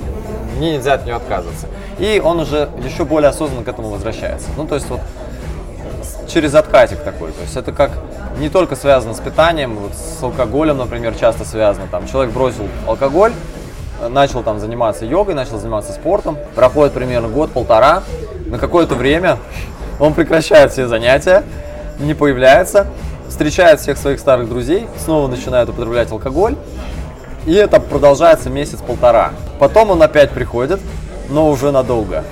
мне 0.58 0.74
нельзя 0.78 0.93
от 0.93 1.06
нее 1.06 1.15
отказываться. 1.15 1.67
И 2.00 2.19
он 2.24 2.39
уже 2.39 2.69
еще 2.84 3.06
более 3.06 3.30
осознанно 3.30 3.63
к 3.63 3.67
этому 3.67 3.89
возвращается. 3.89 4.48
Ну, 4.58 4.65
то 4.65 4.74
есть, 4.74 4.89
вот 4.89 5.00
через 6.34 6.56
откатик 6.56 7.00
такой. 7.00 7.32
То 7.32 7.41
есть 7.41 7.56
это 7.56 7.72
как 7.72 7.91
не 8.39 8.50
только 8.50 8.76
связано 8.76 9.13
с 9.13 9.19
питанием, 9.19 9.76
вот 9.76 9.91
с 9.93 10.22
алкоголем, 10.24 10.78
например, 10.78 11.13
часто 11.15 11.46
связано. 11.46 11.88
Там 11.91 12.08
человек 12.08 12.34
бросил 12.34 12.67
алкоголь, 12.88 13.32
начал 14.10 14.41
там 14.41 14.60
заниматься 14.60 15.06
йогой, 15.06 15.36
начал 15.36 15.60
заниматься 15.60 15.93
спортом, 15.93 16.38
проходит 16.56 16.93
примерно 16.93 17.28
год-полтора, 17.28 18.04
на 18.48 18.58
какое-то 18.58 18.96
время 18.96 19.38
он 20.00 20.13
прекращает 20.13 20.72
все 20.72 20.88
занятия, 20.88 21.43
не 22.00 22.13
появляется, 22.13 22.88
встречает 23.30 23.80
всех 23.80 23.98
своих 23.98 24.19
старых 24.19 24.50
друзей, 24.50 24.88
снова 24.98 25.28
начинает 25.28 25.69
употреблять 25.69 26.12
алкоголь, 26.12 26.56
и 27.46 27.54
это 27.54 27.80
продолжается 27.80 28.50
месяц-полтора. 28.50 29.32
Потом 29.60 29.91
он 29.91 30.02
опять 30.02 30.32
приходит, 30.32 30.80
но 31.30 31.50
уже 31.50 31.72
надолго. 31.72 32.24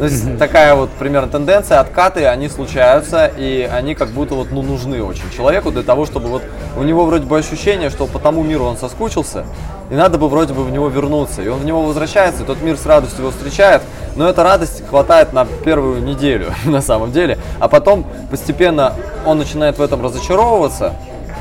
То 0.00 0.06
есть 0.06 0.24
mm-hmm. 0.24 0.38
такая 0.38 0.74
вот 0.74 0.88
примерно 0.92 1.28
тенденция, 1.28 1.78
откаты, 1.78 2.24
они 2.24 2.48
случаются, 2.48 3.30
и 3.36 3.68
они 3.70 3.94
как 3.94 4.08
будто 4.08 4.34
вот 4.34 4.50
ну, 4.50 4.62
нужны 4.62 5.04
очень 5.04 5.30
человеку 5.30 5.70
для 5.70 5.82
того, 5.82 6.06
чтобы 6.06 6.30
вот 6.30 6.42
у 6.78 6.82
него 6.84 7.04
вроде 7.04 7.26
бы 7.26 7.36
ощущение, 7.36 7.90
что 7.90 8.06
по 8.06 8.18
тому 8.18 8.42
миру 8.42 8.64
он 8.64 8.78
соскучился, 8.78 9.44
и 9.90 9.94
надо 9.94 10.16
бы 10.16 10.30
вроде 10.30 10.54
бы 10.54 10.64
в 10.64 10.70
него 10.70 10.88
вернуться. 10.88 11.42
И 11.42 11.48
он 11.48 11.58
в 11.58 11.66
него 11.66 11.82
возвращается, 11.82 12.44
и 12.44 12.46
тот 12.46 12.62
мир 12.62 12.78
с 12.78 12.86
радостью 12.86 13.24
его 13.24 13.30
встречает, 13.30 13.82
но 14.16 14.26
эта 14.26 14.42
радость 14.42 14.88
хватает 14.88 15.34
на 15.34 15.44
первую 15.44 16.02
неделю 16.02 16.46
на 16.64 16.80
самом 16.80 17.12
деле, 17.12 17.36
а 17.58 17.68
потом 17.68 18.06
постепенно 18.30 18.94
он 19.26 19.36
начинает 19.36 19.76
в 19.76 19.82
этом 19.82 20.02
разочаровываться, 20.02 20.94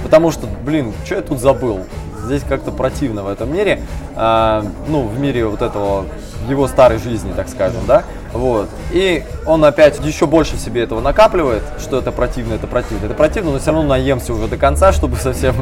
потому 0.03 0.31
что, 0.31 0.47
блин, 0.65 0.93
что 1.05 1.15
я 1.15 1.21
тут 1.21 1.39
забыл? 1.39 1.86
Здесь 2.25 2.43
как-то 2.43 2.71
противно 2.71 3.23
в 3.23 3.29
этом 3.29 3.53
мире, 3.53 3.84
а, 4.17 4.65
ну, 4.89 5.07
в 5.07 5.17
мире 5.17 5.45
вот 5.45 5.61
этого 5.61 6.03
его 6.49 6.67
старой 6.67 6.97
жизни, 6.97 7.31
так 7.36 7.47
скажем, 7.47 7.81
да, 7.88 8.03
вот. 8.34 8.69
И 8.91 9.23
он 9.45 9.63
опять 9.65 9.99
еще 10.05 10.27
больше 10.27 10.57
себе 10.57 10.84
этого 10.84 11.01
накапливает, 11.01 11.63
что 11.80 11.97
это 11.99 12.11
противно, 12.11 12.53
это 12.53 12.67
противно, 12.67 13.05
это 13.05 13.15
противно, 13.15 13.51
но 13.51 13.59
все 13.59 13.71
равно 13.71 13.88
наемся 13.88 14.34
уже 14.34 14.47
до 14.47 14.57
конца, 14.57 14.91
чтобы 14.93 15.17
совсем 15.17 15.55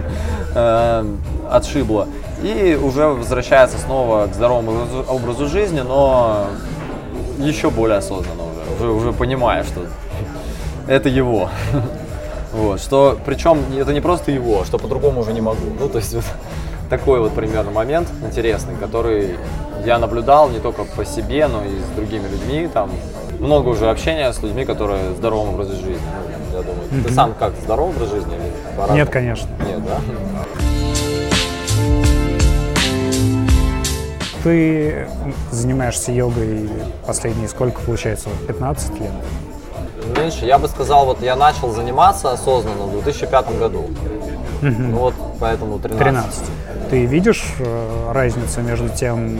э, 0.53 1.05
отшибло. 1.49 2.07
И 2.43 2.79
уже 2.81 3.07
возвращается 3.07 3.77
снова 3.79 4.27
к 4.27 4.33
здоровому 4.33 4.87
образу 5.07 5.47
жизни, 5.47 5.79
но 5.79 6.47
еще 7.39 7.69
более 7.69 7.97
осознанно 7.97 8.43
уже, 8.43 8.75
уже, 8.75 8.91
уже 8.91 9.13
понимая, 9.13 9.63
что 9.63 9.85
это 10.87 11.09
его. 11.09 11.49
Вот, 12.53 12.81
что, 12.81 13.19
причем 13.25 13.59
это 13.77 13.93
не 13.93 13.99
просто 13.99 14.31
его, 14.31 14.63
что 14.63 14.79
по-другому 14.79 15.19
уже 15.19 15.31
не 15.31 15.41
могу. 15.41 15.65
Ну, 15.79 15.89
то 15.89 15.99
есть 15.99 16.15
вот 16.15 16.23
такой 16.89 17.19
вот 17.19 17.33
примерно 17.33 17.71
момент 17.71 18.07
интересный, 18.23 18.75
который 18.75 19.37
я 19.85 19.99
наблюдал 19.99 20.49
не 20.49 20.59
только 20.59 20.83
по 20.83 21.05
себе, 21.05 21.47
но 21.47 21.63
и 21.63 21.79
с 21.79 21.95
другими 21.95 22.27
людьми. 22.27 22.69
Там 22.73 22.91
много 23.39 23.69
уже 23.69 23.89
общения 23.89 24.31
с 24.31 24.41
людьми, 24.41 24.65
которые 24.65 25.13
здоровым 25.15 25.53
образом 25.53 25.75
жизни. 25.75 25.99
Ну, 26.51 26.57
я 26.57 26.63
думаю, 26.63 26.81
mm-hmm. 26.89 27.03
ты 27.03 27.13
сам 27.13 27.33
как 27.33 27.53
здоровый 27.63 27.95
образ 27.95 28.09
жизни? 28.09 28.33
Или 28.35 28.93
Нет, 28.93 29.09
конечно. 29.09 29.49
Нет, 29.65 29.83
да? 29.85 29.99
Ты 34.43 35.07
занимаешься 35.51 36.11
йогой 36.11 36.69
последние 37.05 37.49
сколько 37.49 37.81
получается? 37.81 38.29
15 38.47 38.99
лет? 38.99 39.11
Меньше. 40.17 40.45
Я 40.45 40.57
бы 40.57 40.67
сказал, 40.67 41.05
вот 41.05 41.21
я 41.21 41.35
начал 41.35 41.71
заниматься 41.71 42.31
осознанно 42.31 42.83
в 42.83 42.91
2005 42.91 43.59
году. 43.59 43.87
Угу. 44.61 44.69
Ну 44.69 44.97
вот 44.97 45.13
поэтому 45.39 45.79
13. 45.79 45.99
13. 45.99 46.43
Ты 46.89 47.05
видишь 47.05 47.43
э, 47.59 48.11
разницу 48.13 48.61
между 48.61 48.89
тем, 48.89 49.37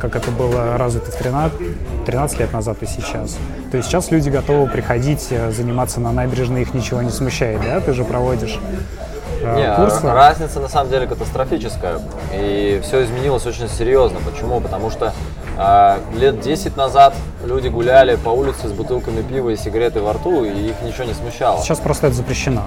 как 0.00 0.16
это 0.16 0.30
было 0.30 0.76
развито 0.76 1.10
в 1.12 1.14
13, 1.16 2.04
13 2.06 2.40
лет 2.40 2.52
назад 2.52 2.78
и 2.82 2.86
сейчас? 2.86 3.38
То 3.70 3.76
есть 3.76 3.88
сейчас 3.88 4.10
люди 4.10 4.28
готовы 4.28 4.66
приходить, 4.68 5.28
э, 5.30 5.50
заниматься 5.52 6.00
на 6.00 6.10
набережной, 6.12 6.62
их 6.62 6.74
ничего 6.74 7.00
не 7.02 7.10
смущает, 7.10 7.60
да? 7.62 7.80
Ты 7.80 7.92
же 7.92 8.04
проводишь 8.04 8.58
э, 9.42 9.56
Не, 9.56 9.76
курсы. 9.76 10.06
разница 10.10 10.58
на 10.60 10.68
самом 10.68 10.90
деле 10.90 11.06
катастрофическая. 11.06 12.00
И 12.34 12.80
все 12.82 13.04
изменилось 13.04 13.46
очень 13.46 13.68
серьезно. 13.68 14.18
Почему? 14.28 14.60
Потому 14.60 14.90
что 14.90 15.12
э, 15.56 15.96
лет 16.18 16.40
10 16.40 16.76
назад 16.76 17.14
люди 17.44 17.68
гуляли 17.68 18.16
по 18.16 18.30
улице 18.30 18.66
с 18.68 18.72
бутылками 18.72 19.22
пива 19.22 19.50
и 19.50 19.56
сигареты 19.56 20.00
во 20.00 20.14
рту, 20.14 20.44
и 20.44 20.70
их 20.70 20.82
ничего 20.82 21.04
не 21.04 21.14
смущало. 21.14 21.62
Сейчас 21.62 21.78
просто 21.78 22.08
это 22.08 22.16
запрещено. 22.16 22.62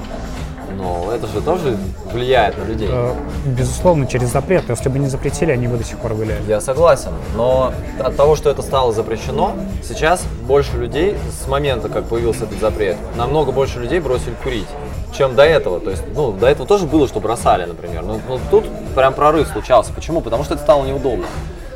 Но 0.83 1.11
это 1.13 1.27
же 1.27 1.41
тоже 1.41 1.77
влияет 2.11 2.57
на 2.57 2.63
людей. 2.63 2.89
Э, 2.91 3.13
безусловно, 3.45 4.05
через 4.05 4.31
запрет. 4.31 4.65
Если 4.69 4.89
бы 4.89 4.99
не 4.99 5.07
запретили, 5.07 5.51
они 5.51 5.67
бы 5.67 5.77
до 5.77 5.83
сих 5.83 5.97
пор 5.97 6.13
гуляли. 6.13 6.43
Я 6.47 6.59
согласен. 6.59 7.11
Но 7.35 7.73
от 7.99 8.17
того, 8.17 8.35
что 8.35 8.49
это 8.49 8.61
стало 8.61 8.91
запрещено, 8.91 9.53
сейчас 9.81 10.23
больше 10.45 10.77
людей 10.77 11.15
с 11.41 11.47
момента, 11.47 11.87
как 11.87 12.05
появился 12.05 12.43
этот 12.43 12.59
запрет, 12.59 12.97
намного 13.15 13.53
больше 13.53 13.79
людей 13.79 13.99
бросили 13.99 14.35
курить 14.43 14.67
чем 15.15 15.35
до 15.35 15.43
этого. 15.43 15.79
То 15.79 15.91
есть, 15.91 16.03
ну, 16.15 16.31
до 16.31 16.47
этого 16.47 16.67
тоже 16.67 16.85
было, 16.85 17.07
что 17.07 17.19
бросали, 17.19 17.65
например. 17.65 18.03
Но, 18.03 18.19
но 18.27 18.39
тут 18.49 18.65
прям 18.95 19.13
прорыв 19.13 19.47
случался. 19.47 19.93
Почему? 19.93 20.21
Потому 20.21 20.43
что 20.43 20.55
это 20.55 20.63
стало 20.63 20.85
неудобно. 20.85 21.25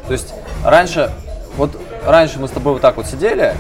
То 0.08 0.14
есть 0.14 0.34
раньше, 0.66 1.12
вот 1.56 1.72
раньше 2.06 2.40
мы 2.40 2.48
с 2.48 2.52
тобой 2.52 2.74
вот 2.74 2.82
так 2.82 2.98
вот 2.98 3.06
сидели, 3.06 3.54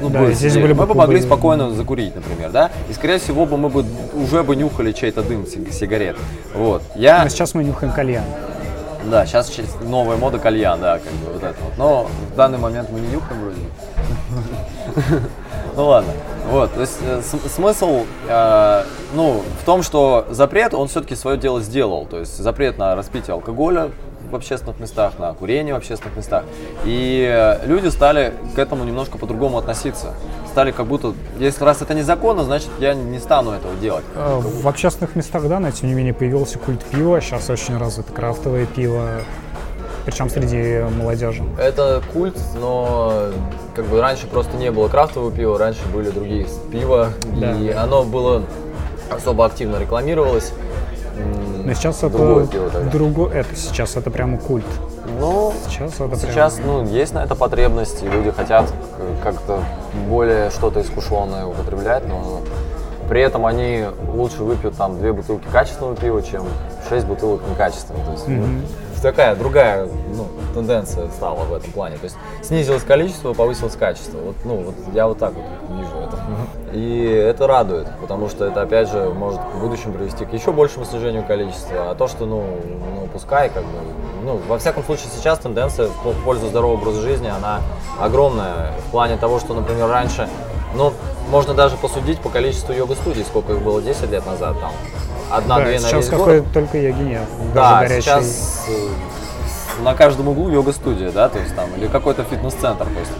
ну, 0.00 0.10
да, 0.10 0.20
бы, 0.20 0.34
здесь 0.34 0.54
были 0.54 0.72
мы 0.72 0.86
бы 0.86 0.94
могли 0.94 1.20
спокойно 1.20 1.70
закурить, 1.70 2.14
например, 2.14 2.50
да, 2.50 2.70
и 2.88 2.92
скорее 2.92 3.18
всего 3.18 3.46
бы 3.46 3.56
мы 3.56 3.68
бы 3.68 3.84
уже 4.14 4.42
бы 4.42 4.56
нюхали 4.56 4.92
чей-то 4.92 5.22
дым 5.22 5.46
сигарет. 5.46 6.16
Вот. 6.54 6.82
Я... 6.94 7.22
Но 7.22 7.28
сейчас 7.28 7.54
мы 7.54 7.64
нюхаем 7.64 7.92
кальян. 7.92 8.24
Да, 9.10 9.24
сейчас 9.24 9.50
новая 9.82 10.16
мода 10.16 10.38
кальян, 10.38 10.80
да, 10.80 10.98
как 10.98 11.12
бы 11.12 11.32
вот 11.32 11.42
это 11.42 11.56
вот. 11.62 11.78
Но 11.78 12.08
в 12.32 12.36
данный 12.36 12.58
момент 12.58 12.90
мы 12.90 13.00
не 13.00 13.08
нюхаем 13.08 13.40
вроде. 13.40 15.20
Ну 15.76 15.88
ладно. 15.88 16.10
Вот, 16.48 16.72
то 16.72 16.80
есть 16.80 16.96
э, 17.02 17.20
смысл, 17.54 18.06
э, 18.28 18.84
ну, 19.14 19.42
в 19.60 19.64
том, 19.66 19.82
что 19.82 20.26
запрет, 20.30 20.72
он 20.72 20.88
все-таки 20.88 21.14
свое 21.14 21.36
дело 21.36 21.60
сделал. 21.60 22.06
То 22.06 22.20
есть 22.20 22.38
запрет 22.38 22.78
на 22.78 22.94
распитие 22.94 23.34
алкоголя 23.34 23.90
в 24.30 24.36
общественных 24.36 24.78
местах, 24.80 25.18
на 25.18 25.32
курение 25.34 25.74
в 25.74 25.76
общественных 25.76 26.16
местах. 26.16 26.44
И 26.84 27.58
люди 27.64 27.88
стали 27.88 28.32
к 28.54 28.58
этому 28.58 28.84
немножко 28.84 29.18
по-другому 29.18 29.58
относиться. 29.58 30.14
Стали 30.50 30.70
как 30.70 30.86
будто, 30.86 31.14
если 31.38 31.64
раз 31.64 31.82
это 31.82 31.94
незаконно, 31.94 32.44
значит 32.44 32.68
я 32.78 32.94
не 32.94 33.18
стану 33.18 33.52
этого 33.52 33.74
делать. 33.76 34.04
А, 34.14 34.40
в 34.40 34.66
общественных 34.66 35.14
местах, 35.16 35.46
да, 35.48 35.60
но 35.60 35.70
тем 35.70 35.88
не 35.88 35.94
менее 35.94 36.14
появился 36.14 36.58
культ 36.58 36.82
пива, 36.84 37.20
сейчас 37.20 37.50
очень 37.50 37.76
развито 37.76 38.12
крафтовое 38.12 38.66
пиво, 38.66 39.06
причем 40.04 40.30
среди 40.30 40.80
молодежи. 40.98 41.42
Это 41.58 42.02
культ, 42.12 42.38
но 42.58 43.30
как 43.74 43.84
бы 43.86 44.00
раньше 44.00 44.26
просто 44.26 44.56
не 44.56 44.70
было 44.70 44.88
крафтового 44.88 45.30
пива, 45.30 45.58
раньше 45.58 45.80
были 45.92 46.10
другие 46.10 46.46
пива, 46.72 47.10
да. 47.38 47.52
и 47.52 47.70
оно 47.70 48.04
было 48.04 48.42
особо 49.10 49.44
активно 49.44 49.76
рекламировалось. 49.78 50.52
Но 51.64 51.74
сейчас 51.74 52.02
это 52.02 52.46
другое, 52.92 53.32
это 53.32 53.56
сейчас 53.56 53.96
это 53.96 54.10
прямо 54.10 54.38
культ. 54.38 54.64
Ну, 55.18 55.52
сейчас 55.68 56.00
это 56.00 56.16
сейчас, 56.16 56.54
прямо... 56.54 56.82
ну, 56.82 56.88
есть 56.88 57.14
на 57.14 57.24
это 57.24 57.34
потребность, 57.34 58.02
и 58.02 58.08
люди 58.08 58.30
хотят 58.30 58.72
как-то 59.22 59.60
более 60.08 60.50
что-то 60.50 60.82
искушенное 60.82 61.46
употреблять, 61.46 62.06
но 62.06 62.40
при 63.08 63.20
этом 63.20 63.46
они 63.46 63.84
лучше 64.12 64.42
выпьют 64.42 64.76
там 64.76 64.98
две 64.98 65.12
бутылки 65.12 65.46
качественного 65.50 65.96
пива, 65.96 66.22
чем 66.22 66.44
шесть 66.88 67.06
бутылок 67.06 67.40
некачественного. 67.48 68.04
То 68.04 68.12
есть, 68.12 68.28
mm-hmm. 68.28 68.62
ну, 68.96 69.02
такая 69.02 69.36
другая 69.36 69.88
ну, 70.14 70.26
тенденция 70.54 71.08
стала 71.10 71.44
в 71.44 71.54
этом 71.54 71.70
плане. 71.70 71.96
То 71.96 72.04
есть 72.04 72.16
снизилось 72.42 72.82
количество, 72.82 73.32
повысилось 73.32 73.76
качество. 73.76 74.18
Вот, 74.18 74.36
ну, 74.44 74.56
вот 74.56 74.74
я 74.92 75.06
вот 75.06 75.18
так 75.18 75.32
вот 75.34 75.44
вижу. 75.76 75.95
И 76.76 77.04
это 77.04 77.46
радует, 77.46 77.86
потому 78.02 78.28
что 78.28 78.44
это, 78.44 78.60
опять 78.60 78.90
же, 78.90 79.08
может 79.08 79.40
в 79.54 79.60
будущем 79.60 79.94
привести 79.94 80.26
к 80.26 80.32
еще 80.34 80.52
большему 80.52 80.84
снижению 80.84 81.24
количества. 81.24 81.90
А 81.90 81.94
то, 81.94 82.06
что, 82.06 82.26
ну, 82.26 82.44
ну 82.94 83.08
пускай, 83.10 83.48
как 83.48 83.62
бы, 83.62 83.78
ну, 84.22 84.38
во 84.46 84.58
всяком 84.58 84.84
случае, 84.84 85.06
сейчас 85.16 85.38
тенденция 85.38 85.86
в 85.86 86.22
пользу 86.22 86.48
здорового 86.48 86.76
образа 86.76 87.00
жизни, 87.00 87.28
она 87.28 87.62
огромная. 87.98 88.72
В 88.88 88.90
плане 88.90 89.16
того, 89.16 89.40
что, 89.40 89.54
например, 89.54 89.88
раньше, 89.88 90.28
ну, 90.74 90.92
можно 91.30 91.54
даже 91.54 91.78
посудить 91.78 92.20
по 92.20 92.28
количеству 92.28 92.74
йога-студий, 92.74 93.24
сколько 93.24 93.54
их 93.54 93.62
было 93.62 93.80
10 93.80 94.10
лет 94.10 94.26
назад, 94.26 94.60
там, 94.60 94.72
одна-две 95.30 95.78
да, 95.78 95.82
на 95.82 95.88
сейчас 95.88 96.08
какой 96.10 96.42
только 96.42 96.76
йоги 96.76 97.02
нет. 97.04 97.24
Да, 97.54 97.80
горячий... 97.80 98.02
сейчас 98.02 98.66
э, 98.68 99.82
на 99.82 99.94
каждом 99.94 100.28
углу 100.28 100.50
йога-студия, 100.50 101.10
да, 101.10 101.30
то 101.30 101.38
есть 101.38 101.56
там, 101.56 101.70
или 101.74 101.86
какой-то 101.86 102.22
фитнес-центр, 102.22 102.84
то 102.84 103.00
есть 103.00 103.12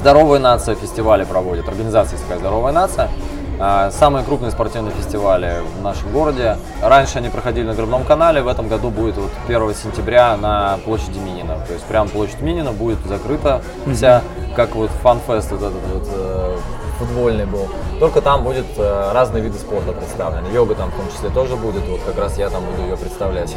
Здоровая 0.00 0.38
нация 0.38 0.76
фестивали 0.76 1.24
проводит, 1.24 1.68
организация 1.68 2.18
такая 2.18 2.38
Здоровая 2.38 2.72
нация. 2.72 3.10
А, 3.58 3.90
самые 3.90 4.24
крупные 4.24 4.50
спортивные 4.50 4.94
фестивали 4.94 5.56
в 5.78 5.82
нашем 5.82 6.10
городе. 6.10 6.56
Раньше 6.82 7.18
они 7.18 7.28
проходили 7.28 7.66
на 7.66 7.74
Грибном 7.74 8.04
канале, 8.04 8.40
в 8.40 8.48
этом 8.48 8.66
году 8.66 8.88
будет 8.88 9.18
вот 9.18 9.30
1 9.46 9.74
сентября 9.74 10.38
на 10.38 10.78
площади 10.86 11.18
Минина. 11.18 11.58
То 11.66 11.74
есть 11.74 11.84
прям 11.84 12.08
площадь 12.08 12.40
Минина 12.40 12.72
будет 12.72 12.96
закрыта 13.04 13.60
вся, 13.92 14.22
как 14.56 14.74
вот 14.74 14.88
фан-фест 15.02 15.52
вот 15.52 15.60
этот 15.60 15.82
вот 15.92 16.08
э, 16.10 16.56
футбольный 16.98 17.44
был. 17.44 17.68
Только 17.98 18.22
там 18.22 18.42
будет 18.42 18.64
э, 18.78 19.12
разные 19.12 19.42
виды 19.42 19.58
спорта 19.58 19.92
представлены. 19.92 20.48
Йога 20.48 20.76
там 20.76 20.90
в 20.92 20.94
том 20.94 21.06
числе 21.14 21.28
тоже 21.28 21.56
будет, 21.56 21.86
вот 21.86 22.00
как 22.06 22.16
раз 22.16 22.38
я 22.38 22.48
там 22.48 22.64
буду 22.64 22.88
ее 22.88 22.96
представлять. 22.96 23.54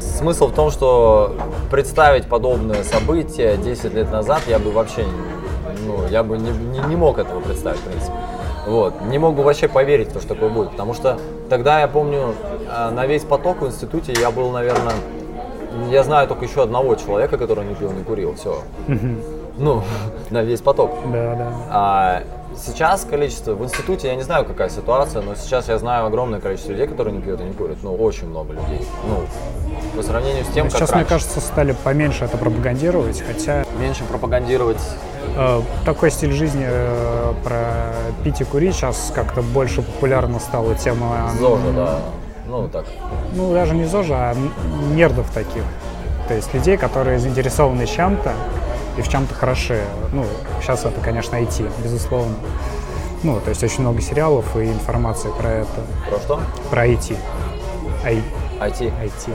Смысл 0.00 0.48
в 0.48 0.54
том, 0.54 0.72
что 0.72 1.36
представить 1.70 2.26
подобное 2.26 2.82
событие 2.82 3.56
10 3.56 3.94
лет 3.94 4.10
назад 4.10 4.40
я 4.48 4.58
бы 4.58 4.72
вообще 4.72 5.04
ну, 5.86 6.06
я 6.08 6.22
бы 6.22 6.38
не, 6.38 6.50
не, 6.50 6.78
не 6.80 6.96
мог 6.96 7.18
этого 7.18 7.40
представить, 7.40 7.78
в 7.80 7.84
принципе. 7.84 8.12
Вот. 8.66 8.94
Не 9.02 9.18
мог 9.18 9.34
бы 9.34 9.42
вообще 9.42 9.68
поверить 9.68 10.10
что 10.10 10.28
такое 10.28 10.48
будет. 10.48 10.70
Потому 10.70 10.94
что 10.94 11.18
тогда, 11.48 11.80
я 11.80 11.88
помню, 11.88 12.34
а, 12.70 12.90
на 12.90 13.06
весь 13.06 13.24
поток 13.24 13.60
в 13.60 13.66
институте 13.66 14.14
я 14.18 14.30
был, 14.30 14.50
наверное, 14.50 14.94
я 15.90 16.02
знаю 16.02 16.28
только 16.28 16.44
еще 16.44 16.62
одного 16.62 16.94
человека, 16.94 17.36
который 17.36 17.64
не 17.64 17.74
пил, 17.74 17.90
не 17.92 18.04
курил. 18.04 18.34
Все. 18.34 18.62
Ну, 19.58 19.82
на 20.30 20.42
весь 20.42 20.60
поток. 20.60 20.92
Да, 21.06 21.34
да. 21.34 21.52
А 21.70 22.22
сейчас 22.56 23.04
количество, 23.04 23.54
в 23.54 23.64
институте 23.64 24.08
я 24.08 24.16
не 24.16 24.22
знаю, 24.22 24.44
какая 24.44 24.68
ситуация, 24.68 25.22
но 25.22 25.34
сейчас 25.34 25.68
я 25.68 25.78
знаю 25.78 26.06
огромное 26.06 26.40
количество 26.40 26.72
людей, 26.72 26.86
которые 26.86 27.14
не 27.14 27.22
пьют 27.22 27.40
и 27.40 27.44
не 27.44 27.52
курят. 27.52 27.78
Ну, 27.82 27.94
очень 27.94 28.28
много 28.28 28.52
людей. 28.52 28.86
Ну, 29.06 29.24
по 29.96 30.02
сравнению 30.02 30.44
с 30.44 30.48
тем, 30.48 30.68
сейчас, 30.68 30.80
как 30.80 30.88
Сейчас, 30.88 30.94
мне 30.96 31.04
кажется, 31.04 31.40
стали 31.40 31.74
поменьше 31.84 32.24
это 32.24 32.36
пропагандировать, 32.36 33.22
хотя... 33.26 33.64
Меньше 33.78 34.04
пропагандировать 34.04 34.80
Э, 35.36 35.62
такой 35.84 36.10
стиль 36.10 36.32
жизни 36.32 36.64
э, 36.66 37.34
про 37.42 37.92
пить 38.22 38.40
и 38.40 38.44
курить 38.44 38.74
сейчас 38.74 39.12
как-то 39.14 39.42
больше 39.42 39.82
популярна 39.82 40.38
стала 40.38 40.74
тема... 40.74 41.30
ЗОЖа, 41.38 41.72
да. 41.74 41.98
Ну, 42.46 42.68
так. 42.68 42.84
Ну, 43.34 43.52
даже 43.52 43.74
не 43.74 43.84
ЗОЖа, 43.84 44.30
а 44.30 44.36
нердов 44.94 45.30
таких. 45.30 45.62
То 46.28 46.34
есть 46.34 46.54
людей, 46.54 46.76
которые 46.76 47.18
заинтересованы 47.18 47.86
чем-то 47.86 48.32
и 48.96 49.02
в 49.02 49.08
чем-то 49.08 49.34
хороши. 49.34 49.82
Ну, 50.12 50.24
сейчас 50.60 50.84
это, 50.84 51.00
конечно, 51.00 51.36
IT, 51.36 51.70
безусловно. 51.82 52.34
Ну, 53.22 53.40
то 53.40 53.50
есть 53.50 53.62
очень 53.62 53.80
много 53.80 54.00
сериалов 54.00 54.56
и 54.56 54.64
информации 54.64 55.30
про 55.38 55.48
это. 55.48 55.80
Про 56.08 56.18
что? 56.18 56.40
Про 56.70 56.86
IT. 56.86 57.16
I... 58.04 58.22
IT. 58.60 58.92
IT. 59.02 59.30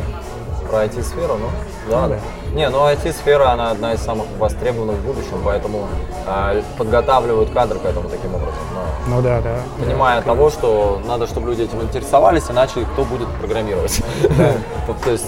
Про 0.70 0.84
IT-сферу, 0.86 1.38
ну? 1.38 1.50
Да, 1.90 2.08
да. 2.08 2.20
Не, 2.54 2.70
ну 2.70 2.88
IT-сфера, 2.88 3.50
она 3.50 3.72
одна 3.72 3.94
из 3.94 4.02
самых 4.02 4.28
востребованных 4.38 4.98
в 4.98 5.06
будущем, 5.06 5.42
поэтому 5.44 5.88
э, 6.28 6.62
подготавливают 6.78 7.50
кадры 7.50 7.80
к 7.80 7.86
этому 7.86 8.08
таким 8.10 8.36
образом. 8.36 8.60
Но, 9.08 9.16
ну 9.16 9.22
да, 9.24 9.42
да. 9.42 9.56
Понимая 9.84 10.22
да, 10.22 10.26
того, 10.28 10.52
что 10.52 11.02
надо, 11.08 11.26
чтобы 11.26 11.50
люди 11.50 11.64
этим 11.64 11.82
интересовались, 11.82 12.44
иначе 12.52 12.86
кто 12.94 13.04
будет 13.04 13.28
программировать. 13.40 14.02
То 15.04 15.12
есть 15.12 15.26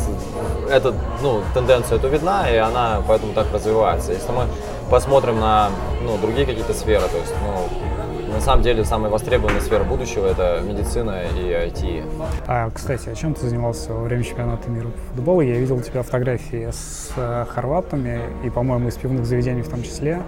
эта 0.71 0.93
ну, 1.21 1.41
тенденция 1.53 1.97
эту 1.97 2.07
видна, 2.07 2.49
и 2.49 2.55
она 2.55 3.01
поэтому 3.07 3.33
так 3.33 3.47
развивается. 3.53 4.13
Если 4.13 4.31
мы 4.31 4.45
посмотрим 4.89 5.39
на 5.39 5.69
ну, 6.03 6.17
другие 6.17 6.45
какие-то 6.45 6.73
сферы, 6.73 7.03
то 7.07 7.17
есть 7.17 7.33
ну, 7.43 8.33
на 8.33 8.39
самом 8.39 8.63
деле 8.63 8.85
самая 8.85 9.11
востребованная 9.11 9.61
сфера 9.61 9.83
будущего 9.83 10.25
это 10.25 10.61
медицина 10.63 11.23
и 11.37 11.51
IT. 11.51 12.03
А, 12.47 12.69
кстати, 12.71 13.09
о 13.09 13.15
чем 13.15 13.33
ты 13.33 13.47
занимался 13.47 13.93
во 13.93 14.03
время 14.03 14.23
чемпионата 14.23 14.69
мира 14.69 14.87
по 14.87 15.13
футболу? 15.13 15.41
Я 15.41 15.55
видел 15.55 15.75
у 15.77 15.81
тебя 15.81 16.01
фотографии 16.01 16.69
с 16.71 17.11
э, 17.17 17.45
хорватами 17.49 18.21
и, 18.43 18.49
по-моему, 18.49 18.87
из 18.87 18.95
пивных 18.95 19.25
заведений 19.25 19.61
в 19.61 19.69
том 19.69 19.83
числе. 19.83 20.21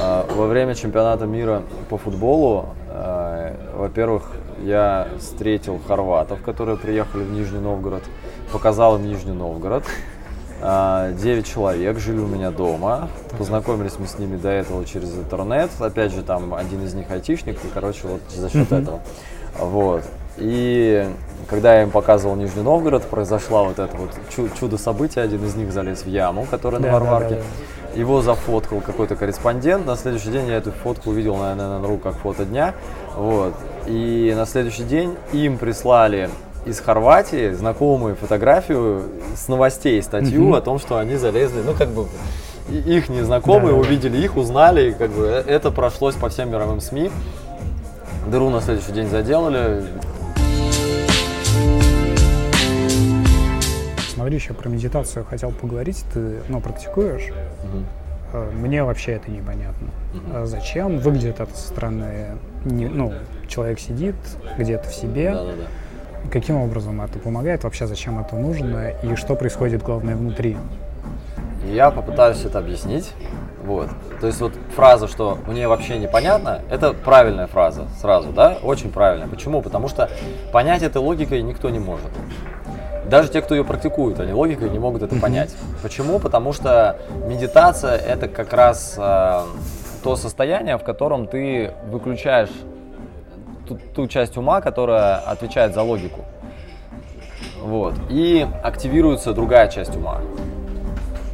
А, 0.00 0.26
во 0.34 0.46
время 0.46 0.74
чемпионата 0.74 1.26
мира 1.26 1.62
по 1.90 1.98
футболу, 1.98 2.70
э, 2.88 3.54
во-первых, 3.76 4.32
я 4.62 5.08
встретил 5.18 5.78
хорватов, 5.86 6.42
которые 6.42 6.76
приехали 6.76 7.22
в 7.22 7.30
Нижний 7.30 7.60
Новгород, 7.60 8.02
показал 8.52 8.96
им 8.96 9.06
Нижний 9.06 9.32
Новгород. 9.32 9.84
А, 10.60 11.12
девять 11.12 11.46
человек 11.46 11.98
жили 11.98 12.18
у 12.18 12.26
меня 12.26 12.50
дома. 12.50 13.08
Познакомились 13.38 13.94
мы 13.98 14.06
с 14.06 14.18
ними 14.18 14.36
до 14.36 14.48
этого 14.48 14.84
через 14.84 15.14
интернет. 15.14 15.70
Опять 15.78 16.12
же, 16.12 16.22
там 16.22 16.54
один 16.54 16.84
из 16.84 16.94
них 16.94 17.10
айтишник, 17.10 17.56
и, 17.64 17.68
короче, 17.72 18.08
вот 18.08 18.20
за 18.28 18.50
счет 18.50 18.72
этого. 18.72 19.00
Вот. 19.58 20.02
И 20.36 21.08
когда 21.48 21.74
я 21.76 21.82
им 21.82 21.90
показывал 21.90 22.36
Нижний 22.36 22.62
Новгород, 22.62 23.04
произошло 23.04 23.64
вот 23.64 23.78
это 23.78 23.96
вот 23.96 24.10
чудо-событие. 24.58 25.24
Один 25.24 25.44
из 25.44 25.54
них 25.54 25.72
залез 25.72 26.02
в 26.02 26.08
яму, 26.08 26.46
которая 26.50 26.80
да, 26.80 26.88
на 26.88 26.94
Варварке. 26.94 27.36
Да, 27.36 27.36
да, 27.36 27.42
да. 27.42 28.00
Его 28.00 28.22
зафоткал 28.22 28.80
какой-то 28.80 29.16
корреспондент. 29.16 29.86
На 29.86 29.96
следующий 29.96 30.30
день 30.30 30.46
я 30.46 30.56
эту 30.56 30.72
фотку 30.72 31.10
увидел, 31.10 31.36
на 31.36 31.80
ру 31.80 31.98
как 31.98 32.14
фото 32.14 32.44
дня. 32.44 32.74
Вот. 33.16 33.54
И 33.86 34.32
на 34.36 34.46
следующий 34.46 34.84
день 34.84 35.16
им 35.32 35.58
прислали 35.58 36.30
из 36.66 36.80
Хорватии 36.80 37.52
знакомые 37.52 38.14
фотографию 38.14 39.02
с 39.36 39.48
новостей, 39.48 40.02
статью 40.02 40.50
mm-hmm. 40.50 40.58
о 40.58 40.60
том, 40.60 40.78
что 40.78 40.98
они 40.98 41.16
залезли, 41.16 41.62
ну 41.64 41.74
как 41.74 41.88
бы 41.88 42.06
их 42.70 43.08
незнакомые 43.08 43.72
да, 43.72 43.80
увидели 43.80 44.18
их, 44.18 44.36
узнали, 44.36 44.90
и 44.90 44.92
как 44.92 45.10
бы 45.10 45.24
э, 45.24 45.44
это 45.46 45.70
прошлось 45.70 46.14
по 46.14 46.28
всем 46.28 46.50
мировым 46.50 46.80
СМИ. 46.80 47.10
Дыру 48.30 48.50
на 48.50 48.60
следующий 48.60 48.92
день 48.92 49.08
заделали. 49.08 49.84
Смотри, 54.12 54.36
еще 54.36 54.52
про 54.52 54.68
медитацию 54.68 55.24
хотел 55.24 55.50
поговорить. 55.52 56.04
Ты, 56.12 56.40
ну, 56.48 56.60
практикуешь? 56.60 57.30
Угу. 58.32 58.38
Мне 58.60 58.84
вообще 58.84 59.12
это 59.12 59.30
непонятно. 59.30 59.88
Угу. 60.12 60.46
Зачем? 60.46 60.98
Выглядит 60.98 61.40
это 61.40 61.54
со 61.56 61.68
стороны, 61.68 62.36
не, 62.66 62.86
ну, 62.86 63.14
человек 63.46 63.80
сидит 63.80 64.16
где-то 64.58 64.90
в 64.90 64.94
себе. 64.94 65.32
Да, 65.32 65.44
да, 65.44 65.52
да 65.52 65.64
Каким 66.30 66.56
образом 66.56 67.00
это 67.00 67.18
помогает, 67.18 67.64
вообще 67.64 67.86
зачем 67.86 68.20
это 68.20 68.36
нужно 68.36 68.90
и 69.02 69.14
что 69.16 69.34
происходит, 69.34 69.82
главное, 69.82 70.14
внутри? 70.14 70.56
Я 71.66 71.90
попытаюсь 71.90 72.44
это 72.44 72.58
объяснить. 72.58 73.12
Вот. 73.64 73.88
То 74.20 74.26
есть 74.26 74.40
вот 74.40 74.52
фраза, 74.74 75.08
что 75.08 75.38
мне 75.46 75.68
вообще 75.68 75.98
непонятно, 75.98 76.60
это 76.70 76.92
правильная 76.92 77.46
фраза 77.46 77.86
сразу, 78.00 78.30
да? 78.32 78.56
Очень 78.62 78.90
правильная. 78.90 79.28
Почему? 79.28 79.60
Потому 79.60 79.88
что 79.88 80.10
понять 80.52 80.82
этой 80.82 80.98
логикой 80.98 81.42
никто 81.42 81.68
не 81.68 81.78
может. 81.78 82.10
Даже 83.08 83.28
те, 83.30 83.40
кто 83.40 83.54
ее 83.54 83.64
практикует, 83.64 84.20
они 84.20 84.32
логикой 84.32 84.70
не 84.70 84.78
могут 84.78 85.02
это 85.02 85.16
понять. 85.16 85.54
Почему? 85.82 86.18
Потому 86.18 86.52
что 86.52 86.98
медитация 87.26 87.96
это 87.96 88.28
как 88.28 88.52
раз 88.52 88.96
э, 88.98 89.42
то 90.02 90.16
состояние, 90.16 90.76
в 90.76 90.82
котором 90.82 91.26
ты 91.26 91.72
выключаешь 91.90 92.50
ту, 93.68 93.78
ту 93.94 94.06
часть 94.08 94.36
ума, 94.36 94.60
которая 94.60 95.16
отвечает 95.16 95.74
за 95.74 95.82
логику. 95.82 96.24
Вот. 97.60 97.94
И 98.08 98.46
активируется 98.62 99.32
другая 99.32 99.68
часть 99.68 99.94
ума. 99.96 100.20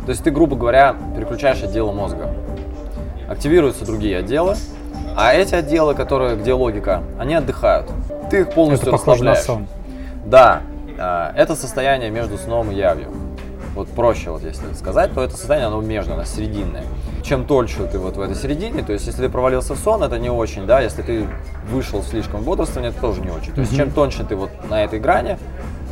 То 0.05 0.11
есть 0.11 0.22
ты, 0.22 0.30
грубо 0.30 0.57
говоря, 0.57 0.97
переключаешь 1.16 1.62
отделы 1.62 1.93
мозга. 1.93 2.35
Активируются 3.28 3.87
другие 3.87 4.18
отделы, 4.18 4.55
а 5.16 5.32
эти 5.32 5.55
отделы, 5.55 5.95
которые, 5.95 6.37
где 6.37 6.53
логика, 6.53 7.03
они 7.18 7.35
отдыхают. 7.35 7.91
Ты 8.30 8.41
их 8.41 8.53
полностью 8.53 8.89
это 8.89 8.97
расслабляешь. 8.97 9.39
На 9.39 9.45
сон. 9.45 9.66
Да, 10.26 10.62
а, 10.99 11.32
это 11.37 11.55
состояние 11.55 12.11
между 12.11 12.37
сном 12.37 12.70
и 12.70 12.74
явью. 12.74 13.09
Вот 13.74 13.89
проще, 13.89 14.30
вот 14.30 14.43
если 14.43 14.72
сказать, 14.74 15.14
то 15.14 15.22
это 15.22 15.37
состояние, 15.37 15.68
оно 15.68 15.80
между, 15.80 16.12
оно 16.12 16.24
срединное 16.24 16.85
чем 17.25 17.47
дольше 17.47 17.87
ты 17.91 17.99
вот 17.99 18.16
в 18.16 18.20
этой 18.20 18.37
середине, 18.37 18.83
то 18.83 18.93
есть 18.93 19.07
если 19.07 19.22
ты 19.22 19.29
провалился 19.29 19.75
в 19.75 19.79
сон, 19.79 20.03
это 20.03 20.18
не 20.18 20.31
очень, 20.31 20.66
да, 20.66 20.81
если 20.81 21.03
ты 21.03 21.27
вышел 21.70 22.03
слишком 22.03 22.43
бодрствование, 22.43 22.91
это 22.91 23.01
тоже 23.01 23.22
не 23.22 23.31
очень. 23.31 23.53
То 23.53 23.62
есть 23.62 23.75
чем 23.75 23.91
тоньше 23.91 24.25
ты 24.25 24.37
вот 24.37 24.51
на 24.68 24.85
этой 24.85 25.01
грани 25.01 25.39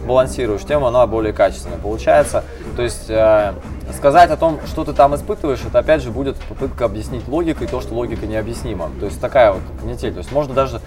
балансируешь, 0.07 0.63
тем 0.63 0.85
она 0.85 1.07
более 1.07 1.33
качественная 1.33 1.79
получается. 1.79 2.45
То 2.77 2.83
есть 2.83 3.09
э, 3.09 3.53
сказать 3.97 4.31
о 4.31 4.37
том, 4.37 4.61
что 4.67 4.85
ты 4.85 4.93
там 4.93 5.15
испытываешь, 5.15 5.61
это 5.67 5.79
опять 5.79 6.03
же 6.03 6.11
будет 6.11 6.37
попытка 6.37 6.87
объяснить 6.87 7.27
логикой 7.29 7.67
то, 7.67 7.81
что 7.81 7.95
логика 7.95 8.27
необъяснима. 8.27 8.91
То 9.01 9.07
есть 9.07 9.21
такая 9.21 9.53
вот 9.53 9.63
канитель. 9.81 10.13
То 10.13 10.19
есть 10.19 10.33
можно 10.33 10.55
даже 10.55 10.81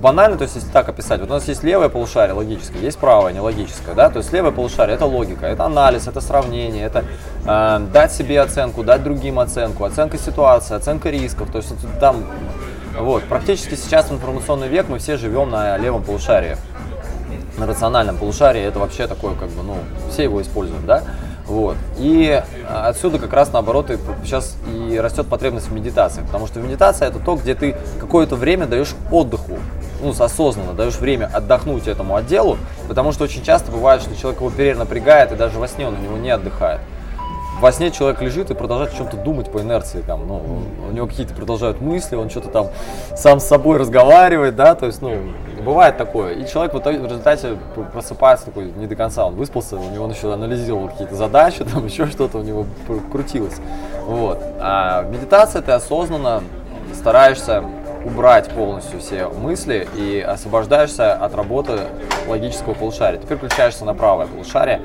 банально, 0.00 0.36
то 0.36 0.42
есть 0.42 0.56
если 0.56 0.68
так 0.70 0.88
описать, 0.88 1.20
вот 1.20 1.30
у 1.30 1.32
нас 1.34 1.46
есть 1.48 1.62
левое 1.62 1.88
полушарие 1.88 2.34
логическое, 2.34 2.80
есть 2.80 2.98
правое 2.98 3.32
нелогическое, 3.32 3.94
да, 3.94 4.08
то 4.08 4.18
есть 4.18 4.32
левое 4.32 4.50
полушарие 4.52 4.94
это 4.94 5.04
логика, 5.04 5.46
это 5.46 5.64
анализ, 5.64 6.08
это 6.08 6.20
сравнение, 6.20 6.84
это 6.84 7.04
э, 7.44 7.80
дать 7.92 8.12
себе 8.12 8.40
оценку, 8.40 8.82
дать 8.82 9.02
другим 9.02 9.38
оценку, 9.38 9.84
оценка 9.84 10.18
ситуации, 10.18 10.74
оценка 10.74 11.10
рисков, 11.10 11.50
то 11.50 11.58
есть 11.58 11.74
там 12.00 12.24
вот, 12.98 13.24
практически 13.24 13.74
сейчас 13.74 14.06
в 14.06 14.14
информационный 14.14 14.68
век 14.68 14.86
мы 14.88 14.98
все 14.98 15.16
живем 15.16 15.50
на 15.50 15.76
левом 15.76 16.02
полушарии. 16.02 16.56
На 17.58 17.66
рациональном 17.66 18.16
полушарии 18.16 18.62
это 18.62 18.78
вообще 18.78 19.06
такое, 19.06 19.34
как 19.34 19.48
бы, 19.48 19.62
ну, 19.62 19.76
все 20.10 20.22
его 20.22 20.40
используют, 20.40 20.86
да? 20.86 21.02
Вот. 21.46 21.76
И 21.96 22.42
отсюда 22.68 23.18
как 23.18 23.32
раз 23.32 23.52
наоборот 23.52 23.90
и 23.90 23.98
сейчас 24.22 24.56
и 24.72 24.98
растет 24.98 25.26
потребность 25.26 25.68
в 25.68 25.72
медитации, 25.72 26.22
потому 26.22 26.46
что 26.46 26.60
медитация 26.60 27.08
это 27.08 27.18
то, 27.18 27.36
где 27.36 27.54
ты 27.54 27.74
какое-то 27.98 28.36
время 28.36 28.66
даешь 28.66 28.94
отдыху, 29.10 29.58
ну, 30.02 30.10
осознанно 30.10 30.74
даешь 30.74 30.96
время 30.96 31.30
отдохнуть 31.32 31.88
этому 31.88 32.16
отделу, 32.16 32.58
потому 32.86 33.12
что 33.12 33.24
очень 33.24 33.42
часто 33.42 33.72
бывает, 33.72 34.02
что 34.02 34.14
человек 34.14 34.40
его 34.40 34.50
перенапрягает 34.50 35.32
и 35.32 35.36
даже 35.36 35.58
во 35.58 35.66
сне 35.66 35.88
он 35.88 35.94
на 35.94 35.98
него 35.98 36.16
не 36.16 36.30
отдыхает 36.30 36.80
во 37.60 37.72
сне 37.72 37.90
человек 37.90 38.20
лежит 38.22 38.50
и 38.50 38.54
продолжает 38.54 38.92
о 38.92 38.96
чем-то 38.96 39.16
думать 39.16 39.50
по 39.50 39.60
инерции, 39.60 40.02
там, 40.02 40.26
ну, 40.26 40.62
у 40.88 40.92
него 40.92 41.06
какие-то 41.06 41.34
продолжают 41.34 41.80
мысли, 41.80 42.16
он 42.16 42.30
что-то 42.30 42.48
там 42.48 42.68
сам 43.16 43.40
с 43.40 43.44
собой 43.44 43.78
разговаривает, 43.78 44.56
да, 44.56 44.74
то 44.74 44.86
есть, 44.86 45.02
ну, 45.02 45.16
бывает 45.64 45.96
такое. 45.96 46.34
И 46.34 46.46
человек 46.46 46.74
в, 46.74 46.78
итоге, 46.78 46.98
в 46.98 47.04
результате 47.06 47.56
просыпается 47.92 48.46
такой 48.46 48.72
не 48.76 48.86
до 48.86 48.96
конца, 48.96 49.26
он 49.26 49.34
выспался, 49.34 49.76
у 49.76 49.90
него 49.90 50.04
он 50.04 50.12
еще 50.12 50.32
анализировал 50.32 50.88
какие-то 50.88 51.14
задачи, 51.14 51.64
там 51.72 51.84
еще 51.84 52.06
что-то 52.06 52.38
у 52.38 52.42
него 52.42 52.66
крутилось. 53.10 53.56
Вот. 54.06 54.38
А 54.60 55.02
медитация 55.02 55.62
ты 55.62 55.72
осознанно 55.72 56.42
стараешься 56.94 57.64
убрать 58.04 58.48
полностью 58.50 59.00
все 59.00 59.28
мысли 59.28 59.86
и 59.96 60.20
освобождаешься 60.20 61.14
от 61.14 61.34
работы 61.34 61.80
логического 62.26 62.74
полушария. 62.74 63.20
Ты 63.20 63.26
переключаешься 63.26 63.84
на 63.84 63.94
правое 63.94 64.26
полушарие, 64.26 64.80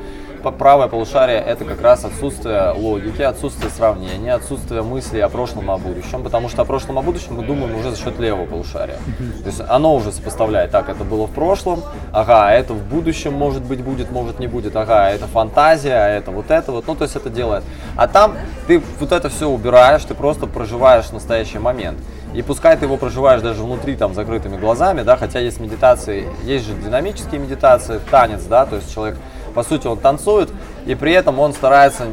правое 0.52 0.88
полушарие 0.88 1.38
это 1.38 1.66
как 1.66 1.82
раз 1.82 2.06
отсутствие 2.06 2.72
логики, 2.72 3.22
отсутствие 3.22 3.70
сравнения, 3.70 4.34
отсутствие 4.34 4.82
мыслей 4.82 5.22
о 5.22 5.30
прошлом 5.30 5.72
о 5.72 5.78
будущем, 5.78 6.24
потому 6.24 6.50
что 6.50 6.62
о 6.62 6.66
прошлом 6.66 7.00
о 7.00 7.02
будущем 7.02 7.36
мы 7.36 7.46
думаем 7.46 7.76
уже 7.76 7.92
за 7.92 7.98
счет 7.98 8.20
левого 8.20 8.46
полушария. 8.46 8.98
То 9.44 9.48
есть 9.48 9.62
оно 9.68 9.96
уже 9.96 10.12
сопоставляет, 10.12 10.72
так, 10.72 10.90
это 10.90 11.04
было 11.04 11.28
в 11.28 11.32
прошлом, 11.32 11.84
ага, 12.12 12.48
а 12.48 12.52
это 12.52 12.74
в 12.74 12.84
будущем 12.84 13.34
может 13.34 13.64
быть 13.64 13.82
будет, 13.82 14.12
может 14.12 14.40
не 14.40 14.48
будет, 14.48 14.76
ага, 14.76 15.10
это 15.10 15.28
фантазия, 15.28 15.96
а 15.96 16.10
это 16.10 16.32
вот 16.32 16.52
это 16.52 16.72
вот, 16.72 16.88
ну 16.88 16.96
то 16.96 17.04
есть 17.04 17.16
это 17.16 17.30
делает. 17.30 17.64
А 17.96 18.08
там 18.08 18.36
ты 18.68 18.82
вот 19.00 19.12
это 19.12 19.30
все 19.30 19.48
убираешь, 19.48 20.04
ты 20.04 20.14
просто 20.14 20.48
проживаешь 20.48 21.12
настоящий 21.12 21.60
момент. 21.60 22.00
И 22.34 22.42
пускай 22.42 22.76
ты 22.76 22.86
его 22.86 22.98
проживаешь 22.98 23.42
даже 23.42 23.62
внутри 23.62 23.96
там 23.96 24.16
закрытыми 24.16 24.58
глазами, 24.58 25.04
да, 25.04 25.18
хотя 25.18 25.40
есть 25.40 25.60
медитации, 25.60 26.28
есть 26.44 26.66
же 26.66 26.74
динамические 26.74 27.40
медитации, 27.40 28.00
танец, 28.10 28.44
да, 28.46 28.66
то 28.66 28.78
есть 28.78 28.92
человек 28.94 29.18
по 29.54 29.64
сути, 29.64 29.88
он 29.88 29.98
танцует, 29.98 30.50
и 30.86 30.96
при 30.96 31.14
этом 31.14 31.40
он 31.40 31.54
старается 31.54 32.08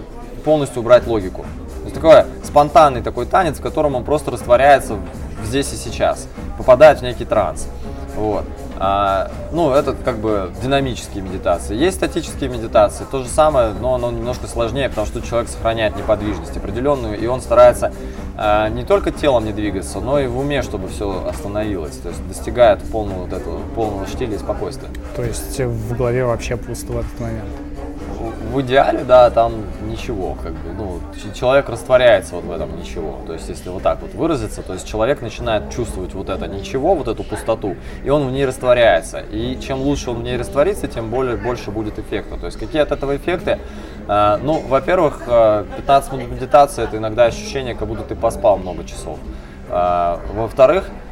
полностью 0.45 0.80
убрать 0.82 1.07
логику. 1.07 1.43
То 1.78 1.84
есть 1.84 1.95
такой 1.95 2.24
спонтанный 2.45 3.03
такой 3.03 3.26
танец, 3.26 3.59
в 3.59 3.62
котором 3.62 3.95
он 3.95 4.05
просто 4.05 4.30
растворяется 4.30 4.97
здесь 5.45 5.72
и 5.72 5.76
сейчас, 5.76 6.28
попадает 6.59 7.01
в 7.01 7.03
некий 7.03 7.24
транс. 7.24 7.68
Вот. 8.16 8.45
А, 8.83 9.31
ну, 9.53 9.72
это 9.74 9.93
как 9.93 10.16
бы 10.16 10.51
динамические 10.62 11.22
медитации. 11.22 11.76
Есть 11.76 11.99
статические 11.99 12.49
медитации, 12.49 13.05
то 13.11 13.22
же 13.22 13.28
самое, 13.28 13.74
но 13.74 13.95
оно 13.95 14.11
немножко 14.11 14.47
сложнее, 14.47 14.89
потому 14.89 15.07
что 15.07 15.20
человек 15.20 15.51
сохраняет 15.51 15.97
неподвижность 15.97 16.57
определенную, 16.57 17.20
и 17.20 17.26
он 17.26 17.43
старается 17.43 17.93
а, 18.39 18.70
не 18.70 18.85
только 18.85 19.11
телом 19.11 19.45
не 19.45 19.53
двигаться, 19.53 20.01
но 20.01 20.18
и 20.18 20.26
в 20.26 20.39
уме, 20.39 20.62
чтобы 20.62 20.89
все 20.89 21.26
остановилось. 21.28 21.99
То 21.99 22.09
есть 22.09 22.26
достигает 22.26 22.83
полного 22.85 23.26
вот 23.26 23.35
этого, 23.35 23.61
полного 23.74 24.07
штиля 24.07 24.37
и 24.37 24.39
спокойствия. 24.39 24.89
То 25.14 25.24
есть 25.24 25.61
в 25.61 25.95
голове 25.95 26.24
вообще 26.24 26.57
пусто 26.57 26.93
в 26.93 26.99
этот 27.01 27.20
момент? 27.20 27.51
В 28.51 28.61
идеале, 28.62 29.05
да, 29.05 29.30
там 29.30 29.64
ничего, 29.82 30.36
как 30.42 30.53
бы, 30.53 30.72
ну, 30.76 31.01
человек 31.34 31.68
растворяется 31.68 32.34
вот 32.34 32.44
в 32.44 32.51
этом 32.51 32.78
ничего. 32.78 33.18
То 33.26 33.34
есть, 33.34 33.48
если 33.48 33.68
вот 33.68 33.82
так 33.82 34.01
вот 34.03 34.14
выразиться, 34.14 34.62
то 34.62 34.72
есть 34.72 34.86
человек 34.86 35.22
начинает 35.22 35.70
чувствовать 35.70 36.14
вот 36.14 36.28
это 36.28 36.46
ничего, 36.46 36.94
вот 36.94 37.09
эту 37.09 37.22
пустоту, 37.22 37.76
и 38.05 38.11
он 38.11 38.26
в 38.26 38.32
ней 38.32 38.44
растворяется. 38.44 39.20
И 39.30 39.59
чем 39.61 39.80
лучше 39.80 40.11
он 40.11 40.18
в 40.18 40.22
ней 40.22 40.36
растворится, 40.36 40.88
тем 40.88 41.11
более, 41.11 41.36
больше 41.36 41.70
будет 41.70 41.98
эффекта. 41.98 42.36
То 42.36 42.46
есть, 42.46 42.59
какие 42.59 42.82
от 42.82 42.92
этого 42.92 43.16
эффекты? 43.16 43.59
А, 44.09 44.38
ну, 44.42 44.61
во-первых, 44.68 45.22
15 45.26 46.12
минут 46.12 46.30
медитации– 46.32 46.84
это 46.84 46.96
иногда 46.96 47.26
ощущение, 47.26 47.74
как 47.74 47.86
будто 47.86 48.03
ты 48.03 48.14
поспал 48.14 48.59
много 48.59 48.84
часов. 48.84 49.18
А, 49.68 50.20
во-вторых, 50.34 50.84
а, 50.88 51.09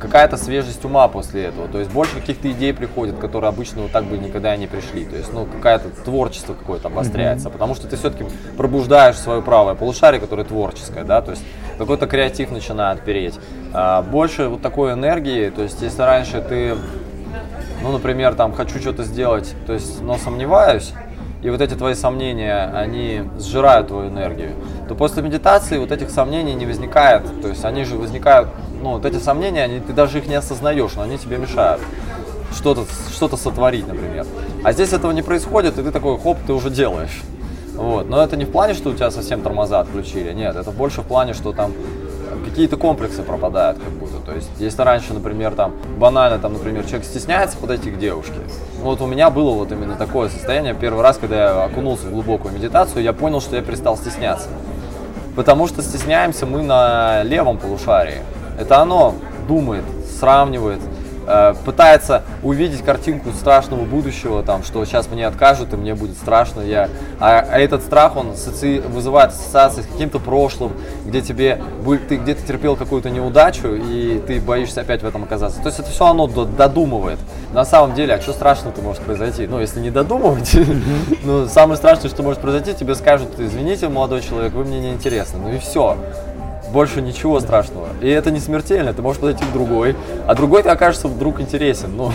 какая-то 0.00 0.36
свежесть 0.36 0.84
ума 0.84 1.08
после 1.08 1.44
этого, 1.44 1.68
то 1.68 1.78
есть 1.78 1.90
больше 1.90 2.14
каких-то 2.14 2.50
идей 2.50 2.74
приходит, 2.74 3.18
которые 3.18 3.48
обычно 3.48 3.82
вот 3.82 3.92
так 3.92 4.04
бы 4.04 4.18
никогда 4.18 4.56
не 4.56 4.66
пришли, 4.66 5.04
то 5.04 5.16
есть 5.16 5.32
ну 5.32 5.46
какая-то 5.46 5.88
творчество 6.04 6.54
какое-то 6.54 6.88
обостряется, 6.88 7.48
mm-hmm. 7.48 7.52
потому 7.52 7.74
что 7.74 7.86
ты 7.86 7.96
все-таки 7.96 8.24
пробуждаешь 8.56 9.16
свое 9.16 9.42
правое 9.42 9.74
полушарие, 9.74 10.20
которое 10.20 10.44
творческое, 10.44 11.04
да, 11.04 11.22
то 11.22 11.32
есть 11.32 11.42
какой-то 11.78 12.06
креатив 12.06 12.50
начинает 12.50 13.00
переть, 13.00 13.34
а, 13.72 14.02
больше 14.02 14.48
вот 14.48 14.62
такой 14.62 14.92
энергии, 14.92 15.50
то 15.50 15.62
есть 15.62 15.80
если 15.82 16.02
раньше 16.02 16.40
ты, 16.40 16.76
ну 17.82 17.92
например 17.92 18.34
там 18.34 18.52
хочу 18.52 18.78
что-то 18.78 19.02
сделать, 19.04 19.54
то 19.66 19.72
есть 19.72 20.02
но 20.02 20.18
сомневаюсь, 20.18 20.92
и 21.44 21.50
вот 21.50 21.60
эти 21.60 21.74
твои 21.74 21.92
сомнения, 21.92 22.70
они 22.74 23.22
сжирают 23.38 23.88
твою 23.88 24.08
энергию, 24.08 24.52
то 24.88 24.94
после 24.94 25.22
медитации 25.22 25.76
вот 25.76 25.92
этих 25.92 26.08
сомнений 26.08 26.54
не 26.54 26.64
возникает. 26.64 27.22
То 27.42 27.48
есть 27.48 27.66
они 27.66 27.84
же 27.84 27.96
возникают, 27.96 28.48
ну, 28.84 28.90
вот 28.90 29.06
эти 29.06 29.16
сомнения, 29.16 29.64
они, 29.64 29.80
ты 29.80 29.92
даже 29.92 30.18
их 30.18 30.26
не 30.26 30.34
осознаешь, 30.34 30.92
но 30.94 31.02
они 31.02 31.16
тебе 31.18 31.38
мешают 31.38 31.80
что-то 32.52 32.84
что 33.10 33.34
сотворить, 33.36 33.88
например. 33.88 34.26
А 34.62 34.72
здесь 34.72 34.92
этого 34.92 35.10
не 35.12 35.22
происходит, 35.22 35.78
и 35.78 35.82
ты 35.82 35.90
такой, 35.90 36.18
хоп, 36.18 36.36
ты 36.46 36.52
уже 36.52 36.70
делаешь. 36.70 37.22
Вот. 37.74 38.08
Но 38.08 38.22
это 38.22 38.36
не 38.36 38.44
в 38.44 38.50
плане, 38.50 38.74
что 38.74 38.90
у 38.90 38.94
тебя 38.94 39.10
совсем 39.10 39.40
тормоза 39.40 39.80
отключили. 39.80 40.32
Нет, 40.32 40.54
это 40.54 40.70
больше 40.70 41.00
в 41.00 41.04
плане, 41.04 41.32
что 41.32 41.52
там 41.52 41.72
какие-то 42.44 42.76
комплексы 42.76 43.22
пропадают 43.22 43.78
как 43.78 43.92
будто. 43.94 44.18
То 44.18 44.34
есть, 44.34 44.50
если 44.58 44.82
раньше, 44.82 45.14
например, 45.14 45.54
там 45.54 45.72
банально, 45.98 46.38
там, 46.38 46.52
например, 46.52 46.84
человек 46.84 47.04
стесняется 47.04 47.56
подойти 47.56 47.90
к 47.90 47.98
девушке, 47.98 48.38
вот 48.82 49.00
у 49.00 49.06
меня 49.06 49.30
было 49.30 49.50
вот 49.54 49.72
именно 49.72 49.96
такое 49.96 50.28
состояние. 50.28 50.74
Первый 50.74 51.02
раз, 51.02 51.16
когда 51.16 51.36
я 51.36 51.64
окунулся 51.64 52.06
в 52.06 52.10
глубокую 52.10 52.54
медитацию, 52.54 53.02
я 53.02 53.14
понял, 53.14 53.40
что 53.40 53.56
я 53.56 53.62
перестал 53.62 53.96
стесняться. 53.96 54.48
Потому 55.34 55.66
что 55.66 55.82
стесняемся 55.82 56.46
мы 56.46 56.62
на 56.62 57.22
левом 57.24 57.58
полушарии. 57.58 58.18
Это 58.58 58.80
оно 58.80 59.14
думает, 59.46 59.84
сравнивает, 60.18 60.80
Э, 61.26 61.54
пытается 61.64 62.22
увидеть 62.42 62.82
картинку 62.82 63.30
страшного 63.30 63.84
будущего, 63.84 64.42
там, 64.42 64.62
что 64.62 64.84
сейчас 64.84 65.08
мне 65.08 65.26
откажут 65.26 65.72
и 65.72 65.76
мне 65.76 65.94
будет 65.94 66.16
страшно, 66.18 66.60
я, 66.60 66.90
а, 67.18 67.46
а 67.50 67.58
этот 67.58 67.82
страх 67.82 68.16
он 68.16 68.32
асоци... 68.32 68.80
вызывает 68.80 69.30
ассоциации 69.30 69.82
с 69.82 69.86
каким-то 69.86 70.18
прошлым, 70.18 70.72
где 71.06 71.22
тебе 71.22 71.62
ты 72.08 72.16
где-то 72.16 72.46
терпел 72.46 72.76
какую-то 72.76 73.08
неудачу 73.08 73.68
и 73.74 74.20
ты 74.26 74.38
боишься 74.38 74.82
опять 74.82 75.02
в 75.02 75.06
этом 75.06 75.24
оказаться. 75.24 75.60
То 75.60 75.68
есть 75.68 75.78
это 75.78 75.90
все 75.90 76.06
оно 76.06 76.26
додумывает. 76.26 77.18
На 77.54 77.64
самом 77.64 77.94
деле, 77.94 78.14
а 78.14 78.20
что 78.20 78.32
страшного-то 78.32 78.82
может 78.82 79.02
произойти? 79.02 79.46
Ну, 79.46 79.60
если 79.60 79.80
не 79.80 79.90
додумывать, 79.90 80.54
ну, 81.24 81.46
самое 81.48 81.78
страшное, 81.78 82.10
что 82.10 82.22
может 82.22 82.40
произойти, 82.40 82.74
тебе 82.74 82.94
скажут, 82.94 83.28
извините, 83.38 83.88
молодой 83.88 84.20
человек, 84.20 84.52
вы 84.52 84.64
мне 84.64 84.80
не 84.80 84.92
интересны. 84.92 85.38
Ну 85.38 85.54
и 85.54 85.58
все 85.58 85.96
больше 86.74 87.00
ничего 87.00 87.40
страшного. 87.40 87.86
И 88.02 88.08
это 88.08 88.32
не 88.32 88.40
смертельно, 88.40 88.92
ты 88.92 89.00
можешь 89.00 89.20
подойти 89.20 89.44
к 89.44 89.52
другой, 89.52 89.96
а 90.26 90.34
другой 90.34 90.64
ты 90.64 90.68
окажется 90.68 91.08
вдруг 91.08 91.40
интересен. 91.40 91.96
Ну. 91.96 92.12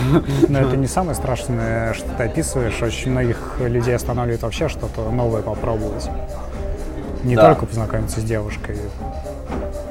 Но 0.48 0.58
это 0.58 0.76
не 0.76 0.86
самое 0.86 1.14
страшное, 1.16 1.94
что 1.94 2.08
ты 2.16 2.24
описываешь. 2.24 2.80
Очень 2.82 3.10
многих 3.12 3.56
людей 3.58 3.96
останавливает 3.96 4.42
вообще 4.42 4.68
что-то 4.68 5.10
новое 5.10 5.42
попробовать. 5.42 6.08
Не 7.24 7.36
да. 7.36 7.48
только 7.48 7.66
познакомиться 7.66 8.20
с 8.20 8.22
девушкой, 8.22 8.78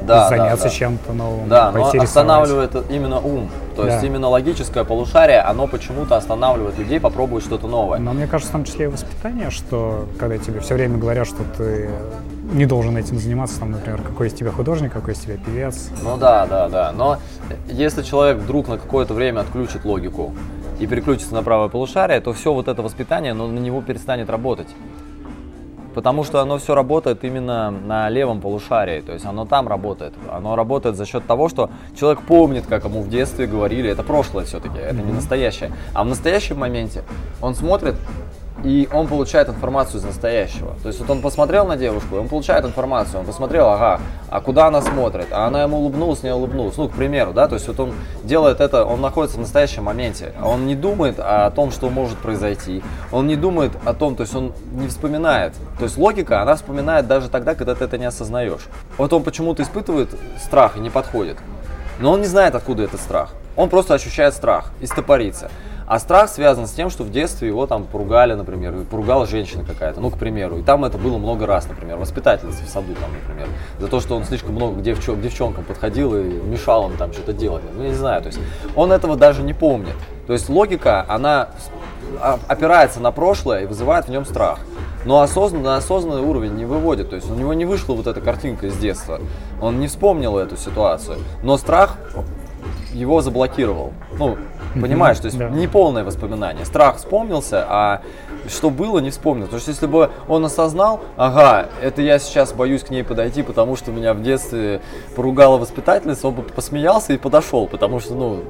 да, 0.02 0.30
заняться 0.30 0.66
да, 0.66 0.70
да. 0.70 0.76
чем-то 0.76 1.14
новым. 1.14 1.50
Да, 1.50 1.72
но 1.72 1.90
останавливает 1.90 2.76
именно 2.90 3.20
ум. 3.20 3.50
То 3.80 3.86
да. 3.86 3.94
есть 3.94 4.04
именно 4.04 4.28
логическое 4.28 4.84
полушарие, 4.84 5.40
оно 5.40 5.66
почему-то 5.66 6.18
останавливает 6.18 6.78
людей 6.78 7.00
попробовать 7.00 7.46
что-то 7.46 7.68
новое. 7.68 8.00
Но 8.00 8.12
мне 8.12 8.28
кажется, 8.28 8.50
в 8.50 8.52
том 8.52 8.66
числе 8.66 8.86
и 8.86 8.88
воспитание, 8.90 9.52
что 9.52 10.10
когда 10.20 10.38
тебе 10.38 10.60
все 10.60 10.74
время 10.74 10.98
говорят, 10.98 11.26
что 11.26 11.44
ты 11.58 11.90
не 12.52 12.66
должен 12.66 12.98
этим 12.98 13.18
заниматься, 13.18 13.58
там, 13.58 13.72
например, 13.72 14.02
какой 14.02 14.28
из 14.28 14.34
тебя 14.34 14.52
художник, 14.52 14.92
какой 14.92 15.14
из 15.14 15.20
тебя 15.20 15.38
певец. 15.38 15.92
Ну 16.04 16.18
да, 16.18 16.46
да, 16.46 16.68
да. 16.68 16.92
Но 16.92 17.20
если 17.68 18.04
человек 18.04 18.40
вдруг 18.40 18.68
на 18.68 18.78
какое-то 18.78 19.14
время 19.14 19.40
отключит 19.40 19.86
логику 19.86 20.34
и 20.78 20.86
переключится 20.86 21.34
на 21.34 21.42
правое 21.42 21.70
полушарие, 21.70 22.20
то 22.20 22.34
все 22.34 22.54
вот 22.54 22.68
это 22.68 22.82
воспитание, 22.82 23.32
оно 23.32 23.48
на 23.48 23.60
него 23.60 23.82
перестанет 23.82 24.30
работать. 24.30 24.68
Потому 26.00 26.24
что 26.24 26.40
оно 26.40 26.58
все 26.60 26.76
работает 26.76 27.26
именно 27.26 27.72
на 27.72 28.08
левом 28.08 28.40
полушарии, 28.40 29.02
то 29.02 29.12
есть 29.12 29.26
оно 29.26 29.44
там 29.44 29.68
работает. 29.68 30.14
Оно 30.32 30.56
работает 30.56 30.96
за 30.96 31.06
счет 31.06 31.28
того, 31.28 31.50
что 31.50 31.70
человек 31.94 32.22
помнит, 32.22 32.66
как 32.68 32.86
ему 32.86 33.02
в 33.02 33.10
детстве 33.10 33.48
говорили, 33.48 33.90
это 33.90 34.02
прошлое 34.02 34.46
все-таки, 34.46 34.78
это 34.78 34.96
не 34.96 35.12
настоящее. 35.12 35.74
А 35.94 36.06
в 36.06 36.08
настоящем 36.08 36.58
моменте 36.58 37.04
он 37.42 37.54
смотрит 37.54 37.96
и 38.64 38.88
он 38.92 39.08
получает 39.08 39.50
информацию 39.50 40.00
из 40.00 40.04
настоящего. 40.04 40.76
То 40.82 40.88
есть 40.88 41.00
вот 41.00 41.10
он 41.10 41.22
посмотрел 41.22 41.66
на 41.66 41.78
девушку, 41.78 42.18
он 42.18 42.28
получает 42.28 42.66
информацию, 42.66 43.20
он 43.20 43.26
посмотрел, 43.26 43.70
ага, 43.70 44.00
а 44.30 44.42
куда 44.42 44.68
она 44.68 44.82
смотрит, 44.82 45.28
а 45.32 45.48
она 45.48 45.64
ему 45.64 45.78
улыбнулась, 45.78 46.24
не 46.24 46.34
улыбнулась, 46.34 46.78
ну, 46.78 46.88
к 46.88 46.94
примеру, 46.94 47.34
да, 47.34 47.48
то 47.48 47.56
есть 47.56 47.68
вот 47.68 47.80
он 47.80 47.94
делает 48.24 48.60
это, 48.60 48.86
он 48.86 49.02
находится 49.02 49.38
в 49.38 49.42
настоящем 49.42 49.84
моменте, 49.84 50.34
а 50.40 50.48
он 50.48 50.66
не 50.68 50.76
думает 50.76 51.16
о 51.20 51.50
том, 51.52 51.72
что 51.72 51.90
может 51.90 52.18
произойти, 52.18 52.84
он 53.12 53.28
не 53.28 53.36
думает 53.36 53.72
о 53.86 53.94
том, 53.94 54.16
то 54.16 54.24
есть 54.24 54.36
он 54.36 54.54
не 54.74 54.88
вспоминает, 54.88 55.54
то 55.78 55.86
есть 55.86 55.98
логика, 55.98 56.42
она 56.42 56.56
вспоминает 56.56 57.08
даже 57.08 57.30
тогда, 57.30 57.56
когда 57.56 57.76
ты 57.76 57.86
это 57.86 57.98
не 57.98 58.06
осознаешь. 58.06 58.68
Вот 58.98 59.14
он 59.14 59.24
почему-то 59.24 59.64
испытывает 59.64 60.10
страх 60.42 60.78
и 60.78 60.80
не 60.80 60.90
подходит, 60.90 61.38
но 62.00 62.12
он 62.12 62.22
не 62.22 62.28
знает, 62.28 62.56
откуда 62.56 62.84
этот 62.84 63.00
страх, 63.00 63.34
он 63.56 63.70
просто 63.70 63.94
ощущает 63.94 64.34
страх 64.34 64.72
и 64.80 64.86
стопорится. 64.86 65.50
А 65.90 65.98
страх 65.98 66.30
связан 66.30 66.68
с 66.68 66.72
тем, 66.72 66.92
что 66.92 67.04
в 67.04 67.10
детстве 67.10 67.48
его 67.48 67.66
там 67.66 67.84
поругали, 67.84 68.36
например, 68.36 68.86
поругала 68.92 69.26
женщина 69.26 69.64
какая-то, 69.66 70.00
ну, 70.00 70.12
к 70.12 70.20
примеру. 70.20 70.60
И 70.60 70.62
там 70.62 70.86
это 70.86 71.00
было 71.00 71.18
много 71.18 71.48
раз, 71.48 71.68
например, 71.68 71.98
воспитательница 71.98 72.64
в 72.64 72.70
саду, 72.70 72.94
там, 72.94 73.10
например, 73.12 73.48
за 73.80 73.88
то, 73.88 74.00
что 74.00 74.16
он 74.16 74.24
слишком 74.24 74.54
много 74.54 74.80
к, 74.80 74.84
девчон, 74.84 75.20
девчонкам 75.20 75.64
подходил 75.64 76.16
и 76.16 76.22
мешал 76.22 76.92
им 76.92 76.96
там 76.96 77.12
что-то 77.12 77.34
делать. 77.34 77.64
Ну, 77.76 77.82
не 77.82 77.96
знаю, 77.96 78.22
то 78.22 78.28
есть 78.28 78.40
он 78.76 78.92
этого 78.92 79.16
даже 79.16 79.42
не 79.42 79.56
помнит. 79.56 79.96
То 80.28 80.34
есть 80.34 80.48
логика, 80.48 81.04
она 81.10 81.50
опирается 82.48 83.00
на 83.00 83.12
прошлое 83.12 83.64
и 83.64 83.66
вызывает 83.66 84.06
в 84.06 84.10
нем 84.10 84.26
страх. 84.26 84.60
Но 85.06 85.22
осознанно, 85.22 85.64
на 85.64 85.78
осознанный 85.78 86.22
уровень 86.22 86.54
не 86.54 86.66
выводит. 86.66 87.10
То 87.10 87.16
есть 87.16 87.32
у 87.32 87.34
него 87.34 87.56
не 87.56 87.66
вышла 87.66 87.96
вот 87.96 88.06
эта 88.06 88.22
картинка 88.22 88.68
из 88.68 88.78
детства. 88.78 89.20
Он 89.60 89.80
не 89.80 89.88
вспомнил 89.88 90.38
эту 90.38 90.56
ситуацию. 90.56 91.18
Но 91.42 91.58
страх 91.58 91.96
его 92.94 93.22
заблокировал. 93.22 93.94
Ну, 94.18 94.38
Понимаешь, 94.80 95.18
то 95.18 95.26
есть 95.26 95.38
да. 95.38 95.50
не 95.50 95.68
полное 95.68 96.04
воспоминание. 96.04 96.66
Страх 96.66 96.98
вспомнился, 96.98 97.66
а 97.68 98.02
что 98.50 98.70
было, 98.70 99.00
не 99.00 99.10
вспомнил. 99.10 99.46
Потому 99.46 99.62
что 99.62 99.72
если 99.72 99.88
бы 99.88 100.10
он 100.28 100.46
осознал, 100.46 101.02
ага, 101.18 101.70
это 101.82 102.02
я 102.02 102.20
сейчас 102.20 102.54
боюсь 102.54 102.84
к 102.84 102.90
ней 102.90 103.04
подойти, 103.04 103.44
потому 103.44 103.76
что 103.76 103.92
меня 103.92 104.14
в 104.14 104.22
детстве 104.22 104.82
поругала 105.16 105.58
воспитательница, 105.58 106.28
он 106.28 106.36
бы 106.36 106.44
посмеялся 106.44 107.14
и 107.14 107.18
подошел, 107.18 107.68
потому 107.68 108.00
что, 108.00 108.16
ну, 108.16 108.44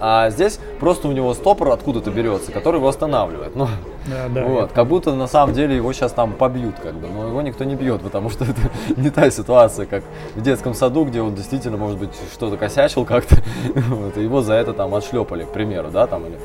а 0.00 0.30
здесь 0.30 0.58
просто 0.80 1.08
у 1.08 1.12
него 1.12 1.34
стопор 1.34 1.70
откуда-то 1.70 2.10
берется, 2.10 2.52
который 2.52 2.76
его 2.76 2.88
останавливает. 2.88 3.56
Ну, 3.56 3.68
да, 4.06 4.28
да, 4.28 4.44
вот, 4.44 4.72
как 4.72 4.86
будто 4.86 5.14
на 5.14 5.26
самом 5.26 5.54
деле 5.54 5.76
его 5.76 5.92
сейчас 5.92 6.12
там 6.12 6.32
побьют, 6.32 6.76
как 6.82 6.94
бы, 6.94 7.08
но 7.08 7.28
его 7.28 7.40
никто 7.42 7.64
не 7.64 7.74
бьет, 7.74 8.02
потому 8.02 8.30
что 8.30 8.44
это 8.44 8.60
не 9.00 9.10
та 9.10 9.30
ситуация, 9.30 9.86
как 9.86 10.04
в 10.34 10.42
детском 10.42 10.74
саду, 10.74 11.04
где 11.04 11.22
он 11.22 11.34
действительно, 11.34 11.76
может 11.76 11.98
быть, 11.98 12.10
что-то 12.32 12.56
косячил 12.56 13.04
как-то, 13.04 13.36
вот, 13.74 14.16
и 14.16 14.22
его 14.22 14.42
за 14.42 14.54
это 14.54 14.72
там 14.72 14.94
отшлепали, 14.94 15.44
к 15.44 15.50
примеру, 15.50 15.90
да, 15.90 16.06
там, 16.06 16.26
или 16.26 16.38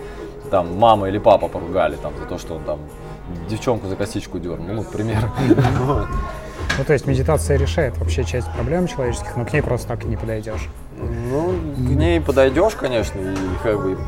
там 0.50 0.78
мама 0.78 1.08
или 1.10 1.18
папа 1.18 1.48
поругали 1.48 1.96
там 1.96 2.14
за 2.18 2.26
то, 2.26 2.38
что 2.38 2.56
он 2.56 2.64
там 2.64 2.80
девчонку 3.50 3.88
за 3.88 3.96
косичку 3.96 4.40
дернул, 4.40 4.76
ну, 4.76 4.84
к 4.84 4.92
примеру. 4.92 5.30
Ну, 6.78 6.86
то 6.86 6.94
есть 6.94 7.06
медитация 7.08 7.58
решает 7.58 7.98
вообще 7.98 8.24
часть 8.24 8.50
проблем 8.54 8.88
человеческих, 8.88 9.36
но 9.36 9.44
к 9.44 9.52
ней 9.52 9.62
просто 9.62 9.90
так 9.90 10.06
и 10.06 10.08
не 10.08 10.16
подойдешь. 10.16 10.70
Ну, 10.98 11.52
к 11.76 11.78
ней 11.78 12.22
подойдешь, 12.22 12.74
конечно, 12.76 13.20
и 13.20 13.36
как 13.62 13.84
бы 13.84 13.96
к 13.96 14.00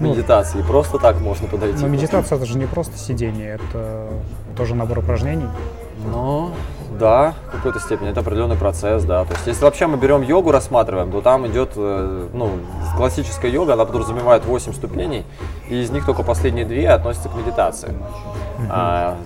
ну, 0.00 0.10
медитации. 0.10 0.62
Просто 0.62 0.98
так 0.98 1.20
можно 1.20 1.46
подойти. 1.46 1.78
Но 1.82 1.88
медитация 1.88 2.36
это 2.36 2.46
же 2.46 2.56
не 2.56 2.64
просто 2.64 2.96
сидение, 2.96 3.56
это 3.56 4.08
тоже 4.56 4.74
набор 4.74 5.00
упражнений. 5.00 5.48
Ну, 6.06 6.52
да, 7.00 7.34
в 7.48 7.56
какой-то 7.56 7.80
степени. 7.80 8.10
Это 8.10 8.20
определенный 8.20 8.56
процесс, 8.56 9.02
да. 9.04 9.24
То 9.24 9.32
есть, 9.32 9.46
если 9.46 9.64
вообще 9.64 9.86
мы 9.86 9.96
берем 9.96 10.22
йогу, 10.22 10.52
рассматриваем, 10.52 11.10
то 11.10 11.20
там 11.20 11.46
идет, 11.48 11.72
э, 11.74 12.28
ну, 12.32 12.58
классическая 12.96 13.50
йога, 13.50 13.72
она 13.72 13.86
подразумевает 13.86 14.44
8 14.44 14.74
ступеней, 14.74 15.24
и 15.68 15.80
из 15.80 15.90
них 15.90 16.06
только 16.06 16.22
последние 16.22 16.66
две 16.66 16.88
относятся 16.90 17.28
к 17.28 17.34
медитации. 17.34 17.94
А, 18.68 19.16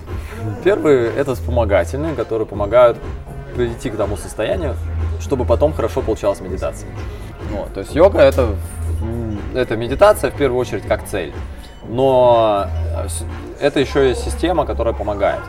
первые 0.63 1.11
это 1.11 1.35
вспомогательные, 1.35 2.15
которые 2.15 2.47
помогают 2.47 2.97
прийти 3.55 3.89
к 3.89 3.97
тому 3.97 4.17
состоянию, 4.17 4.75
чтобы 5.19 5.45
потом 5.45 5.73
хорошо 5.73 6.01
получалась 6.01 6.39
медитация. 6.39 6.89
Вот, 7.51 7.73
то 7.73 7.81
есть 7.81 7.93
йога 7.93 8.19
это, 8.19 8.55
это 9.53 9.75
медитация 9.75 10.31
в 10.31 10.35
первую 10.35 10.59
очередь 10.59 10.87
как 10.87 11.05
цель. 11.05 11.33
Но 11.87 12.65
э, 12.95 13.07
это 13.59 13.79
еще 13.79 14.11
и 14.11 14.15
система, 14.15 14.65
которая 14.65 14.93
помогает. 14.93 15.41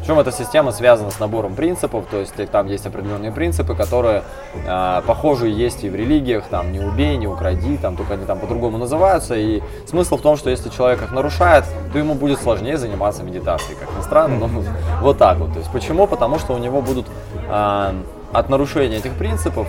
Причем 0.00 0.18
эта 0.18 0.32
система 0.32 0.72
связана 0.72 1.10
с 1.10 1.20
набором 1.20 1.54
принципов, 1.54 2.06
то 2.10 2.18
есть 2.18 2.34
там 2.50 2.66
есть 2.66 2.86
определенные 2.86 3.32
принципы, 3.32 3.74
которые 3.74 4.22
э, 4.54 5.02
похожи 5.06 5.48
есть 5.48 5.84
и 5.84 5.90
в 5.90 5.94
религиях, 5.94 6.44
там 6.48 6.72
не 6.72 6.80
убей, 6.80 7.16
не 7.16 7.26
укради, 7.26 7.76
там 7.76 7.96
только 7.96 8.14
они 8.14 8.24
там 8.24 8.38
по-другому 8.38 8.78
называются. 8.78 9.34
И 9.34 9.62
смысл 9.86 10.16
в 10.16 10.22
том, 10.22 10.36
что 10.36 10.48
если 10.50 10.70
человек 10.70 11.02
их 11.02 11.12
нарушает, 11.12 11.64
то 11.92 11.98
ему 11.98 12.14
будет 12.14 12.40
сложнее 12.40 12.78
заниматься 12.78 13.22
медитацией, 13.22 13.76
как 13.78 13.88
ни 13.96 14.02
странно, 14.02 14.46
но 14.46 14.48
вот 15.02 15.18
так 15.18 15.38
вот. 15.38 15.52
То 15.52 15.58
есть 15.58 15.70
почему? 15.70 16.06
Потому 16.06 16.38
что 16.38 16.54
у 16.54 16.58
него 16.58 16.80
будут 16.80 17.06
э, 17.48 17.92
от 18.32 18.48
нарушения 18.48 18.96
этих 18.96 19.12
принципов 19.12 19.68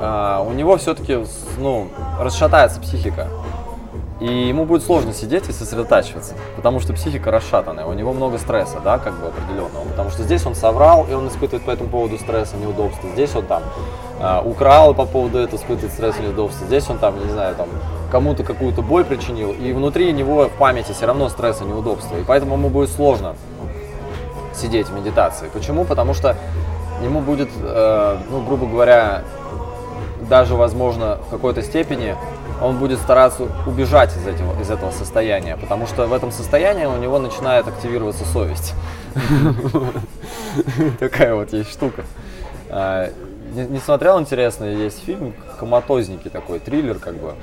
э, 0.00 0.44
у 0.46 0.52
него 0.52 0.76
все-таки 0.76 1.18
ну, 1.58 1.88
расшатается 2.20 2.80
психика. 2.80 3.28
И 4.22 4.48
ему 4.48 4.66
будет 4.66 4.84
сложно 4.84 5.12
сидеть 5.12 5.48
и 5.48 5.52
сосредотачиваться, 5.52 6.34
потому 6.54 6.78
что 6.78 6.92
психика 6.92 7.32
расшатанная, 7.32 7.86
у 7.86 7.92
него 7.92 8.12
много 8.12 8.38
стресса, 8.38 8.78
да, 8.84 8.98
как 8.98 9.14
бы 9.18 9.26
определенного. 9.26 9.82
Потому 9.88 10.10
что 10.10 10.22
здесь 10.22 10.46
он 10.46 10.54
соврал, 10.54 11.08
и 11.10 11.12
он 11.12 11.26
испытывает 11.26 11.64
по 11.64 11.72
этому 11.72 11.90
поводу 11.90 12.18
стресса, 12.18 12.56
неудобства. 12.56 13.10
Здесь 13.14 13.34
он 13.34 13.46
там 13.46 13.64
э, 14.20 14.42
украл 14.44 14.94
по 14.94 15.06
поводу 15.06 15.38
этого, 15.38 15.58
испытывает 15.58 15.92
стресс, 15.92 16.20
неудобства. 16.20 16.64
Здесь 16.68 16.88
он 16.88 16.98
там, 16.98 17.18
не 17.20 17.32
знаю, 17.32 17.56
там 17.56 17.66
кому-то 18.12 18.44
какую-то 18.44 18.80
боль 18.80 19.04
причинил, 19.04 19.50
и 19.50 19.72
внутри 19.72 20.12
него 20.12 20.48
в 20.48 20.52
памяти 20.52 20.92
все 20.92 21.06
равно 21.06 21.28
стресс 21.28 21.60
и 21.60 21.64
неудобства. 21.64 22.16
И 22.16 22.22
поэтому 22.22 22.54
ему 22.54 22.68
будет 22.68 22.90
сложно 22.90 23.34
сидеть 24.54 24.86
в 24.86 24.94
медитации. 24.94 25.50
Почему? 25.52 25.84
Потому 25.84 26.14
что 26.14 26.36
ему 27.02 27.18
будет, 27.22 27.48
э, 27.60 28.18
ну, 28.30 28.40
грубо 28.44 28.66
говоря, 28.66 29.24
даже, 30.28 30.54
возможно, 30.54 31.18
в 31.26 31.30
какой-то 31.30 31.62
степени 31.62 32.14
он 32.60 32.78
будет 32.78 32.98
стараться 32.98 33.48
убежать 33.66 34.16
из 34.16 34.26
этого, 34.26 34.60
из 34.60 34.70
этого 34.70 34.90
состояния, 34.90 35.56
потому 35.56 35.86
что 35.86 36.06
в 36.06 36.12
этом 36.12 36.30
состоянии 36.32 36.86
у 36.86 36.96
него 36.96 37.18
начинает 37.18 37.66
активироваться 37.66 38.24
совесть. 38.24 38.74
Такая 40.98 41.34
вот 41.34 41.52
есть 41.52 41.70
штука. 41.70 42.04
А, 42.68 43.10
не 43.54 43.78
смотрел, 43.78 44.18
интересно, 44.20 44.64
есть 44.64 45.04
фильм 45.04 45.34
«Коматозники» 45.58 46.28
такой, 46.28 46.58
триллер 46.58 46.98
как 46.98 47.14
бы. 47.16 47.34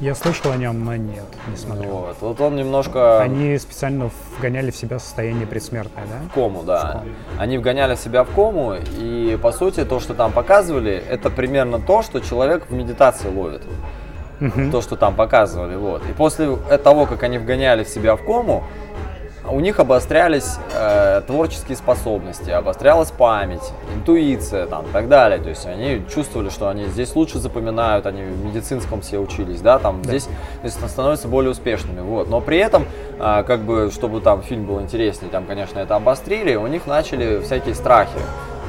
Я 0.00 0.14
слышал 0.16 0.50
о 0.50 0.56
нем, 0.56 0.84
но 0.84 0.96
нет, 0.96 1.24
не 1.46 1.56
смотрел. 1.56 1.90
Вот, 1.90 2.16
вот 2.20 2.40
он 2.40 2.56
немножко... 2.56 3.22
Они 3.22 3.56
специально 3.58 4.10
вгоняли 4.36 4.72
в 4.72 4.76
себя 4.76 4.98
состояние 4.98 5.46
предсмертное, 5.46 6.04
да? 6.06 6.28
В 6.28 6.34
кому, 6.34 6.62
да. 6.64 6.78
В 6.78 6.92
кому. 6.92 7.04
Они 7.38 7.58
вгоняли 7.58 7.94
себя 7.94 8.24
в 8.24 8.30
кому, 8.34 8.74
и 8.74 9.38
по 9.40 9.52
сути 9.52 9.84
то, 9.84 10.00
что 10.00 10.14
там 10.14 10.32
показывали, 10.32 10.92
это 10.92 11.30
примерно 11.30 11.80
то, 11.80 12.02
что 12.02 12.20
человек 12.20 12.68
в 12.68 12.72
медитации 12.72 13.28
ловит. 13.28 13.62
Угу. 14.40 14.70
То, 14.70 14.82
что 14.82 14.96
там 14.96 15.14
показывали, 15.14 15.76
вот. 15.76 16.02
И 16.08 16.12
после 16.12 16.56
того, 16.82 17.06
как 17.06 17.22
они 17.22 17.38
вгоняли 17.38 17.84
в 17.84 17.88
себя 17.88 18.16
в 18.16 18.24
кому, 18.24 18.64
у 19.48 19.60
них 19.60 19.78
обострялись 19.78 20.56
э, 20.74 21.22
творческие 21.26 21.76
способности, 21.76 22.50
обострялась 22.50 23.10
память, 23.10 23.72
интуиция 23.94 24.66
там, 24.66 24.86
и 24.86 24.88
так 24.90 25.08
далее. 25.08 25.38
То 25.38 25.50
есть 25.50 25.66
они 25.66 26.02
чувствовали, 26.12 26.48
что 26.48 26.68
они 26.68 26.86
здесь 26.86 27.14
лучше 27.14 27.38
запоминают, 27.38 28.06
они 28.06 28.22
в 28.22 28.44
медицинском 28.44 29.02
все 29.02 29.18
учились, 29.18 29.60
да, 29.60 29.78
там 29.78 30.02
да. 30.02 30.08
здесь 30.08 30.24
то 30.24 30.64
есть, 30.64 30.88
становятся 30.88 31.28
более 31.28 31.50
успешными. 31.50 32.00
Вот. 32.00 32.28
Но 32.28 32.40
при 32.40 32.58
этом, 32.58 32.86
э, 33.18 33.44
как 33.46 33.60
бы, 33.60 33.90
чтобы 33.92 34.20
там 34.20 34.42
фильм 34.42 34.64
был 34.64 34.80
интереснее, 34.80 35.30
там, 35.30 35.44
конечно, 35.44 35.78
это 35.78 35.96
обострили, 35.96 36.54
у 36.54 36.66
них 36.66 36.86
начали 36.86 37.40
всякие 37.40 37.74
страхи 37.74 38.18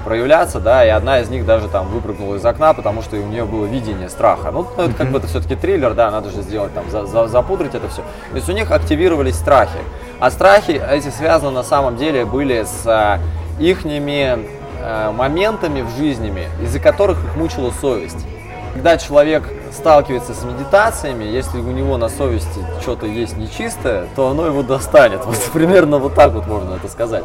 проявляться, 0.06 0.62
да, 0.62 0.86
и 0.86 0.90
одна 0.90 1.20
из 1.20 1.30
них 1.30 1.46
даже 1.46 1.68
там 1.68 1.88
выпрыгнула 1.88 2.36
из 2.36 2.46
окна, 2.46 2.74
потому 2.74 3.02
что 3.02 3.18
у 3.18 3.26
нее 3.26 3.44
было 3.44 3.66
видение 3.66 4.08
страха. 4.08 4.52
Ну, 4.52 4.66
это 4.78 4.94
как 4.94 5.10
бы 5.10 5.18
это 5.18 5.28
все-таки 5.28 5.56
триллер, 5.56 5.94
да, 5.94 6.12
надо 6.12 6.30
же 6.30 6.42
сделать 6.44 6.74
там, 6.74 6.90
за, 6.90 7.06
за, 7.06 7.28
запудрить 7.28 7.76
это 7.76 7.90
все. 7.90 8.04
То 8.30 8.36
есть 8.36 8.48
у 8.48 8.54
них 8.54 8.72
активировались 8.72 9.36
страхи. 9.36 9.80
А 10.20 10.32
страхи 10.32 10.82
эти 10.90 11.10
связаны 11.10 11.52
на 11.52 11.64
самом 11.64 11.98
деле 11.98 12.24
были 12.24 12.64
с 12.64 12.86
а, 12.86 13.20
ихними 13.60 14.48
а, 14.82 15.12
моментами 15.12 15.82
в 15.82 15.90
жизни, 15.98 16.32
из-за 16.62 16.80
которых 16.80 17.18
их 17.24 17.36
мучила 17.36 17.72
совесть. 17.82 18.26
Когда 18.74 18.98
человек 18.98 19.44
сталкивается 19.72 20.34
с 20.34 20.44
медитациями, 20.44 21.24
если 21.24 21.60
у 21.60 21.72
него 21.72 21.98
на 21.98 22.10
совести 22.10 22.60
что-то 22.82 23.06
есть 23.06 23.38
нечистое, 23.38 24.08
то 24.16 24.30
оно 24.30 24.46
его 24.46 24.62
достанет. 24.62 25.22
Вот 25.26 25.38
примерно 25.54 25.98
вот 25.98 26.14
так 26.14 26.32
вот 26.34 26.46
можно 26.46 26.76
это 26.76 26.88
сказать. 26.88 27.24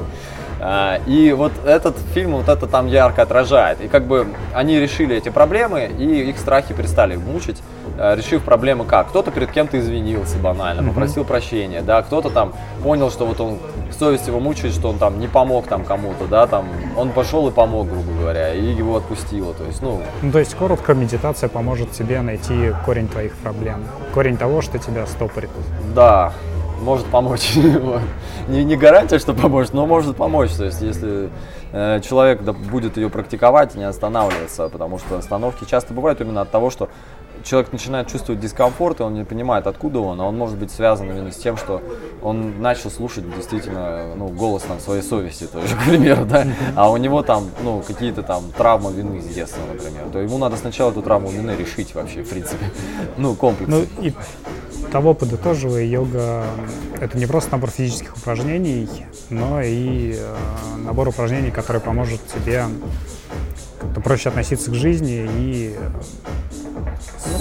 А, 0.61 1.01
и 1.07 1.33
вот 1.33 1.53
этот 1.65 1.97
фильм 2.13 2.33
вот 2.33 2.49
это 2.49 2.67
там 2.67 2.87
ярко 2.87 3.23
отражает. 3.23 3.81
И 3.81 3.89
как 3.89 4.05
бы 4.05 4.27
они 4.55 4.79
решили 4.79 5.17
эти 5.17 5.31
проблемы, 5.31 5.91
и 5.99 6.29
их 6.29 6.39
страхи 6.39 6.75
перестали 6.75 7.17
мучить, 7.17 7.63
а, 7.99 8.15
решив 8.15 8.43
проблемы 8.43 8.85
как. 8.85 9.09
Кто-то 9.09 9.31
перед 9.31 9.51
кем-то 9.51 9.79
извинился 9.79 10.37
банально, 10.39 10.83
попросил 10.83 11.25
прощения, 11.25 11.81
да, 11.81 12.03
кто-то 12.03 12.31
там 12.31 12.53
понял, 12.83 13.11
что 13.11 13.25
вот 13.25 13.41
он 13.41 13.59
совесть 13.91 14.27
его 14.27 14.39
мучает, 14.39 14.75
что 14.75 14.91
он 14.91 14.99
там 14.99 15.19
не 15.19 15.29
помог 15.29 15.67
там 15.67 15.85
кому-то, 15.85 16.27
да, 16.27 16.47
там 16.47 16.69
он 16.97 17.11
пошел 17.11 17.49
и 17.49 17.51
помог, 17.51 17.89
грубо 17.89 18.13
говоря, 18.21 18.55
и 18.55 18.65
его 18.65 18.97
отпустило. 18.97 19.55
То 19.55 19.65
есть, 19.65 19.81
ну... 19.83 20.03
ну 20.23 20.33
то 20.33 20.39
есть 20.39 20.55
коротко 20.55 20.95
медитация 20.95 21.49
поможет 21.49 21.93
тебе 21.93 22.21
найти 22.21 22.75
корень 22.85 23.09
твоих 23.09 23.35
проблем, 23.37 23.85
корень 24.13 24.37
того, 24.37 24.61
что 24.61 24.79
тебя 24.79 25.07
стопорит. 25.07 25.51
Да, 25.95 26.33
может 26.81 27.07
помочь. 27.07 27.57
не, 28.49 28.65
не 28.65 28.77
гарантия, 28.77 29.19
что 29.19 29.35
поможет, 29.35 29.73
но 29.75 29.87
может 29.87 30.17
помочь. 30.17 30.51
То 30.53 30.65
есть, 30.65 30.83
если 30.83 31.31
э, 31.73 32.01
человек 32.01 32.43
да, 32.43 32.53
будет 32.53 32.97
ее 32.97 33.11
практиковать, 33.11 33.75
не 33.75 33.85
останавливаться, 33.85 34.69
потому 34.69 34.99
что 34.99 35.19
остановки 35.19 35.65
часто 35.65 35.95
бывают 35.95 36.21
именно 36.21 36.41
от 36.41 36.51
того, 36.51 36.71
что 36.71 36.89
человек 37.45 37.73
начинает 37.73 38.09
чувствовать 38.09 38.41
дискомфорт, 38.41 39.01
и 39.01 39.03
он 39.03 39.15
не 39.15 39.25
понимает, 39.25 39.67
откуда 39.67 40.01
он, 40.01 40.21
а 40.21 40.27
он 40.27 40.37
может 40.37 40.59
быть 40.59 40.71
связан 40.71 41.11
именно 41.11 41.33
с 41.33 41.37
тем, 41.37 41.57
что 41.57 41.83
он 42.23 42.61
начал 42.61 42.91
слушать 42.91 43.25
действительно 43.35 44.15
ну, 44.17 44.29
голос 44.29 44.63
там, 44.63 44.79
своей 44.81 45.03
совести, 45.03 45.45
тоже, 45.45 45.75
к 45.85 45.85
примеру, 45.85 46.25
да, 46.25 46.47
а 46.77 46.91
у 46.91 46.97
него 46.97 47.23
там 47.23 47.51
ну, 47.63 47.83
какие-то 47.87 48.23
там 48.23 48.45
травмы 48.57 48.93
вины 48.93 49.21
с 49.21 49.27
детства, 49.27 49.63
например, 49.73 50.05
то 50.13 50.19
ему 50.19 50.39
надо 50.39 50.57
сначала 50.57 50.91
эту 50.91 51.03
травму 51.03 51.31
вины 51.31 51.53
решить 51.53 51.95
вообще, 51.95 52.23
в 52.23 52.31
принципе, 52.31 52.67
ну, 53.17 53.35
комплекс. 53.35 53.71
Ну, 53.71 53.87
и 54.05 54.13
того 54.91 55.15
подытоживая, 55.15 55.85
йога— 55.85 56.45
это 57.01 57.17
не 57.17 57.27
просто 57.27 57.53
набор 57.53 57.71
физических 57.71 58.17
упражнений, 58.17 58.89
но 59.31 59.63
и 59.63 60.17
э, 60.17 60.37
набор 60.85 61.09
упражнений, 61.09 61.51
который 61.51 61.81
поможет 61.81 62.21
тебе 62.27 62.65
как-то 63.81 64.01
проще 64.01 64.29
относиться 64.29 64.71
к 64.71 64.75
жизни 64.75 65.29
и 65.39 65.77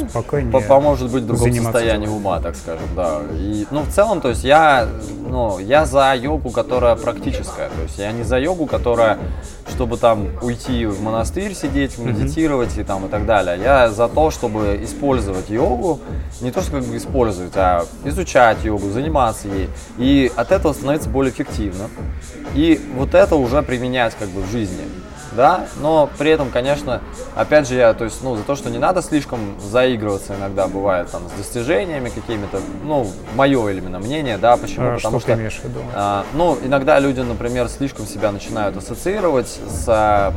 спокойнее 0.09 0.61
поможет 0.61 1.11
быть 1.11 1.23
в 1.23 1.27
другом 1.27 1.53
состоянии 1.53 2.05
делом. 2.05 2.17
ума, 2.17 2.39
так 2.39 2.55
скажем, 2.55 2.87
да. 2.95 3.21
И, 3.33 3.65
ну, 3.71 3.81
в 3.81 3.89
целом, 3.89 4.21
то 4.21 4.29
есть 4.29 4.43
я, 4.43 4.87
ну, 5.27 5.59
я 5.59 5.85
за 5.85 6.13
йогу, 6.15 6.49
которая 6.49 6.95
практическая, 6.95 7.69
то 7.69 7.81
есть 7.83 7.97
я 7.97 8.11
не 8.11 8.23
за 8.23 8.37
йогу, 8.39 8.65
которая, 8.65 9.17
чтобы 9.69 9.97
там 9.97 10.27
уйти 10.41 10.85
в 10.85 11.01
монастырь 11.01 11.53
сидеть, 11.53 11.97
медитировать 11.97 12.77
mm-hmm. 12.77 12.81
и 12.81 12.83
там 12.83 13.05
и 13.05 13.09
так 13.09 13.25
далее. 13.25 13.59
Я 13.61 13.89
за 13.89 14.07
то, 14.07 14.31
чтобы 14.31 14.79
использовать 14.83 15.49
йогу, 15.49 15.99
не 16.41 16.51
то, 16.51 16.61
что 16.61 16.71
как 16.73 16.83
бы 16.83 16.97
использовать, 16.97 17.53
а 17.55 17.85
изучать 18.05 18.63
йогу, 18.63 18.89
заниматься 18.89 19.47
ей. 19.47 19.69
И 19.97 20.31
от 20.35 20.51
этого 20.51 20.73
становится 20.73 21.09
более 21.09 21.31
эффективно. 21.31 21.89
И 22.53 22.79
вот 22.95 23.13
это 23.13 23.35
уже 23.35 23.61
применять 23.61 24.15
как 24.19 24.29
бы 24.29 24.41
в 24.41 24.51
жизни 24.51 24.83
да, 25.31 25.65
но 25.81 26.09
при 26.17 26.31
этом, 26.31 26.49
конечно, 26.49 27.01
опять 27.35 27.67
же, 27.67 27.75
я, 27.75 27.93
то 27.93 28.03
есть, 28.03 28.23
ну, 28.23 28.35
за 28.35 28.43
то, 28.43 28.55
что 28.55 28.69
не 28.69 28.77
надо 28.77 29.01
слишком 29.01 29.39
заигрываться 29.59 30.35
иногда 30.35 30.67
бывает 30.67 31.09
там 31.11 31.23
с 31.29 31.37
достижениями 31.37 32.09
какими-то, 32.09 32.59
ну, 32.83 33.07
мое 33.35 33.69
именно 33.69 33.99
мнение, 33.99 34.37
да, 34.37 34.57
почему? 34.57 34.87
А, 34.87 34.95
Потому 34.95 35.19
что, 35.19 35.31
что 35.31 35.39
имеешь 35.39 35.59
в 35.59 35.63
виду? 35.63 35.79
А, 35.93 36.25
ну, 36.33 36.57
иногда 36.63 36.99
люди, 36.99 37.21
например, 37.21 37.67
слишком 37.69 38.05
себя 38.05 38.31
начинают 38.31 38.77
ассоциировать 38.77 39.59
с 39.67 40.33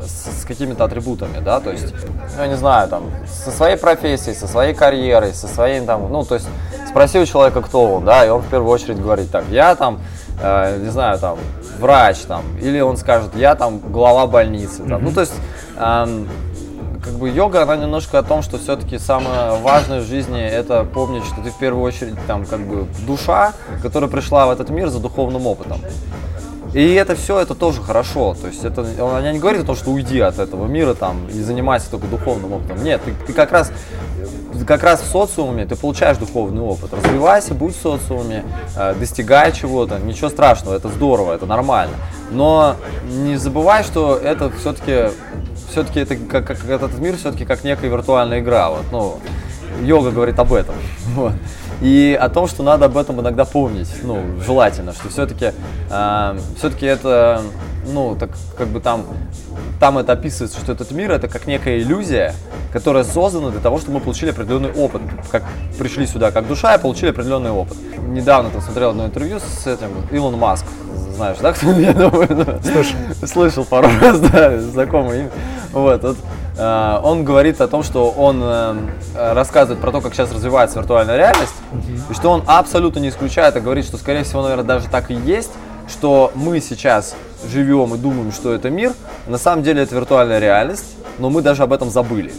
с, 0.00 0.42
с 0.42 0.44
какими-то 0.44 0.84
атрибутами, 0.84 1.40
да, 1.40 1.60
то 1.60 1.70
есть, 1.70 1.92
ну, 2.36 2.42
я 2.42 2.48
не 2.48 2.56
знаю, 2.56 2.88
там, 2.88 3.04
со 3.26 3.50
своей 3.50 3.76
профессией, 3.76 4.34
со 4.34 4.46
своей 4.46 4.74
карьерой, 4.74 5.34
со 5.34 5.46
своим 5.46 5.86
там, 5.86 6.10
ну, 6.10 6.24
то 6.24 6.34
есть, 6.34 6.46
спроси 6.88 7.18
у 7.18 7.26
человека, 7.26 7.60
кто 7.62 7.94
он, 7.96 8.04
да, 8.04 8.24
и 8.24 8.28
он 8.28 8.42
в 8.42 8.48
первую 8.48 8.70
очередь 8.70 9.00
говорит, 9.00 9.30
так, 9.30 9.44
я 9.50 9.74
там, 9.74 10.00
э, 10.42 10.78
не 10.78 10.90
знаю, 10.90 11.18
там, 11.18 11.38
врач, 11.80 12.18
там, 12.18 12.42
или 12.60 12.80
он 12.80 12.96
скажет, 12.96 13.34
я 13.34 13.54
там 13.54 13.78
глава 13.78 14.26
больницы, 14.26 14.82
там, 14.82 15.00
mm-hmm. 15.00 15.00
ну, 15.00 15.12
то 15.12 15.20
есть, 15.20 15.34
э, 15.76 16.24
как 17.02 17.14
бы 17.14 17.30
йога, 17.30 17.62
она 17.62 17.76
немножко 17.76 18.18
о 18.18 18.22
том, 18.22 18.42
что 18.42 18.58
все-таки 18.58 18.98
самое 18.98 19.58
важное 19.60 20.00
в 20.00 20.04
жизни 20.04 20.40
это 20.40 20.84
помнить, 20.84 21.24
что 21.24 21.40
ты 21.42 21.50
в 21.50 21.58
первую 21.58 21.82
очередь 21.82 22.14
там 22.26 22.44
как 22.44 22.60
бы 22.60 22.86
душа, 23.06 23.54
которая 23.82 24.10
пришла 24.10 24.46
в 24.46 24.50
этот 24.50 24.70
мир 24.70 24.88
за 24.88 25.00
духовным 25.00 25.46
опытом. 25.46 25.80
И 26.72 26.94
это 26.94 27.16
все, 27.16 27.40
это 27.40 27.54
тоже 27.54 27.82
хорошо. 27.82 28.36
То 28.40 28.46
есть 28.46 28.64
это, 28.64 28.86
она 29.00 29.32
не 29.32 29.40
говорит 29.40 29.62
о 29.62 29.64
том, 29.64 29.74
что 29.74 29.90
уйди 29.90 30.20
от 30.20 30.38
этого 30.38 30.66
мира 30.66 30.94
там 30.94 31.26
и 31.28 31.40
занимайся 31.40 31.90
только 31.90 32.06
духовным 32.06 32.52
опытом. 32.52 32.84
Нет, 32.84 33.00
ты, 33.04 33.12
ты 33.26 33.32
как 33.32 33.50
раз 33.50 33.72
как 34.66 34.82
раз 34.82 35.00
в 35.00 35.06
социуме 35.06 35.66
ты 35.66 35.76
получаешь 35.76 36.16
духовный 36.18 36.62
опыт. 36.62 36.92
Развивайся, 36.92 37.54
будь 37.54 37.76
в 37.76 37.80
социуме, 37.80 38.44
э, 38.76 38.94
достигай 38.94 39.52
чего-то. 39.52 39.98
Ничего 39.98 40.28
страшного, 40.28 40.74
это 40.74 40.88
здорово, 40.88 41.34
это 41.34 41.46
нормально. 41.46 41.94
Но 42.30 42.76
не 43.08 43.36
забывай, 43.36 43.82
что 43.82 44.16
это 44.16 44.50
все-таки 44.50 45.10
все-таки 45.70 46.00
это 46.00 46.16
как, 46.16 46.46
как 46.46 46.64
этот 46.64 46.98
мир 46.98 47.16
все-таки 47.16 47.44
как 47.44 47.64
некая 47.64 47.88
виртуальная 47.88 48.40
игра. 48.40 48.70
Вот, 48.70 48.84
ну, 48.90 49.18
йога 49.82 50.10
говорит 50.10 50.38
об 50.38 50.52
этом. 50.52 50.74
Вот. 51.14 51.32
И 51.80 52.16
о 52.20 52.28
том, 52.28 52.46
что 52.46 52.62
надо 52.62 52.84
об 52.84 52.96
этом 52.98 53.20
иногда 53.20 53.46
помнить, 53.46 53.88
ну, 54.02 54.22
желательно, 54.44 54.92
что 54.92 55.08
все-таки, 55.08 55.52
э, 55.90 56.38
все-таки 56.58 56.86
это, 56.86 57.42
ну, 57.92 58.16
так 58.18 58.30
как 58.56 58.68
бы 58.68 58.80
там, 58.80 59.04
там 59.78 59.98
это 59.98 60.12
описывается, 60.12 60.58
что 60.60 60.72
этот 60.72 60.90
мир 60.90 61.10
это 61.12 61.28
как 61.28 61.46
некая 61.46 61.78
иллюзия, 61.78 62.34
которая 62.72 63.04
создана 63.04 63.50
для 63.50 63.60
того, 63.60 63.78
чтобы 63.78 63.94
мы 63.94 64.00
получили 64.00 64.30
определенный 64.30 64.72
опыт, 64.72 65.02
как 65.30 65.44
пришли 65.78 66.06
сюда 66.06 66.30
как 66.30 66.46
душа 66.46 66.74
и 66.74 66.80
получили 66.80 67.10
определенный 67.10 67.50
опыт. 67.50 67.76
Недавно 68.08 68.50
там 68.50 68.60
смотрел 68.60 68.90
одно 68.90 69.06
интервью 69.06 69.38
с 69.40 69.66
этим 69.66 69.90
Илон 70.10 70.38
Маск, 70.38 70.66
знаешь, 71.20 71.36
да, 71.40 71.52
кто 71.52 71.70
я 71.72 71.92
думаю, 71.92 72.60
слышал, 72.62 72.96
слышал 73.26 73.64
пару 73.64 73.88
раз, 74.00 74.20
да, 74.20 74.58
знакомый. 74.58 75.28
Вот, 75.72 76.02
вот 76.02 76.16
э, 76.56 77.00
он 77.02 77.24
говорит 77.24 77.60
о 77.60 77.68
том, 77.68 77.82
что 77.82 78.10
он 78.10 78.40
э, 78.42 78.74
рассказывает 79.14 79.80
про 79.80 79.92
то, 79.92 80.00
как 80.00 80.14
сейчас 80.14 80.32
развивается 80.32 80.78
виртуальная 80.78 81.16
реальность, 81.16 81.54
и 82.10 82.14
что 82.14 82.30
он 82.30 82.42
абсолютно 82.46 83.00
не 83.00 83.10
исключает, 83.10 83.54
а 83.56 83.60
говорит, 83.60 83.84
что, 83.84 83.98
скорее 83.98 84.24
всего, 84.24 84.42
наверное, 84.42 84.64
даже 84.64 84.88
так 84.88 85.10
и 85.10 85.14
есть, 85.14 85.50
что 85.90 86.32
мы 86.34 86.60
сейчас 86.60 87.14
живем 87.48 87.94
и 87.94 87.98
думаем, 87.98 88.32
что 88.32 88.52
это 88.54 88.70
мир, 88.70 88.92
на 89.26 89.38
самом 89.38 89.62
деле 89.62 89.82
это 89.82 89.94
виртуальная 89.94 90.38
реальность, 90.38 90.96
но 91.18 91.30
мы 91.30 91.42
даже 91.42 91.62
об 91.62 91.72
этом 91.72 91.90
забыли. 91.90 92.32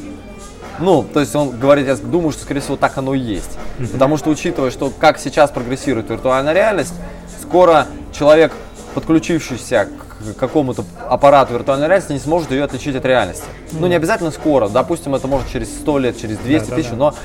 Ну, 0.79 1.03
то 1.03 1.19
есть 1.19 1.35
он 1.35 1.51
говорит, 1.59 1.87
я 1.87 1.95
думаю, 1.95 2.31
что, 2.31 2.41
скорее 2.41 2.61
всего, 2.61 2.75
так 2.75 2.97
оно 2.97 3.13
и 3.13 3.19
есть. 3.19 3.51
Потому 3.91 4.17
что, 4.17 4.29
учитывая, 4.29 4.71
что 4.71 4.91
как 4.97 5.19
сейчас 5.19 5.51
прогрессирует 5.51 6.09
виртуальная 6.09 6.53
реальность, 6.53 6.93
скоро 7.41 7.87
человек, 8.17 8.51
подключившийся 8.95 9.87
к 9.87 10.39
какому-то 10.39 10.83
аппарату 11.07 11.53
виртуальной 11.53 11.87
реальности, 11.87 12.13
не 12.13 12.19
сможет 12.19 12.51
ее 12.51 12.63
отличить 12.63 12.95
от 12.95 13.05
реальности. 13.05 13.43
Ну, 13.71 13.87
не 13.87 13.95
обязательно 13.95 14.31
скоро, 14.31 14.69
допустим, 14.69 15.15
это 15.15 15.27
может 15.27 15.49
через 15.51 15.69
100 15.69 15.99
лет, 15.99 16.19
через 16.19 16.37
200 16.37 16.65
Да, 16.65 16.69
да, 16.69 16.75
тысяч, 16.75 16.89
да. 16.91 16.95
но 16.95 17.15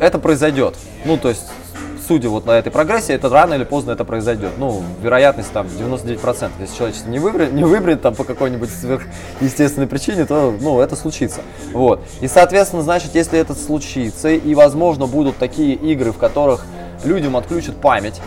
это 0.00 0.18
произойдет. 0.18 0.74
Ну, 1.04 1.16
то 1.16 1.28
есть, 1.28 1.44
судя 2.08 2.30
вот 2.30 2.46
на 2.46 2.52
этой 2.52 2.72
прогрессии, 2.72 3.14
это 3.14 3.28
рано 3.28 3.54
или 3.54 3.64
поздно 3.64 3.92
это 3.92 4.04
произойдет. 4.04 4.52
Ну, 4.56 4.82
вероятность 5.02 5.52
там 5.52 5.66
99%. 5.66 6.50
Если 6.58 6.76
человечество 6.76 7.10
не 7.10 7.18
выберет, 7.18 7.52
не 7.52 7.64
выберет 7.64 8.00
там 8.00 8.14
по 8.14 8.24
какой-нибудь 8.24 8.70
сверхъестественной 8.70 9.86
причине, 9.86 10.24
то, 10.24 10.54
ну, 10.58 10.80
это 10.80 10.96
случится. 10.96 11.42
Вот. 11.72 12.00
И, 12.22 12.26
соответственно, 12.26 12.82
значит, 12.82 13.14
если 13.14 13.38
это 13.38 13.54
случится, 13.54 14.30
и, 14.30 14.54
возможно, 14.54 15.06
будут 15.06 15.36
такие 15.36 15.74
игры, 15.74 16.12
в 16.12 16.16
которых 16.16 16.64
людям 17.04 17.36
отключат 17.36 17.76
память, 17.76 18.20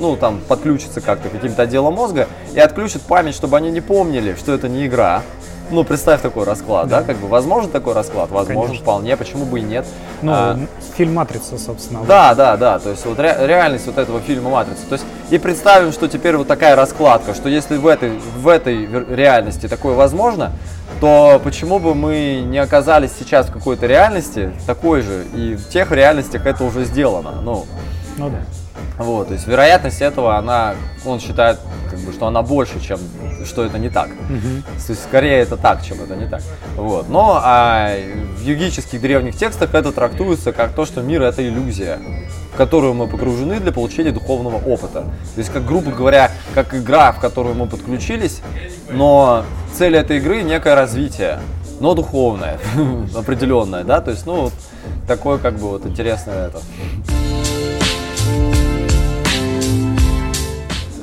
ну, 0.00 0.16
там, 0.16 0.40
подключится 0.48 1.02
как-то 1.02 1.28
каким-то 1.28 1.62
отделам 1.62 1.94
мозга 1.94 2.28
и 2.54 2.58
отключат 2.58 3.02
память, 3.02 3.34
чтобы 3.34 3.58
они 3.58 3.70
не 3.70 3.82
помнили, 3.82 4.34
что 4.34 4.52
это 4.52 4.68
не 4.70 4.86
игра. 4.86 5.22
Ну, 5.70 5.84
представь 5.84 6.20
такой 6.20 6.44
расклад, 6.44 6.88
да, 6.88 7.02
как 7.02 7.16
бы, 7.16 7.28
возможен 7.28 7.70
такой 7.70 7.94
расклад? 7.94 8.30
Возможен, 8.30 8.62
Конечно. 8.66 8.82
вполне, 8.82 9.16
почему 9.16 9.44
бы 9.46 9.60
и 9.60 9.62
нет. 9.62 9.86
Ну, 10.20 10.32
А, 10.32 10.58
фильм 10.96 11.14
«Матрица», 11.14 11.56
собственно. 11.56 12.00
да, 12.04 12.34
да, 12.34 12.56
да, 12.58 12.78
то 12.78 12.90
есть 12.90 13.06
вот 13.06 13.18
ре- 13.18 13.36
реальность 13.46 13.86
вот 13.86 13.96
этого 13.96 14.20
фильма 14.20 14.50
«Матрица». 14.50 14.86
То 14.86 14.94
есть 14.94 15.04
и 15.30 15.38
представим, 15.38 15.92
что 15.92 16.08
теперь 16.08 16.36
вот 16.36 16.46
такая 16.46 16.76
раскладка, 16.76 17.32
что 17.32 17.48
если 17.48 17.76
в 17.78 17.86
этой, 17.86 18.18
в 18.18 18.48
этой 18.48 18.86
реальности 19.14 19.66
такое 19.66 19.94
возможно, 19.94 20.52
то 21.00 21.40
почему 21.42 21.78
бы 21.78 21.94
мы 21.94 22.42
не 22.46 22.58
оказались 22.58 23.12
сейчас 23.18 23.46
в 23.46 23.52
какой-то 23.52 23.86
реальности 23.86 24.52
такой 24.66 25.00
же, 25.00 25.24
и 25.34 25.54
в 25.54 25.68
тех 25.70 25.90
реальностях 25.90 26.44
это 26.46 26.64
уже 26.64 26.84
сделано, 26.84 27.40
ну, 27.42 27.64
Ну 28.18 28.28
да. 28.28 28.38
вот, 29.02 29.28
то 29.28 29.34
есть 29.34 29.46
вероятность 29.46 30.02
этого, 30.02 30.36
она, 30.36 30.74
он 31.06 31.18
считает, 31.18 31.58
как 31.92 32.00
бы, 32.00 32.12
что 32.12 32.26
она 32.26 32.42
больше, 32.42 32.80
чем 32.80 32.98
что 33.44 33.64
это 33.64 33.78
не 33.78 33.90
так. 33.90 34.08
То 34.86 34.92
есть 34.92 35.04
скорее 35.04 35.40
это 35.40 35.56
так, 35.56 35.84
чем 35.84 36.00
это 36.00 36.16
не 36.16 36.26
так. 36.26 36.42
Вот. 36.76 37.08
Но 37.08 37.38
а, 37.42 37.94
в 38.36 38.42
йогических 38.42 39.00
древних 39.00 39.36
текстах 39.36 39.74
это 39.74 39.92
трактуется 39.92 40.52
как 40.52 40.72
то, 40.72 40.86
что 40.86 41.02
мир 41.02 41.22
это 41.22 41.46
иллюзия, 41.46 41.98
в 42.54 42.56
которую 42.56 42.94
мы 42.94 43.06
погружены 43.06 43.60
для 43.60 43.72
получения 43.72 44.10
духовного 44.10 44.56
опыта. 44.56 45.02
То 45.02 45.38
есть, 45.38 45.52
как 45.52 45.66
грубо 45.66 45.90
говоря, 45.90 46.30
как 46.54 46.74
игра, 46.74 47.12
в 47.12 47.20
которую 47.20 47.54
мы 47.54 47.66
подключились, 47.66 48.40
но 48.90 49.44
цель 49.74 49.96
этой 49.96 50.16
игры 50.16 50.42
некое 50.42 50.74
развитие, 50.74 51.40
но 51.80 51.94
духовное, 51.94 52.58
определенное, 53.16 53.84
да, 53.84 54.00
то 54.00 54.12
есть, 54.12 54.24
ну, 54.24 54.42
вот 54.42 54.52
такое 55.06 55.38
как 55.38 55.54
бы 55.54 55.68
вот 55.68 55.86
интересное 55.86 56.48
это. 56.48 56.60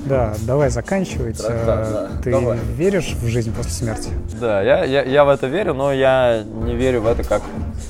Да, 0.09 0.33
давай 0.41 0.71
заканчивать. 0.71 1.37
Да, 1.37 1.49
да, 1.49 1.75
да. 1.91 2.09
Ты 2.23 2.31
Давай. 2.31 2.57
веришь 2.75 3.15
в 3.21 3.27
жизнь 3.27 3.53
после 3.53 3.71
смерти? 3.71 4.09
Да, 4.41 4.59
я, 4.63 4.83
я, 4.83 5.03
я 5.03 5.23
в 5.23 5.29
это 5.29 5.45
верю, 5.45 5.75
но 5.75 5.93
я 5.93 6.43
не 6.43 6.73
верю 6.75 7.01
в 7.01 7.07
это, 7.07 7.23
как 7.23 7.43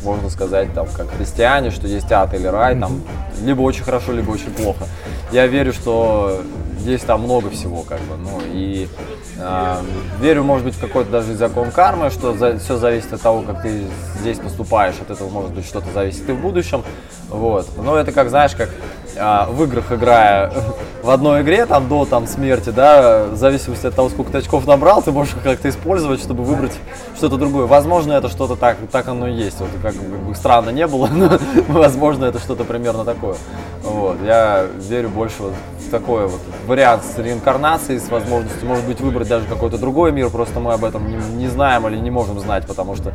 можно 0.03 0.29
сказать, 0.29 0.73
там, 0.73 0.87
как 0.87 1.09
христиане, 1.11 1.71
что 1.71 1.87
есть 1.87 2.11
ад 2.11 2.33
или 2.33 2.45
рай, 2.45 2.77
там, 2.77 3.01
либо 3.41 3.61
очень 3.61 3.83
хорошо, 3.85 4.11
либо 4.11 4.31
очень 4.31 4.51
плохо. 4.51 4.83
Я 5.31 5.47
верю, 5.47 5.71
что 5.71 6.41
есть 6.79 7.05
там 7.05 7.21
много 7.21 7.49
всего, 7.51 7.83
как 7.83 8.01
бы, 8.01 8.17
ну, 8.17 8.41
и 8.51 8.89
э, 9.37 9.75
верю, 10.19 10.43
может 10.43 10.65
быть, 10.65 10.75
в 10.75 10.79
какой-то 10.81 11.09
даже 11.11 11.35
закон 11.35 11.71
кармы, 11.71 12.09
что 12.09 12.35
все 12.57 12.77
зависит 12.77 13.13
от 13.13 13.21
того, 13.21 13.43
как 13.43 13.61
ты 13.61 13.83
здесь 14.19 14.39
поступаешь, 14.39 14.95
от 15.01 15.09
этого, 15.09 15.29
может 15.29 15.51
быть, 15.51 15.65
что-то 15.65 15.87
зависит 15.93 16.27
и 16.29 16.33
в 16.33 16.41
будущем, 16.41 16.83
вот. 17.29 17.67
Но 17.77 17.97
это 17.97 18.11
как, 18.11 18.29
знаешь, 18.29 18.55
как 18.55 18.69
а, 19.17 19.47
в 19.49 19.63
играх 19.63 19.91
играя 19.91 20.51
в 21.03 21.09
одной 21.09 21.41
игре, 21.41 21.65
там, 21.65 21.87
до 21.87 22.05
там, 22.05 22.27
смерти, 22.27 22.69
да, 22.69 23.25
в 23.25 23.35
зависимости 23.35 23.87
от 23.87 23.95
того, 23.95 24.09
сколько 24.09 24.31
ты 24.31 24.37
очков 24.39 24.65
набрал, 24.65 25.01
ты 25.01 25.11
можешь 25.11 25.35
как-то 25.43 25.69
использовать, 25.69 26.21
чтобы 26.21 26.43
выбрать 26.43 26.73
что-то 27.15 27.37
другое. 27.37 27.65
Возможно, 27.65 28.13
это 28.13 28.29
что-то 28.29 28.55
так, 28.55 28.77
так 28.91 29.07
оно 29.07 29.27
и 29.27 29.33
есть. 29.33 29.59
Вот 29.59 29.69
как, 29.81 29.95
бы 29.95 30.33
странно 30.35 30.69
не 30.69 30.87
было, 30.87 31.07
но 31.11 31.37
возможно, 31.67 32.25
это 32.25 32.39
что-то 32.39 32.63
примерно 32.63 33.05
такое. 33.05 33.35
Вот. 33.83 34.17
Я 34.23 34.65
верю 34.89 35.09
больше 35.09 35.43
вот 35.43 35.53
в 35.87 35.89
такой 35.89 36.27
вот 36.27 36.41
вариант 36.67 37.03
с 37.03 37.17
реинкарнацией, 37.17 37.99
с 37.99 38.09
возможностью, 38.09 38.67
может 38.67 38.85
быть, 38.85 39.01
выбрать 39.01 39.27
даже 39.27 39.45
какой-то 39.47 39.77
другой 39.77 40.11
мир, 40.11 40.29
просто 40.29 40.59
мы 40.59 40.73
об 40.73 40.83
этом 40.85 41.09
не, 41.09 41.15
не 41.35 41.47
знаем 41.47 41.87
или 41.87 41.97
не 41.97 42.11
можем 42.11 42.39
знать, 42.39 42.65
потому 42.67 42.95
что 42.95 43.13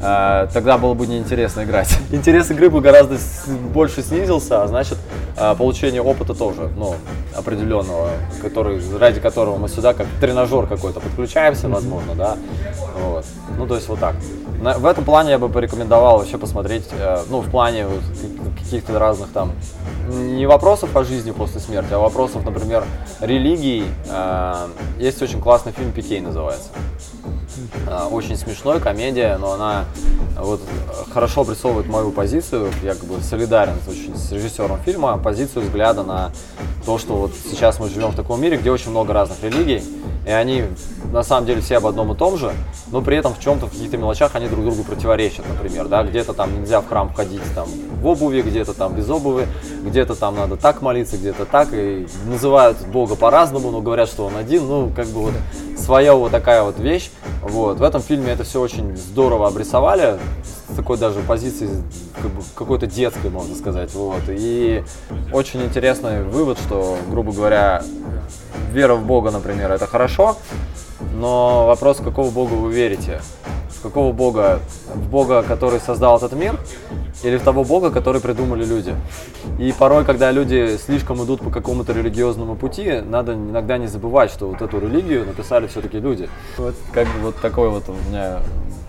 э, 0.00 0.48
тогда 0.52 0.78
было 0.78 0.94
бы 0.94 1.06
неинтересно 1.06 1.64
играть. 1.64 1.98
Интерес 2.10 2.50
игры 2.50 2.70
бы 2.70 2.80
гораздо 2.80 3.18
больше 3.54 4.02
снизился, 4.02 4.62
а 4.62 4.68
значит, 4.68 4.98
э, 5.36 5.54
получение 5.56 6.02
опыта 6.02 6.34
тоже, 6.34 6.70
ну, 6.76 6.94
определенного, 7.36 8.10
который, 8.42 8.80
ради 8.98 9.20
которого 9.20 9.56
мы 9.56 9.68
сюда 9.68 9.94
как 9.94 10.06
тренажер 10.20 10.66
какой-то 10.66 11.00
подключаемся, 11.00 11.68
возможно, 11.68 12.14
да, 12.14 12.36
вот. 13.02 13.24
Ну, 13.58 13.66
то 13.66 13.74
есть 13.74 13.88
вот 13.88 14.00
так. 14.00 14.14
На- 14.62 14.78
в 14.78 14.86
этом 14.86 15.04
плане 15.04 15.30
я 15.30 15.38
бы 15.38 15.48
порекомендовал 15.48 16.18
вообще 16.18 16.38
посмотреть, 16.38 16.84
э, 16.92 17.22
ну, 17.28 17.40
в 17.40 17.50
плане 17.50 17.86
вот 17.86 18.02
каких-то 18.62 18.98
разных 18.98 19.30
там, 19.32 19.52
не 20.08 20.46
вопросов 20.46 20.96
о 20.96 21.04
жизни 21.04 21.32
после 21.32 21.60
смерти, 21.60 21.92
а 21.92 21.98
вопросов, 21.98 22.44
например, 22.44 22.84
религий. 23.20 23.84
Э, 24.08 24.68
есть 24.98 25.20
очень 25.22 25.40
классный 25.40 25.72
фильм 25.72 25.92
«Пикей» 25.92 26.20
называется. 26.20 26.68
Э, 27.86 28.08
Очень 28.10 28.36
смешной, 28.36 28.80
комедия, 28.80 29.36
но 29.38 29.52
она 29.52 29.84
вот 30.36 30.60
э, 30.60 31.12
хорошо 31.12 31.42
обрисовывает 31.42 31.86
мою 31.86 32.10
позицию. 32.10 32.70
Я 32.82 32.94
как 32.94 33.04
бы 33.04 33.20
солидарен 33.20 33.74
очень, 33.88 34.16
с 34.16 34.32
режиссером 34.32 34.80
фильма, 34.80 35.18
позицию 35.18 35.64
взгляда 35.64 36.02
на 36.02 36.32
то, 36.84 36.98
что 36.98 37.14
вот 37.16 37.32
сейчас 37.50 37.78
мы 37.78 37.88
живем 37.88 38.10
в 38.10 38.16
таком 38.16 38.40
мире, 38.40 38.56
где 38.56 38.70
очень 38.70 38.90
много 38.90 39.12
разных 39.12 39.42
религий, 39.42 39.82
и 40.26 40.30
они 40.30 40.64
на 41.12 41.22
самом 41.22 41.46
деле 41.46 41.60
все 41.60 41.76
об 41.76 41.86
одном 41.86 42.12
и 42.12 42.16
том 42.16 42.36
же, 42.36 42.52
но 42.90 43.00
при 43.00 43.16
этом 43.16 43.34
в 43.34 43.40
чем-то, 43.40 43.66
в 43.66 43.70
каких-то 43.70 43.96
мелочах 43.96 44.34
они 44.34 44.48
друг 44.48 44.64
другу 44.64 44.82
противоречат, 44.84 45.44
например, 45.48 45.88
да, 45.88 46.02
где-то 46.02 46.32
там 46.32 46.58
нельзя 46.58 46.80
в 46.80 46.88
храм 46.88 47.12
ходить 47.12 47.42
там 47.54 47.68
в 48.00 48.06
обуви, 48.06 48.42
где-то 48.42 48.74
там 48.74 48.94
без 48.94 49.08
обуви, 49.08 49.46
где-то 49.82 50.14
там 50.14 50.36
надо 50.36 50.56
так 50.56 50.82
молиться, 50.82 51.16
где-то 51.16 51.44
так, 51.44 51.68
и 51.72 52.06
называют 52.26 52.78
Бога 52.86 53.16
по-разному, 53.16 53.70
но 53.70 53.80
говорят, 53.80 54.08
что 54.08 54.26
он 54.26 54.36
один, 54.36 54.66
ну, 54.66 54.90
как 54.94 55.06
бы 55.08 55.22
вот 55.22 55.34
своя 55.78 56.14
вот 56.14 56.32
такая 56.32 56.62
вот 56.62 56.78
вещь, 56.78 57.10
вот, 57.44 57.78
в 57.78 57.82
этом 57.82 58.00
фильме 58.00 58.32
это 58.32 58.44
все 58.44 58.60
очень 58.60 58.96
здорово 58.96 59.46
обрисовали, 59.48 60.18
с 60.70 60.76
такой 60.76 60.96
даже 60.96 61.20
позиции 61.20 61.68
как 62.20 62.30
бы, 62.30 62.42
какой-то 62.54 62.86
детской, 62.86 63.30
можно 63.30 63.54
сказать, 63.54 63.92
вот, 63.94 64.22
и 64.28 64.82
очень 65.32 65.62
интересный 65.62 66.22
вывод, 66.22 66.58
что, 66.58 66.96
грубо 67.10 67.32
говоря, 67.32 67.82
вера 68.72 68.94
в 68.94 69.04
Бога, 69.04 69.30
например, 69.30 69.70
это 69.70 69.86
хорошо, 69.86 70.36
но 71.14 71.66
вопрос, 71.66 71.98
какого 71.98 72.30
Бога 72.30 72.54
вы 72.54 72.72
верите? 72.72 73.20
Какого 73.84 74.14
Бога? 74.14 74.60
В 74.94 75.10
Бога, 75.10 75.42
который 75.42 75.78
создал 75.78 76.16
этот 76.16 76.32
мир? 76.32 76.58
Или 77.22 77.36
в 77.36 77.42
того 77.42 77.64
Бога, 77.64 77.90
который 77.90 78.18
придумали 78.18 78.64
люди? 78.64 78.94
И 79.58 79.74
порой, 79.78 80.06
когда 80.06 80.30
люди 80.30 80.78
слишком 80.78 81.22
идут 81.22 81.42
по 81.42 81.50
какому-то 81.50 81.92
религиозному 81.92 82.56
пути, 82.56 83.02
надо 83.02 83.34
иногда 83.34 83.76
не 83.76 83.86
забывать, 83.86 84.30
что 84.30 84.48
вот 84.48 84.62
эту 84.62 84.80
религию 84.80 85.26
написали 85.26 85.66
все-таки 85.66 86.00
люди. 86.00 86.30
Вот 86.56 86.74
как 86.94 87.06
вот 87.20 87.36
такой 87.42 87.68
вот 87.68 87.84
у 87.90 87.92
меня 88.08 88.38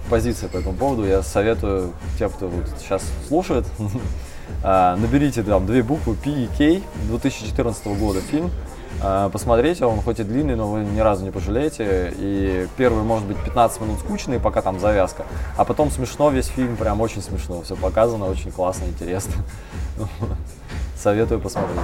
позиция 0.10 0.48
по 0.48 0.60
этому 0.60 0.78
поводу. 0.78 1.06
Я 1.06 1.24
советую 1.24 1.91
тем, 2.18 2.30
кто 2.30 2.48
вот 2.48 2.64
сейчас 2.80 3.04
слушает, 3.28 3.66
а, 4.64 4.96
наберите 4.96 5.43
там 5.43 5.66
две 5.66 5.84
буквы 5.84 6.16
P 6.16 6.30
и 6.30 6.48
K 6.58 6.82
2014 7.10 7.88
года 8.00 8.22
фильм. 8.22 8.50
А, 9.02 9.30
Посмотрите, 9.30 9.86
он 9.86 10.02
хоть 10.02 10.20
и 10.20 10.24
длинный, 10.24 10.56
но 10.56 10.68
вы 10.68 10.80
ни 10.80 11.00
разу 11.00 11.24
не 11.24 11.32
пожалеете. 11.32 12.14
И 12.18 12.68
первый, 12.78 13.04
может 13.04 13.28
быть, 13.28 13.38
15 13.38 13.82
минут 13.82 14.00
скучный, 14.00 14.39
пока 14.39 14.62
там 14.62 14.80
завязка. 14.80 15.26
А 15.58 15.66
потом 15.66 15.91
смешно 15.91 16.30
весь 16.30 16.48
фильм, 16.48 16.78
прям 16.78 17.02
очень 17.02 17.22
смешно. 17.22 17.62
Все 17.62 17.76
показано, 17.76 18.26
очень 18.26 18.52
классно, 18.52 18.86
интересно. 18.86 19.34
Советую 20.98 21.39
посмотреть. 21.39 21.80